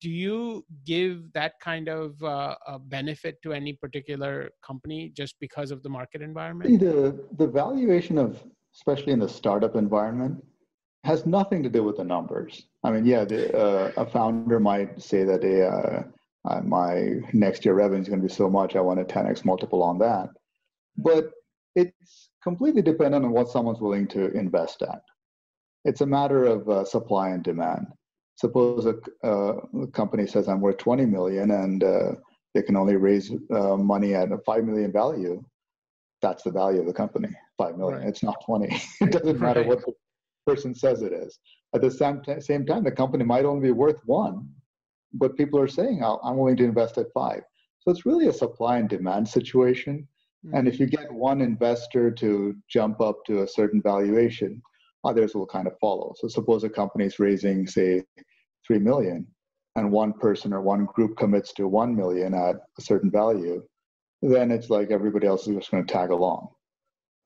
do 0.00 0.10
you 0.10 0.64
give 0.84 1.32
that 1.32 1.54
kind 1.60 1.88
of 1.88 2.22
uh, 2.22 2.54
benefit 2.86 3.40
to 3.42 3.52
any 3.52 3.72
particular 3.72 4.50
company 4.64 5.12
just 5.16 5.36
because 5.40 5.70
of 5.70 5.82
the 5.82 5.88
market 5.88 6.22
environment 6.22 6.80
the 6.80 7.24
the 7.38 7.46
valuation 7.46 8.18
of 8.18 8.42
especially 8.76 9.12
in 9.12 9.18
the 9.18 9.28
startup 9.28 9.74
environment, 9.74 10.44
has 11.04 11.24
nothing 11.24 11.62
to 11.62 11.68
do 11.68 11.82
with 11.82 11.96
the 11.96 12.04
numbers. 12.04 12.66
I 12.84 12.90
mean, 12.90 13.06
yeah, 13.06 13.24
the, 13.24 13.56
uh, 13.56 13.92
a 13.96 14.06
founder 14.06 14.60
might 14.60 15.00
say 15.00 15.24
that 15.24 15.42
uh, 15.42 16.02
uh, 16.46 16.60
my 16.62 17.20
next 17.32 17.64
year 17.64 17.74
revenue 17.74 18.02
is 18.02 18.08
going 18.08 18.20
to 18.20 18.26
be 18.26 18.32
so 18.32 18.48
much, 18.48 18.76
I 18.76 18.80
want 18.80 19.00
a 19.00 19.04
10x 19.04 19.44
multiple 19.44 19.82
on 19.82 19.98
that. 19.98 20.30
But 20.96 21.30
it's 21.74 22.30
completely 22.42 22.82
dependent 22.82 23.24
on 23.24 23.32
what 23.32 23.48
someone's 23.48 23.80
willing 23.80 24.06
to 24.08 24.30
invest 24.32 24.82
at. 24.82 25.02
It's 25.84 26.00
a 26.00 26.06
matter 26.06 26.44
of 26.44 26.68
uh, 26.68 26.84
supply 26.84 27.30
and 27.30 27.42
demand. 27.42 27.86
Suppose 28.36 28.86
a, 28.86 28.96
uh, 29.26 29.60
a, 29.82 29.86
company 29.88 30.26
says 30.26 30.48
I'm 30.48 30.60
worth 30.60 30.78
20 30.78 31.06
million 31.06 31.50
and 31.50 31.82
uh, 31.82 32.12
they 32.54 32.62
can 32.62 32.76
only 32.76 32.96
raise 32.96 33.32
money 33.50 34.14
at 34.14 34.32
a 34.32 34.38
5 34.38 34.64
million 34.64 34.92
value. 34.92 35.44
That's 36.22 36.42
the 36.42 36.50
value 36.50 36.80
of 36.80 36.86
the 36.86 36.92
company 36.92 37.28
five 37.56 37.76
million. 37.76 38.00
Right. 38.00 38.08
It's 38.08 38.22
not 38.22 38.42
twenty. 38.44 38.80
it 39.00 39.12
doesn't 39.12 39.40
matter 39.40 39.60
right. 39.60 39.68
what 39.68 39.84
the 39.84 39.92
person 40.46 40.74
says 40.74 41.02
it 41.02 41.12
is. 41.12 41.38
At 41.74 41.82
the 41.82 41.90
same, 41.90 42.22
t- 42.22 42.40
same 42.40 42.64
time, 42.64 42.84
the 42.84 42.92
company 42.92 43.24
might 43.24 43.44
only 43.44 43.68
be 43.68 43.72
worth 43.72 44.00
one, 44.04 44.48
but 45.18 45.36
people 45.36 45.58
are 45.60 45.68
saying 45.68 46.02
I'm 46.02 46.36
willing 46.36 46.56
to 46.56 46.64
invest 46.64 46.98
at 46.98 47.12
five. 47.12 47.42
So 47.80 47.90
it's 47.90 48.06
really 48.06 48.28
a 48.28 48.32
supply 48.32 48.78
and 48.78 48.88
demand 48.88 49.28
situation. 49.28 50.08
Mm-hmm. 50.44 50.56
And 50.56 50.68
if 50.68 50.80
you 50.80 50.86
get 50.86 51.12
one 51.12 51.40
investor 51.40 52.10
to 52.10 52.56
jump 52.68 53.00
up 53.00 53.24
to 53.26 53.42
a 53.42 53.48
certain 53.48 53.80
valuation, 53.82 54.60
others 55.04 55.34
will 55.34 55.46
kind 55.46 55.66
of 55.66 55.78
follow. 55.80 56.14
So 56.16 56.28
suppose 56.28 56.64
a 56.64 56.68
company 56.68 57.04
is 57.04 57.18
raising, 57.18 57.66
say, 57.66 58.02
three 58.66 58.78
million, 58.78 59.26
and 59.76 59.92
one 59.92 60.12
person 60.14 60.52
or 60.52 60.62
one 60.62 60.86
group 60.86 61.16
commits 61.16 61.52
to 61.54 61.68
one 61.68 61.94
million 61.94 62.34
at 62.34 62.56
a 62.78 62.82
certain 62.82 63.10
value, 63.10 63.62
then 64.22 64.50
it's 64.50 64.70
like 64.70 64.90
everybody 64.90 65.26
else 65.26 65.46
is 65.46 65.54
just 65.54 65.70
going 65.70 65.86
to 65.86 65.92
tag 65.92 66.10
along. 66.10 66.48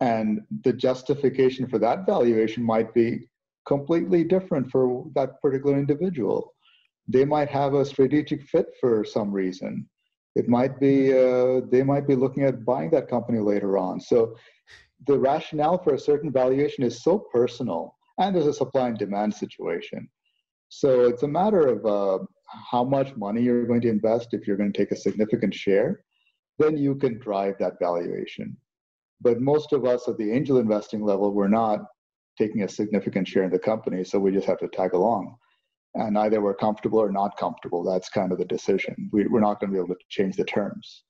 And 0.00 0.40
the 0.64 0.72
justification 0.72 1.68
for 1.68 1.78
that 1.78 2.06
valuation 2.06 2.64
might 2.64 2.92
be 2.92 3.28
completely 3.66 4.24
different 4.24 4.70
for 4.70 5.06
that 5.14 5.40
particular 5.40 5.78
individual. 5.78 6.54
They 7.12 7.24
might 7.24 7.48
have 7.48 7.74
a 7.74 7.84
strategic 7.84 8.42
fit 8.42 8.66
for 8.80 9.04
some 9.04 9.32
reason. 9.32 9.88
It 10.36 10.48
might 10.48 10.78
be 10.78 11.12
uh, 11.12 11.62
they 11.72 11.82
might 11.82 12.06
be 12.06 12.14
looking 12.14 12.44
at 12.44 12.64
buying 12.64 12.90
that 12.90 13.08
company 13.08 13.40
later 13.40 13.78
on. 13.78 14.00
So 14.00 14.36
the 15.06 15.18
rationale 15.18 15.78
for 15.82 15.94
a 15.94 15.98
certain 15.98 16.30
valuation 16.30 16.84
is 16.84 17.02
so 17.02 17.18
personal, 17.32 17.96
and 18.18 18.34
there's 18.34 18.46
a 18.46 18.52
supply 18.52 18.88
and 18.88 18.98
demand 18.98 19.34
situation. 19.34 20.08
So 20.68 21.08
it's 21.08 21.24
a 21.24 21.28
matter 21.28 21.66
of 21.66 21.84
uh, 21.84 22.24
how 22.70 22.84
much 22.84 23.16
money 23.16 23.42
you're 23.42 23.66
going 23.66 23.80
to 23.80 23.88
invest. 23.88 24.28
If 24.32 24.46
you're 24.46 24.56
going 24.56 24.72
to 24.72 24.78
take 24.78 24.92
a 24.92 24.96
significant 24.96 25.52
share, 25.52 26.04
then 26.60 26.76
you 26.76 26.94
can 26.94 27.18
drive 27.18 27.56
that 27.58 27.80
valuation. 27.80 28.56
But 29.20 29.40
most 29.40 29.72
of 29.72 29.84
us 29.84 30.06
at 30.06 30.16
the 30.16 30.30
angel 30.30 30.58
investing 30.58 31.02
level, 31.02 31.32
we're 31.32 31.48
not 31.48 31.80
taking 32.38 32.62
a 32.62 32.68
significant 32.68 33.26
share 33.26 33.42
in 33.42 33.50
the 33.50 33.58
company, 33.58 34.04
so 34.04 34.18
we 34.18 34.30
just 34.30 34.46
have 34.46 34.58
to 34.58 34.68
tag 34.68 34.92
along. 34.94 35.34
And 35.94 36.16
either 36.18 36.40
we're 36.40 36.54
comfortable 36.54 37.00
or 37.00 37.10
not 37.10 37.36
comfortable. 37.36 37.82
That's 37.82 38.08
kind 38.08 38.32
of 38.32 38.38
the 38.38 38.44
decision. 38.44 39.10
We, 39.12 39.26
we're 39.26 39.40
not 39.40 39.60
going 39.60 39.70
to 39.70 39.74
be 39.74 39.84
able 39.84 39.94
to 39.94 40.00
change 40.08 40.36
the 40.36 40.44
terms. 40.44 41.02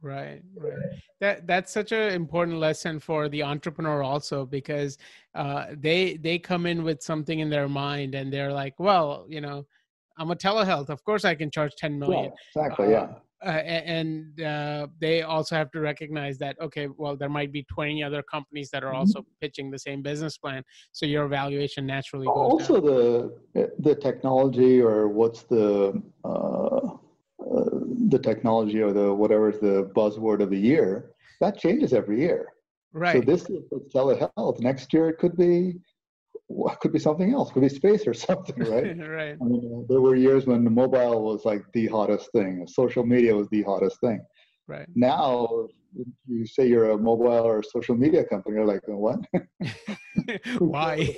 Right, 0.00 0.42
right. 0.54 0.72
That 1.20 1.46
that's 1.48 1.72
such 1.72 1.90
an 1.90 2.12
important 2.12 2.58
lesson 2.58 3.00
for 3.00 3.28
the 3.28 3.42
entrepreneur 3.42 4.00
also 4.00 4.46
because 4.46 4.96
uh, 5.34 5.66
they 5.72 6.18
they 6.18 6.38
come 6.38 6.66
in 6.66 6.84
with 6.84 7.02
something 7.02 7.40
in 7.40 7.50
their 7.50 7.68
mind 7.68 8.14
and 8.14 8.32
they're 8.32 8.52
like, 8.52 8.78
well, 8.78 9.26
you 9.28 9.40
know, 9.40 9.66
I'm 10.16 10.30
a 10.30 10.36
telehealth. 10.36 10.88
Of 10.88 11.02
course, 11.02 11.24
I 11.24 11.34
can 11.34 11.50
charge 11.50 11.74
10 11.74 11.98
million. 11.98 12.26
Yeah, 12.26 12.62
exactly. 12.62 12.86
Uh, 12.86 12.90
yeah 12.90 13.08
uh, 13.44 13.50
and 13.50 14.40
uh, 14.40 14.88
they 15.00 15.22
also 15.22 15.54
have 15.54 15.70
to 15.70 15.80
recognize 15.80 16.38
that 16.38 16.60
okay 16.60 16.88
well 16.96 17.16
there 17.16 17.28
might 17.28 17.52
be 17.52 17.62
20 17.64 18.02
other 18.02 18.22
companies 18.22 18.70
that 18.70 18.82
are 18.82 18.88
mm-hmm. 18.88 18.98
also 18.98 19.24
pitching 19.40 19.70
the 19.70 19.78
same 19.78 20.02
business 20.02 20.36
plan 20.36 20.62
so 20.92 21.06
your 21.06 21.28
valuation 21.28 21.86
naturally 21.86 22.26
goes 22.26 22.34
also 22.34 22.74
down. 22.74 23.30
the 23.54 23.72
the 23.78 23.94
technology 23.94 24.80
or 24.80 25.08
what's 25.08 25.42
the 25.42 26.02
uh, 26.24 26.28
uh, 26.28 27.70
the 28.08 28.18
technology 28.18 28.82
or 28.82 28.92
the 28.92 29.12
whatever 29.12 29.50
is 29.50 29.60
the 29.60 29.90
buzzword 29.94 30.40
of 30.40 30.50
the 30.50 30.58
year 30.58 31.10
that 31.40 31.56
changes 31.56 31.92
every 31.92 32.20
year 32.20 32.48
right 32.92 33.14
so 33.14 33.20
this 33.20 33.42
is 33.48 33.62
telehealth 33.94 34.58
next 34.60 34.92
year 34.92 35.08
it 35.08 35.18
could 35.18 35.36
be 35.36 35.74
what 36.48 36.80
could 36.80 36.92
be 36.92 36.98
something 36.98 37.32
else. 37.32 37.52
Could 37.52 37.62
be 37.62 37.68
space 37.68 38.06
or 38.06 38.14
something 38.28 38.58
right? 38.58 38.98
Right. 39.18 39.36
I 39.40 39.44
mean, 39.44 39.86
there 39.88 40.00
were 40.00 40.16
years 40.16 40.46
when 40.46 40.64
the 40.64 40.70
mobile 40.70 41.22
was 41.22 41.44
like 41.44 41.62
the 41.72 41.86
hottest 41.86 42.32
thing. 42.32 42.66
Social 42.66 43.04
media 43.04 43.34
was 43.34 43.48
the 43.50 43.62
hottest 43.62 44.00
thing. 44.00 44.20
Right. 44.66 44.86
Now 44.94 45.68
you 46.26 46.46
say 46.46 46.66
you're 46.68 46.90
a 46.90 46.98
mobile 46.98 47.28
or 47.28 47.62
social 47.62 47.96
media 47.96 48.24
company 48.24 48.56
you're 48.56 48.66
like 48.66 48.82
what? 48.86 49.20
Why? 50.58 51.16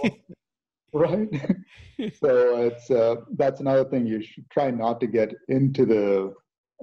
Right? 0.93 1.29
So 2.21 2.67
it's 2.67 2.91
uh, 2.91 3.17
that's 3.37 3.61
another 3.61 3.85
thing. 3.85 4.07
You 4.07 4.23
should 4.23 4.49
try 4.51 4.71
not 4.71 5.01
to 5.01 5.07
get 5.07 5.35
into 5.49 5.85
the 5.87 6.35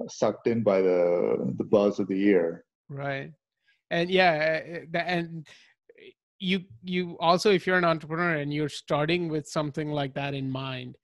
sucked 0.08 0.46
in 0.46 0.62
by 0.62 0.80
the 0.82 1.54
the 1.56 1.64
buzz 1.64 1.98
of 1.98 2.08
the 2.08 2.18
year. 2.18 2.64
Right. 2.88 3.32
And 3.90 4.10
yeah 4.10 4.60
eh, 4.64 4.80
eh, 4.94 4.98
and 4.98 5.46
you 6.38 6.60
you 6.82 7.16
also 7.20 7.50
if 7.50 7.66
you're 7.66 7.78
an 7.78 7.84
entrepreneur 7.84 8.36
and 8.36 8.52
you're 8.52 8.68
starting 8.68 9.28
with 9.28 9.46
something 9.46 9.90
like 9.90 10.14
that 10.14 10.34
in 10.34 10.50
mind 10.50 10.96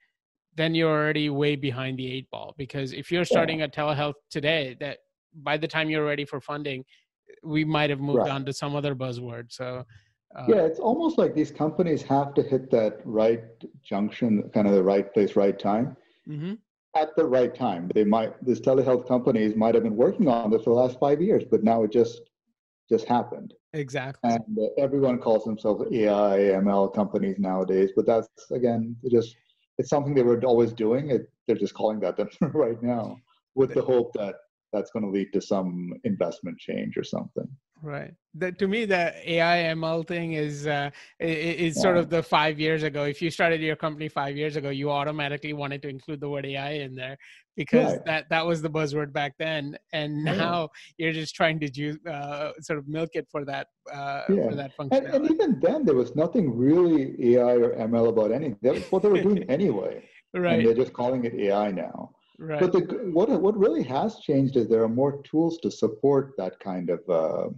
then 0.56 0.74
you're 0.74 0.90
already 0.90 1.28
way 1.30 1.56
behind 1.56 1.98
the 1.98 2.10
eight 2.10 2.30
ball 2.30 2.54
because 2.56 2.92
if 2.92 3.10
you're 3.10 3.24
starting 3.24 3.58
yeah. 3.58 3.64
a 3.64 3.68
telehealth 3.68 4.14
today 4.30 4.76
that 4.78 4.98
by 5.42 5.56
the 5.56 5.66
time 5.66 5.90
you're 5.90 6.04
ready 6.04 6.24
for 6.24 6.40
funding 6.40 6.84
we 7.42 7.64
might 7.64 7.90
have 7.90 8.00
moved 8.00 8.18
right. 8.18 8.30
on 8.30 8.44
to 8.44 8.52
some 8.52 8.76
other 8.76 8.94
buzzword 8.94 9.50
so 9.50 9.84
uh, 10.36 10.44
yeah 10.48 10.62
it's 10.62 10.78
almost 10.78 11.18
like 11.18 11.34
these 11.34 11.50
companies 11.50 12.02
have 12.02 12.32
to 12.34 12.42
hit 12.42 12.70
that 12.70 13.00
right 13.04 13.44
junction 13.82 14.48
kind 14.54 14.66
of 14.66 14.72
the 14.72 14.82
right 14.82 15.12
place 15.12 15.34
right 15.34 15.58
time 15.58 15.96
mm-hmm. 16.28 16.54
at 16.94 17.14
the 17.16 17.24
right 17.24 17.54
time 17.54 17.90
they 17.94 18.04
might 18.04 18.32
these 18.44 18.60
telehealth 18.60 19.06
companies 19.08 19.56
might 19.56 19.74
have 19.74 19.82
been 19.82 19.96
working 19.96 20.28
on 20.28 20.50
this 20.50 20.62
for 20.62 20.70
the 20.70 20.80
last 20.80 20.98
five 21.00 21.20
years 21.20 21.42
but 21.50 21.64
now 21.64 21.82
it 21.82 21.90
just 21.90 22.20
just 22.88 23.06
happened 23.08 23.52
Exactly. 23.74 24.30
And 24.30 24.58
uh, 24.58 24.68
everyone 24.78 25.18
calls 25.18 25.44
themselves 25.44 25.84
AI, 25.92 26.38
ML 26.62 26.94
companies 26.94 27.36
nowadays, 27.38 27.90
but 27.94 28.06
that's 28.06 28.28
again 28.52 28.96
just 29.10 29.36
it's 29.78 29.90
something 29.90 30.14
they 30.14 30.22
were 30.22 30.40
always 30.44 30.72
doing. 30.72 31.10
It, 31.10 31.28
they're 31.46 31.56
just 31.56 31.74
calling 31.74 31.98
that 32.00 32.16
them 32.16 32.28
right 32.54 32.80
now 32.82 33.18
with 33.54 33.74
the 33.74 33.82
hope 33.82 34.12
that 34.14 34.36
that's 34.72 34.90
going 34.92 35.04
to 35.04 35.10
lead 35.10 35.32
to 35.32 35.40
some 35.40 35.92
investment 36.04 36.58
change 36.58 36.96
or 36.96 37.04
something. 37.04 37.48
Right. 37.82 38.14
That 38.34 38.58
to 38.60 38.68
me, 38.68 38.84
the 38.86 39.12
AI 39.30 39.74
ML 39.74 40.06
thing 40.06 40.32
is 40.32 40.66
uh, 40.66 40.90
is 41.18 41.76
yeah. 41.76 41.82
sort 41.82 41.96
of 41.96 42.08
the 42.08 42.22
five 42.22 42.60
years 42.60 42.84
ago. 42.84 43.04
If 43.04 43.20
you 43.20 43.30
started 43.30 43.60
your 43.60 43.76
company 43.76 44.08
five 44.08 44.36
years 44.36 44.56
ago, 44.56 44.70
you 44.70 44.90
automatically 44.90 45.52
wanted 45.52 45.82
to 45.82 45.88
include 45.88 46.20
the 46.20 46.28
word 46.28 46.46
AI 46.46 46.74
in 46.74 46.94
there 46.94 47.18
because 47.56 47.92
right. 47.92 48.04
that 48.04 48.28
that 48.30 48.46
was 48.46 48.62
the 48.62 48.70
buzzword 48.70 49.12
back 49.12 49.34
then, 49.38 49.76
and 49.92 50.24
now 50.24 50.68
yeah. 50.98 51.06
you're 51.06 51.12
just 51.12 51.34
trying 51.34 51.60
to 51.60 51.68
ju- 51.68 51.98
uh, 52.08 52.52
sort 52.60 52.78
of 52.78 52.88
milk 52.88 53.10
it 53.14 53.26
for 53.30 53.44
that 53.44 53.68
uh, 53.92 54.22
yeah. 54.28 54.48
for 54.48 54.54
that 54.54 54.74
function. 54.74 55.06
And, 55.06 55.14
and, 55.14 55.30
even 55.30 55.60
then, 55.60 55.84
there 55.84 55.94
was 55.94 56.14
nothing 56.16 56.56
really 56.56 57.34
AI 57.34 57.54
or 57.54 57.76
ML 57.76 58.08
about 58.08 58.32
anything. 58.32 58.58
That's 58.62 58.90
what 58.90 59.02
they 59.02 59.08
were 59.08 59.22
doing 59.22 59.42
anyway. 59.48 60.08
Right. 60.32 60.58
And 60.58 60.66
they're 60.66 60.74
just 60.74 60.92
calling 60.92 61.24
it 61.24 61.34
AI 61.34 61.70
now. 61.70 62.10
Right. 62.38 62.60
But 62.60 62.72
the, 62.72 62.80
what 63.12 63.28
what 63.40 63.56
really 63.56 63.84
has 63.84 64.18
changed 64.18 64.56
is 64.56 64.68
there 64.68 64.82
are 64.82 64.88
more 64.88 65.22
tools 65.22 65.58
to 65.58 65.70
support 65.70 66.32
that 66.38 66.58
kind 66.60 66.90
of. 66.90 67.00
Uh, 67.08 67.50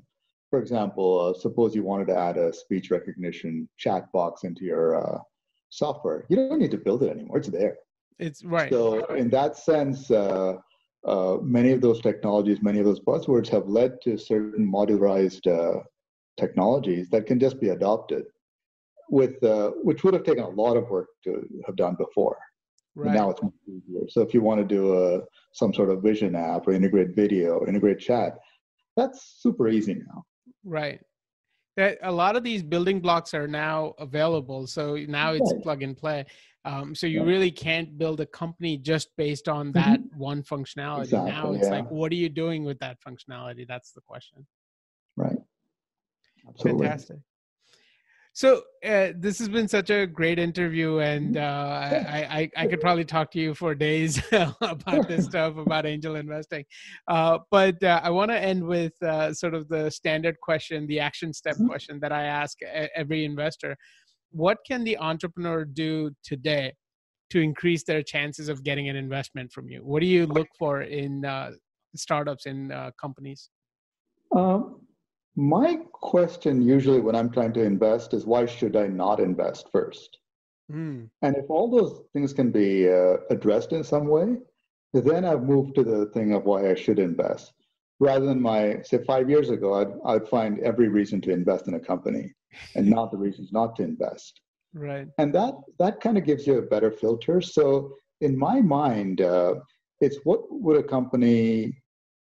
for 0.50 0.60
example, 0.60 1.34
uh, 1.34 1.38
suppose 1.38 1.74
you 1.74 1.82
wanted 1.82 2.06
to 2.06 2.16
add 2.16 2.36
a 2.36 2.52
speech 2.52 2.92
recognition 2.92 3.68
chat 3.78 4.10
box 4.12 4.44
into 4.44 4.64
your 4.64 4.94
uh, 4.94 5.18
software. 5.70 6.24
You 6.28 6.36
don't 6.36 6.60
need 6.60 6.70
to 6.70 6.78
build 6.78 7.02
it 7.02 7.10
anymore; 7.10 7.38
it's 7.38 7.48
there. 7.48 7.78
It's 8.18 8.44
right. 8.44 8.70
So, 8.70 9.04
in 9.14 9.28
that 9.30 9.56
sense, 9.56 10.10
uh, 10.10 10.54
uh, 11.06 11.36
many 11.42 11.72
of 11.72 11.80
those 11.80 12.00
technologies, 12.00 12.62
many 12.62 12.78
of 12.78 12.84
those 12.84 13.00
buzzwords 13.00 13.48
have 13.48 13.66
led 13.68 14.00
to 14.02 14.16
certain 14.16 14.70
modularized 14.70 15.46
uh, 15.46 15.80
technologies 16.38 17.08
that 17.10 17.26
can 17.26 17.38
just 17.38 17.60
be 17.60 17.70
adopted, 17.70 18.24
with 19.10 19.42
uh, 19.44 19.70
which 19.82 20.02
would 20.02 20.14
have 20.14 20.24
taken 20.24 20.44
a 20.44 20.48
lot 20.48 20.76
of 20.76 20.88
work 20.88 21.08
to 21.24 21.46
have 21.66 21.76
done 21.76 21.96
before. 21.96 22.38
Right. 22.98 23.12
now 23.12 23.28
it's 23.28 23.42
much 23.42 23.52
easier. 23.68 24.08
So 24.08 24.22
if 24.22 24.32
you 24.32 24.40
want 24.40 24.58
to 24.58 24.66
do 24.66 24.96
a 24.96 25.20
some 25.52 25.74
sort 25.74 25.90
of 25.90 26.02
vision 26.02 26.34
app 26.34 26.66
or 26.66 26.72
integrate 26.72 27.14
video, 27.14 27.66
integrate 27.66 27.98
chat, 27.98 28.38
that's 28.96 29.36
super 29.38 29.68
easy 29.68 29.94
now. 29.94 30.24
Right. 30.64 31.00
That 31.76 31.98
a 32.02 32.12
lot 32.12 32.36
of 32.36 32.42
these 32.42 32.62
building 32.62 33.00
blocks 33.00 33.34
are 33.34 33.46
now 33.46 33.94
available. 33.98 34.66
So 34.66 34.96
now 35.08 35.32
it's 35.32 35.52
plug 35.62 35.82
and 35.82 35.96
play. 35.96 36.24
Um, 36.64 36.94
so 36.94 37.06
you 37.06 37.22
really 37.22 37.50
can't 37.50 37.96
build 37.96 38.20
a 38.20 38.26
company 38.26 38.76
just 38.76 39.10
based 39.16 39.48
on 39.48 39.70
that 39.72 40.00
mm-hmm. 40.00 40.18
one 40.18 40.42
functionality. 40.42 41.04
Exactly, 41.04 41.30
now 41.30 41.52
it's 41.52 41.68
yeah. 41.68 41.74
like, 41.74 41.90
what 41.90 42.10
are 42.10 42.16
you 42.16 42.28
doing 42.28 42.64
with 42.64 42.78
that 42.80 42.98
functionality? 43.06 43.68
That's 43.68 43.92
the 43.92 44.00
question. 44.00 44.46
Right. 45.16 45.36
Absolutely. 46.48 46.86
Fantastic. 46.86 47.18
So 48.36 48.64
uh, 48.84 49.12
this 49.16 49.38
has 49.38 49.48
been 49.48 49.66
such 49.66 49.88
a 49.88 50.06
great 50.06 50.38
interview, 50.38 50.98
and 50.98 51.38
uh, 51.38 51.40
I, 52.06 52.50
I, 52.56 52.64
I 52.64 52.66
could 52.66 52.82
probably 52.82 53.06
talk 53.06 53.30
to 53.30 53.38
you 53.38 53.54
for 53.54 53.74
days 53.74 54.22
about 54.60 55.08
this 55.08 55.24
stuff 55.30 55.56
about 55.56 55.86
angel 55.86 56.16
investing. 56.16 56.66
Uh, 57.08 57.38
but 57.50 57.82
uh, 57.82 57.98
I 58.04 58.10
want 58.10 58.30
to 58.30 58.38
end 58.38 58.62
with 58.62 58.92
uh, 59.02 59.32
sort 59.32 59.54
of 59.54 59.68
the 59.68 59.90
standard 59.90 60.38
question, 60.42 60.86
the 60.86 61.00
action 61.00 61.32
step 61.32 61.54
mm-hmm. 61.54 61.68
question 61.68 61.98
that 62.00 62.12
I 62.12 62.24
ask 62.24 62.58
every 62.94 63.24
investor: 63.24 63.74
What 64.32 64.58
can 64.66 64.84
the 64.84 64.98
entrepreneur 64.98 65.64
do 65.64 66.10
today 66.22 66.74
to 67.30 67.40
increase 67.40 67.84
their 67.84 68.02
chances 68.02 68.50
of 68.50 68.62
getting 68.62 68.90
an 68.90 68.96
investment 68.96 69.50
from 69.50 69.70
you? 69.70 69.78
What 69.78 70.00
do 70.00 70.06
you 70.06 70.26
look 70.26 70.48
for 70.58 70.82
in 70.82 71.24
uh, 71.24 71.52
startups 71.94 72.44
in 72.44 72.70
companies? 73.00 73.48
Um, 74.36 74.85
my 75.36 75.76
question 75.92 76.62
usually 76.62 77.00
when 77.00 77.14
I'm 77.14 77.30
trying 77.30 77.52
to 77.54 77.62
invest 77.62 78.14
is 78.14 78.24
why 78.24 78.46
should 78.46 78.74
I 78.74 78.86
not 78.86 79.20
invest 79.20 79.68
first? 79.70 80.18
Mm. 80.72 81.08
And 81.22 81.36
if 81.36 81.44
all 81.48 81.70
those 81.70 82.02
things 82.12 82.32
can 82.32 82.50
be 82.50 82.88
uh, 82.88 83.18
addressed 83.30 83.72
in 83.72 83.84
some 83.84 84.08
way, 84.08 84.36
then 84.94 85.24
I've 85.24 85.42
moved 85.42 85.74
to 85.76 85.84
the 85.84 86.06
thing 86.06 86.32
of 86.32 86.44
why 86.44 86.70
I 86.70 86.74
should 86.74 86.98
invest. 86.98 87.52
Rather 88.00 88.26
than 88.26 88.40
my, 88.40 88.80
say, 88.82 89.04
five 89.04 89.30
years 89.30 89.50
ago, 89.50 89.74
I'd, 89.74 89.92
I'd 90.04 90.28
find 90.28 90.58
every 90.60 90.88
reason 90.88 91.20
to 91.22 91.30
invest 91.30 91.68
in 91.68 91.74
a 91.74 91.80
company 91.80 92.32
and 92.74 92.86
not 92.90 93.10
the 93.10 93.18
reasons 93.18 93.52
not 93.52 93.76
to 93.76 93.82
invest. 93.82 94.40
Right. 94.74 95.06
And 95.18 95.34
that, 95.34 95.54
that 95.78 96.00
kind 96.00 96.18
of 96.18 96.24
gives 96.24 96.46
you 96.46 96.58
a 96.58 96.62
better 96.62 96.90
filter. 96.90 97.40
So 97.40 97.94
in 98.20 98.38
my 98.38 98.60
mind, 98.60 99.20
uh, 99.20 99.56
it's 100.00 100.18
what 100.24 100.42
would 100.50 100.76
a 100.78 100.82
company 100.82 101.74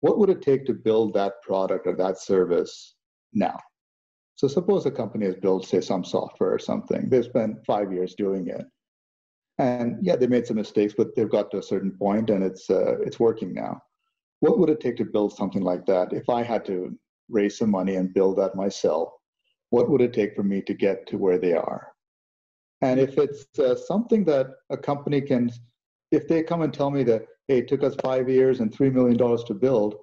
what 0.03 0.19
would 0.19 0.29
it 0.29 0.41
take 0.41 0.65
to 0.65 0.73
build 0.73 1.13
that 1.13 1.41
product 1.41 1.87
or 1.87 1.95
that 1.95 2.19
service 2.19 2.95
now? 3.31 3.57
So 4.35 4.49
suppose 4.49 4.85
a 4.85 4.91
company 4.91 5.25
has 5.27 5.37
built, 5.37 5.65
say, 5.65 5.79
some 5.79 6.03
software 6.03 6.53
or 6.53 6.59
something. 6.59 7.07
They've 7.07 7.23
spent 7.23 7.65
five 7.65 7.93
years 7.93 8.13
doing 8.13 8.49
it, 8.49 8.65
and 9.59 9.95
yeah, 10.01 10.17
they 10.17 10.27
made 10.27 10.45
some 10.45 10.57
mistakes, 10.57 10.93
but 10.97 11.15
they've 11.15 11.29
got 11.29 11.51
to 11.51 11.59
a 11.59 11.63
certain 11.63 11.91
point, 11.91 12.29
and 12.31 12.43
it's 12.43 12.69
uh, 12.69 12.99
it's 12.99 13.17
working 13.17 13.53
now. 13.53 13.81
What 14.41 14.59
would 14.59 14.69
it 14.69 14.81
take 14.81 14.97
to 14.97 15.05
build 15.05 15.37
something 15.37 15.61
like 15.61 15.85
that? 15.85 16.11
If 16.11 16.27
I 16.27 16.43
had 16.43 16.65
to 16.65 16.99
raise 17.29 17.57
some 17.57 17.71
money 17.71 17.95
and 17.95 18.13
build 18.13 18.37
that 18.39 18.55
myself, 18.55 19.13
what 19.69 19.89
would 19.89 20.01
it 20.01 20.11
take 20.11 20.35
for 20.35 20.43
me 20.43 20.61
to 20.63 20.73
get 20.73 21.07
to 21.07 21.17
where 21.17 21.37
they 21.37 21.53
are? 21.53 21.93
And 22.81 22.99
if 22.99 23.17
it's 23.17 23.57
uh, 23.57 23.77
something 23.77 24.25
that 24.25 24.47
a 24.69 24.75
company 24.75 25.21
can, 25.21 25.49
if 26.11 26.27
they 26.27 26.43
come 26.43 26.61
and 26.61 26.73
tell 26.73 26.91
me 26.91 27.03
that 27.05 27.25
hey, 27.47 27.59
it 27.59 27.67
took 27.67 27.83
us 27.83 27.95
five 28.01 28.29
years 28.29 28.59
and 28.59 28.73
three 28.73 28.89
million 28.89 29.17
dollars 29.17 29.43
to 29.45 29.53
build, 29.53 29.95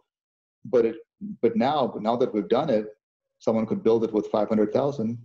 but 0.64 0.84
it 0.84 0.96
but 1.42 1.56
now 1.56 1.86
but 1.86 2.02
now 2.02 2.16
that 2.16 2.32
we've 2.32 2.48
done 2.48 2.70
it, 2.70 2.86
someone 3.38 3.66
could 3.66 3.82
build 3.82 4.04
it 4.04 4.12
with 4.12 4.26
five 4.28 4.48
hundred 4.48 4.72
thousand, 4.72 5.18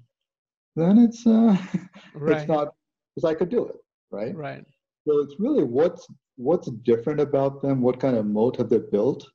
then 0.75 0.97
it's 0.97 1.25
uh, 1.27 1.57
right. 2.13 2.37
it's 2.37 2.47
not 2.47 2.73
because 3.15 3.29
I 3.29 3.33
could 3.33 3.49
do 3.49 3.65
it, 3.65 3.75
right? 4.11 4.35
Right. 4.35 4.65
So 5.07 5.19
it's 5.19 5.35
really 5.39 5.63
what's 5.63 6.07
what's 6.37 6.69
different 6.83 7.19
about 7.19 7.61
them. 7.61 7.81
What 7.81 7.99
kind 7.99 8.17
of 8.17 8.25
moat 8.25 8.57
have 8.57 8.69
they 8.69 8.79
built? 8.79 9.27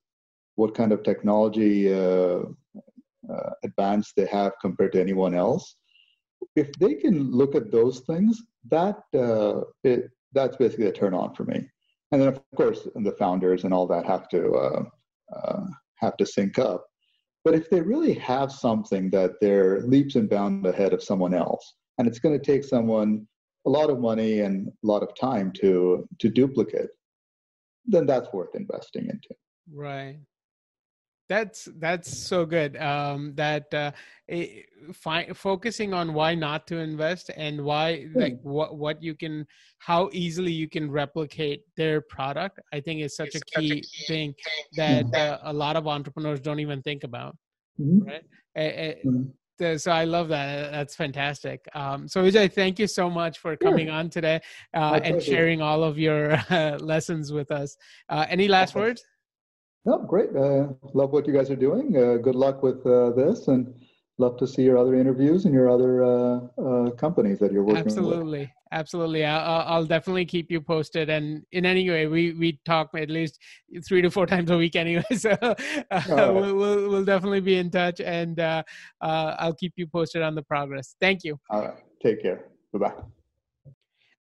What 0.57 0.75
kind 0.75 0.93
of 0.93 1.03
technology 1.03 1.93
uh, 1.93 2.41
uh, 3.33 3.51
advance 3.63 4.13
they 4.15 4.27
have 4.27 4.53
compared 4.61 4.93
to 4.93 5.01
anyone 5.01 5.35
else? 5.35 5.77
If 6.57 6.73
they 6.81 6.95
can 6.95 7.31
look 7.31 7.55
at 7.55 7.71
those 7.71 8.01
things, 8.01 8.43
that 8.71 8.99
uh, 9.15 9.61
it, 9.85 10.11
that's 10.33 10.57
basically 10.57 10.87
a 10.87 10.93
turn 10.93 11.15
on 11.15 11.35
for 11.35 11.45
me 11.45 11.69
and 12.13 12.21
then 12.21 12.29
of 12.29 12.41
course 12.57 12.89
the 12.95 13.13
founders 13.19 13.65
and 13.65 13.75
all 13.75 13.87
that 13.87 14.07
have 14.07 14.29
to 14.29 14.53
uh, 14.53 14.83
uh, 15.35 15.67
have 15.97 16.17
to 16.17 16.27
sync 16.27 16.59
up. 16.59 16.85
But 17.45 17.55
if 17.55 17.71
they 17.71 17.81
really 17.81 18.15
have 18.15 18.53
something 18.53 19.11
that 19.11 19.33
they're 19.41 19.81
leaps 19.83 20.15
and 20.17 20.29
bounds 20.29 20.69
ahead 20.69 20.93
of 20.93 21.03
someone 21.03 21.35
else, 21.35 21.75
and 21.99 22.07
it's 22.07 22.19
going 22.19 22.39
to 22.39 22.45
take 22.45 22.65
someone 22.65 23.27
a 23.67 23.71
lot 23.71 23.91
of 23.91 23.99
money 24.01 24.41
and 24.41 24.69
a 24.69 24.87
lot 24.87 25.03
of 25.03 25.11
time 25.19 25.53
to 25.61 26.07
to 26.19 26.29
duplicate, 26.29 26.91
then 27.87 28.07
that's 28.07 28.33
worth 28.33 28.55
investing 28.55 29.05
into. 29.05 29.35
Right 29.73 30.19
that's 31.31 31.69
that's 31.79 32.11
so 32.13 32.45
good 32.45 32.77
um 32.79 33.33
that 33.37 33.73
uh 33.73 33.93
it, 34.27 34.67
fi- 34.93 35.31
focusing 35.33 35.95
on 35.95 36.13
why 36.13 36.35
not 36.35 36.67
to 36.67 36.79
invest 36.79 37.31
and 37.37 37.63
why 37.63 38.03
hmm. 38.03 38.19
like 38.19 38.39
what 38.43 38.77
what 38.77 39.01
you 39.01 39.15
can 39.15 39.47
how 39.79 40.11
easily 40.13 40.53
you 40.53 40.69
can 40.69 40.91
replicate 40.91 41.63
their 41.77 42.01
product 42.01 42.59
i 42.73 42.81
think 42.81 43.01
is 43.01 43.15
such, 43.15 43.37
a 43.37 43.41
key, 43.61 43.73
a 43.73 43.75
key, 43.77 43.85
thing 44.09 44.35
that 44.73 45.07
uh, 45.15 45.39
a 45.45 45.53
lot 45.53 45.77
of 45.77 45.87
entrepreneurs 45.87 46.41
don't 46.41 46.59
even 46.59 46.83
think 46.83 47.05
about 47.05 47.37
mm-hmm. 47.81 48.05
right 48.09 48.25
mm-hmm. 48.57 49.77
so 49.77 49.93
I 49.93 50.05
love 50.05 50.29
that. 50.29 50.73
That's 50.73 50.97
fantastic. 50.97 51.69
Um, 51.75 52.09
so 52.09 52.25
Vijay, 52.25 52.51
thank 52.51 52.79
you 52.79 52.87
so 52.87 53.11
much 53.11 53.41
for 53.41 53.59
coming 53.59 53.89
sure. 53.89 53.95
on 53.95 54.09
today 54.09 54.41
uh, 54.73 55.01
and 55.05 55.23
sharing 55.23 55.61
all 55.61 55.85
of 55.85 55.99
your 55.99 56.33
uh, 56.49 56.79
lessons 56.81 57.31
with 57.31 57.51
us. 57.51 57.77
Uh, 58.09 58.25
any 58.31 58.49
last 58.49 58.75
words? 58.75 59.05
No, 59.85 59.99
great. 59.99 60.35
Uh, 60.37 60.69
love 60.93 61.13
what 61.13 61.27
you 61.27 61.33
guys 61.33 61.51
are 61.51 61.57
doing. 61.57 61.97
Uh, 61.97 62.17
good 62.17 62.35
luck 62.35 62.63
with 62.63 62.85
uh, 62.87 63.11
this, 63.13 63.49
and 63.49 63.75
love 64.19 64.37
to 64.37 64.47
see 64.47 64.63
your 64.63 64.77
other 64.77 64.95
interviews 64.95 65.47
and 65.47 65.55
your 65.55 65.71
other 65.71 66.05
uh, 66.05 66.41
uh, 66.59 66.91
companies 66.91 67.39
that 67.39 67.51
you're 67.51 67.65
working 67.65 67.87
absolutely. 67.87 68.41
with. 68.41 68.49
Absolutely, 68.73 69.25
I'll, 69.25 69.65
I'll 69.67 69.85
definitely 69.87 70.27
keep 70.27 70.51
you 70.51 70.61
posted. 70.61 71.09
And 71.09 71.43
in 71.53 71.65
any 71.65 71.89
way, 71.89 72.07
we 72.07 72.35
we 72.35 72.61
talk 72.65 72.91
at 72.95 73.11
least 73.11 73.39
three 73.89 74.03
to 74.03 74.11
four 74.11 74.27
times 74.27 74.51
a 74.51 74.57
week 74.57 74.77
anyway. 74.77 75.05
So 75.17 75.31
uh, 75.31 75.55
right. 75.91 76.31
we'll, 76.31 76.55
we'll, 76.55 76.89
we'll 76.91 77.05
definitely 77.05 77.41
be 77.41 77.57
in 77.57 77.71
touch, 77.71 78.01
and 78.01 78.39
I'll 79.01 79.55
keep 79.55 79.73
you 79.77 79.87
posted 79.87 80.23
on 80.23 80.35
the 80.35 80.43
progress. 80.43 80.95
Thank 81.01 81.25
you. 81.25 81.41
All 81.49 81.63
right. 81.63 81.79
Take 82.03 82.23
care. 82.23 82.45
Bye 82.73 82.79
bye. 82.79 83.03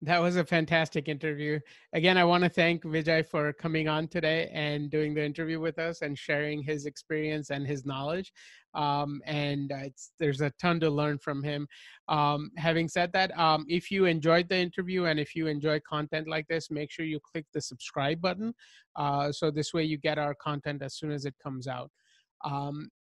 That 0.04 0.20
was 0.20 0.34
a 0.34 0.44
fantastic 0.44 1.08
interview. 1.08 1.60
Again, 1.92 2.18
I 2.18 2.24
want 2.24 2.42
to 2.42 2.50
thank 2.50 2.82
Vijay 2.82 3.24
for 3.24 3.52
coming 3.52 3.86
on 3.86 4.08
today 4.08 4.50
and 4.52 4.90
doing 4.90 5.14
the 5.14 5.24
interview 5.24 5.60
with 5.60 5.78
us 5.78 6.02
and 6.02 6.18
sharing 6.18 6.60
his 6.60 6.86
experience 6.86 7.50
and 7.50 7.64
his 7.64 7.86
knowledge. 7.86 8.32
Um, 8.74 9.20
and 9.26 9.72
there's 10.18 10.40
a 10.40 10.50
ton 10.60 10.80
to 10.80 10.90
learn 10.90 11.18
from 11.18 11.44
him. 11.44 11.68
Um, 12.08 12.50
having 12.56 12.88
said 12.88 13.12
that, 13.12 13.38
um, 13.38 13.64
if 13.68 13.92
you 13.92 14.06
enjoyed 14.06 14.48
the 14.48 14.56
interview 14.56 15.04
and 15.04 15.20
if 15.20 15.36
you 15.36 15.46
enjoy 15.46 15.78
content 15.88 16.26
like 16.26 16.48
this, 16.48 16.68
make 16.68 16.90
sure 16.90 17.04
you 17.04 17.20
click 17.20 17.46
the 17.54 17.60
subscribe 17.60 18.20
button. 18.20 18.54
Uh, 18.96 19.30
so 19.30 19.52
this 19.52 19.72
way 19.72 19.84
you 19.84 19.98
get 19.98 20.18
our 20.18 20.34
content 20.34 20.82
as 20.82 20.96
soon 20.96 21.12
as 21.12 21.26
it 21.26 21.34
comes 21.40 21.68
out. 21.68 21.92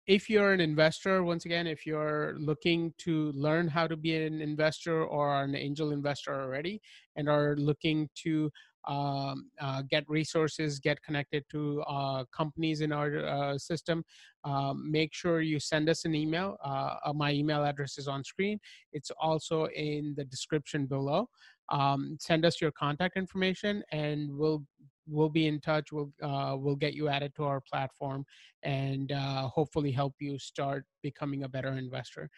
If 0.06 0.28
you're 0.28 0.52
an 0.52 0.60
investor, 0.60 1.24
once 1.24 1.46
again, 1.46 1.66
if 1.66 1.86
you're 1.86 2.34
looking 2.38 2.92
to 2.98 3.32
learn 3.32 3.68
how 3.68 3.86
to 3.86 3.96
be 3.96 4.14
an 4.14 4.42
investor 4.42 5.02
or 5.02 5.42
an 5.42 5.54
angel 5.54 5.92
investor 5.92 6.42
already 6.42 6.82
and 7.16 7.26
are 7.26 7.56
looking 7.56 8.10
to 8.16 8.50
um, 8.86 9.50
uh, 9.58 9.80
get 9.88 10.04
resources, 10.06 10.78
get 10.78 11.02
connected 11.02 11.42
to 11.52 11.80
uh, 11.88 12.24
companies 12.36 12.82
in 12.82 12.92
our 12.92 13.24
uh, 13.24 13.56
system, 13.56 14.04
um, 14.44 14.90
make 14.90 15.14
sure 15.14 15.40
you 15.40 15.58
send 15.58 15.88
us 15.88 16.04
an 16.04 16.14
email. 16.14 16.58
Uh, 16.62 16.96
uh, 17.06 17.12
my 17.14 17.32
email 17.32 17.64
address 17.64 17.96
is 17.96 18.06
on 18.06 18.22
screen. 18.22 18.60
It's 18.92 19.10
also 19.18 19.68
in 19.74 20.12
the 20.18 20.24
description 20.26 20.84
below. 20.84 21.30
Um, 21.70 22.18
send 22.20 22.44
us 22.44 22.60
your 22.60 22.72
contact 22.72 23.16
information 23.16 23.82
and 23.90 24.30
we'll 24.30 24.62
we'll 25.06 25.28
be 25.28 25.46
in 25.46 25.60
touch. 25.60 25.92
We'll 25.92 26.12
uh, 26.22 26.56
we'll 26.58 26.76
get 26.76 26.94
you 26.94 27.08
added 27.08 27.34
to 27.36 27.44
our 27.44 27.60
platform 27.60 28.24
and 28.62 29.12
uh, 29.12 29.48
hopefully 29.48 29.92
help 29.92 30.14
you 30.20 30.38
start 30.38 30.84
becoming 31.02 31.44
a 31.44 31.48
better 31.48 31.72
investor. 31.72 32.30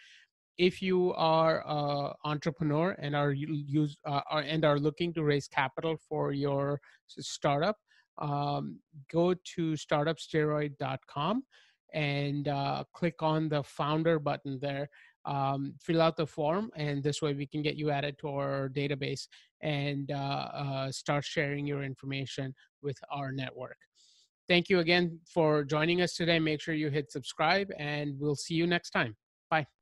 if 0.57 0.81
you 0.81 1.13
are 1.13 1.63
an 1.67 2.13
entrepreneur 2.23 2.95
and 2.99 3.15
are 3.15 3.31
use 3.31 3.95
uh, 4.05 4.21
are, 4.29 4.41
and 4.41 4.65
are 4.65 4.79
looking 4.79 5.13
to 5.13 5.23
raise 5.23 5.47
capital 5.47 5.95
for 6.09 6.31
your 6.31 6.79
startup, 7.07 7.77
um, 8.17 8.79
go 9.11 9.33
to 9.55 9.73
startupsteroid.com 9.73 11.43
and 11.93 12.47
uh, 12.47 12.83
click 12.93 13.21
on 13.21 13.49
the 13.49 13.63
founder 13.63 14.19
button 14.19 14.59
there. 14.61 14.89
Um, 15.27 15.73
fill 15.81 16.01
out 16.01 16.15
the 16.15 16.25
form, 16.25 16.71
and 16.75 17.03
this 17.03 17.21
way 17.21 17.33
we 17.33 17.45
can 17.45 17.61
get 17.61 17.75
you 17.75 17.91
added 17.91 18.17
to 18.19 18.29
our 18.29 18.69
database 18.69 19.27
and 19.61 20.09
uh, 20.11 20.47
uh, 20.63 20.91
start 20.91 21.25
sharing 21.25 21.67
your 21.67 21.83
information 21.83 22.55
with 22.81 22.97
our 23.11 23.31
network. 23.31 23.77
Thank 24.47 24.69
you 24.69 24.79
again 24.79 25.19
for 25.25 25.65
joining 25.65 26.01
us 26.01 26.15
today. 26.15 26.39
Make 26.39 26.61
sure 26.61 26.73
you 26.73 26.89
hit 26.89 27.11
subscribe, 27.11 27.69
and 27.77 28.17
we'll 28.19 28.35
see 28.35 28.55
you 28.55 28.65
next 28.65 28.91
time. 28.91 29.15
Bye. 29.49 29.76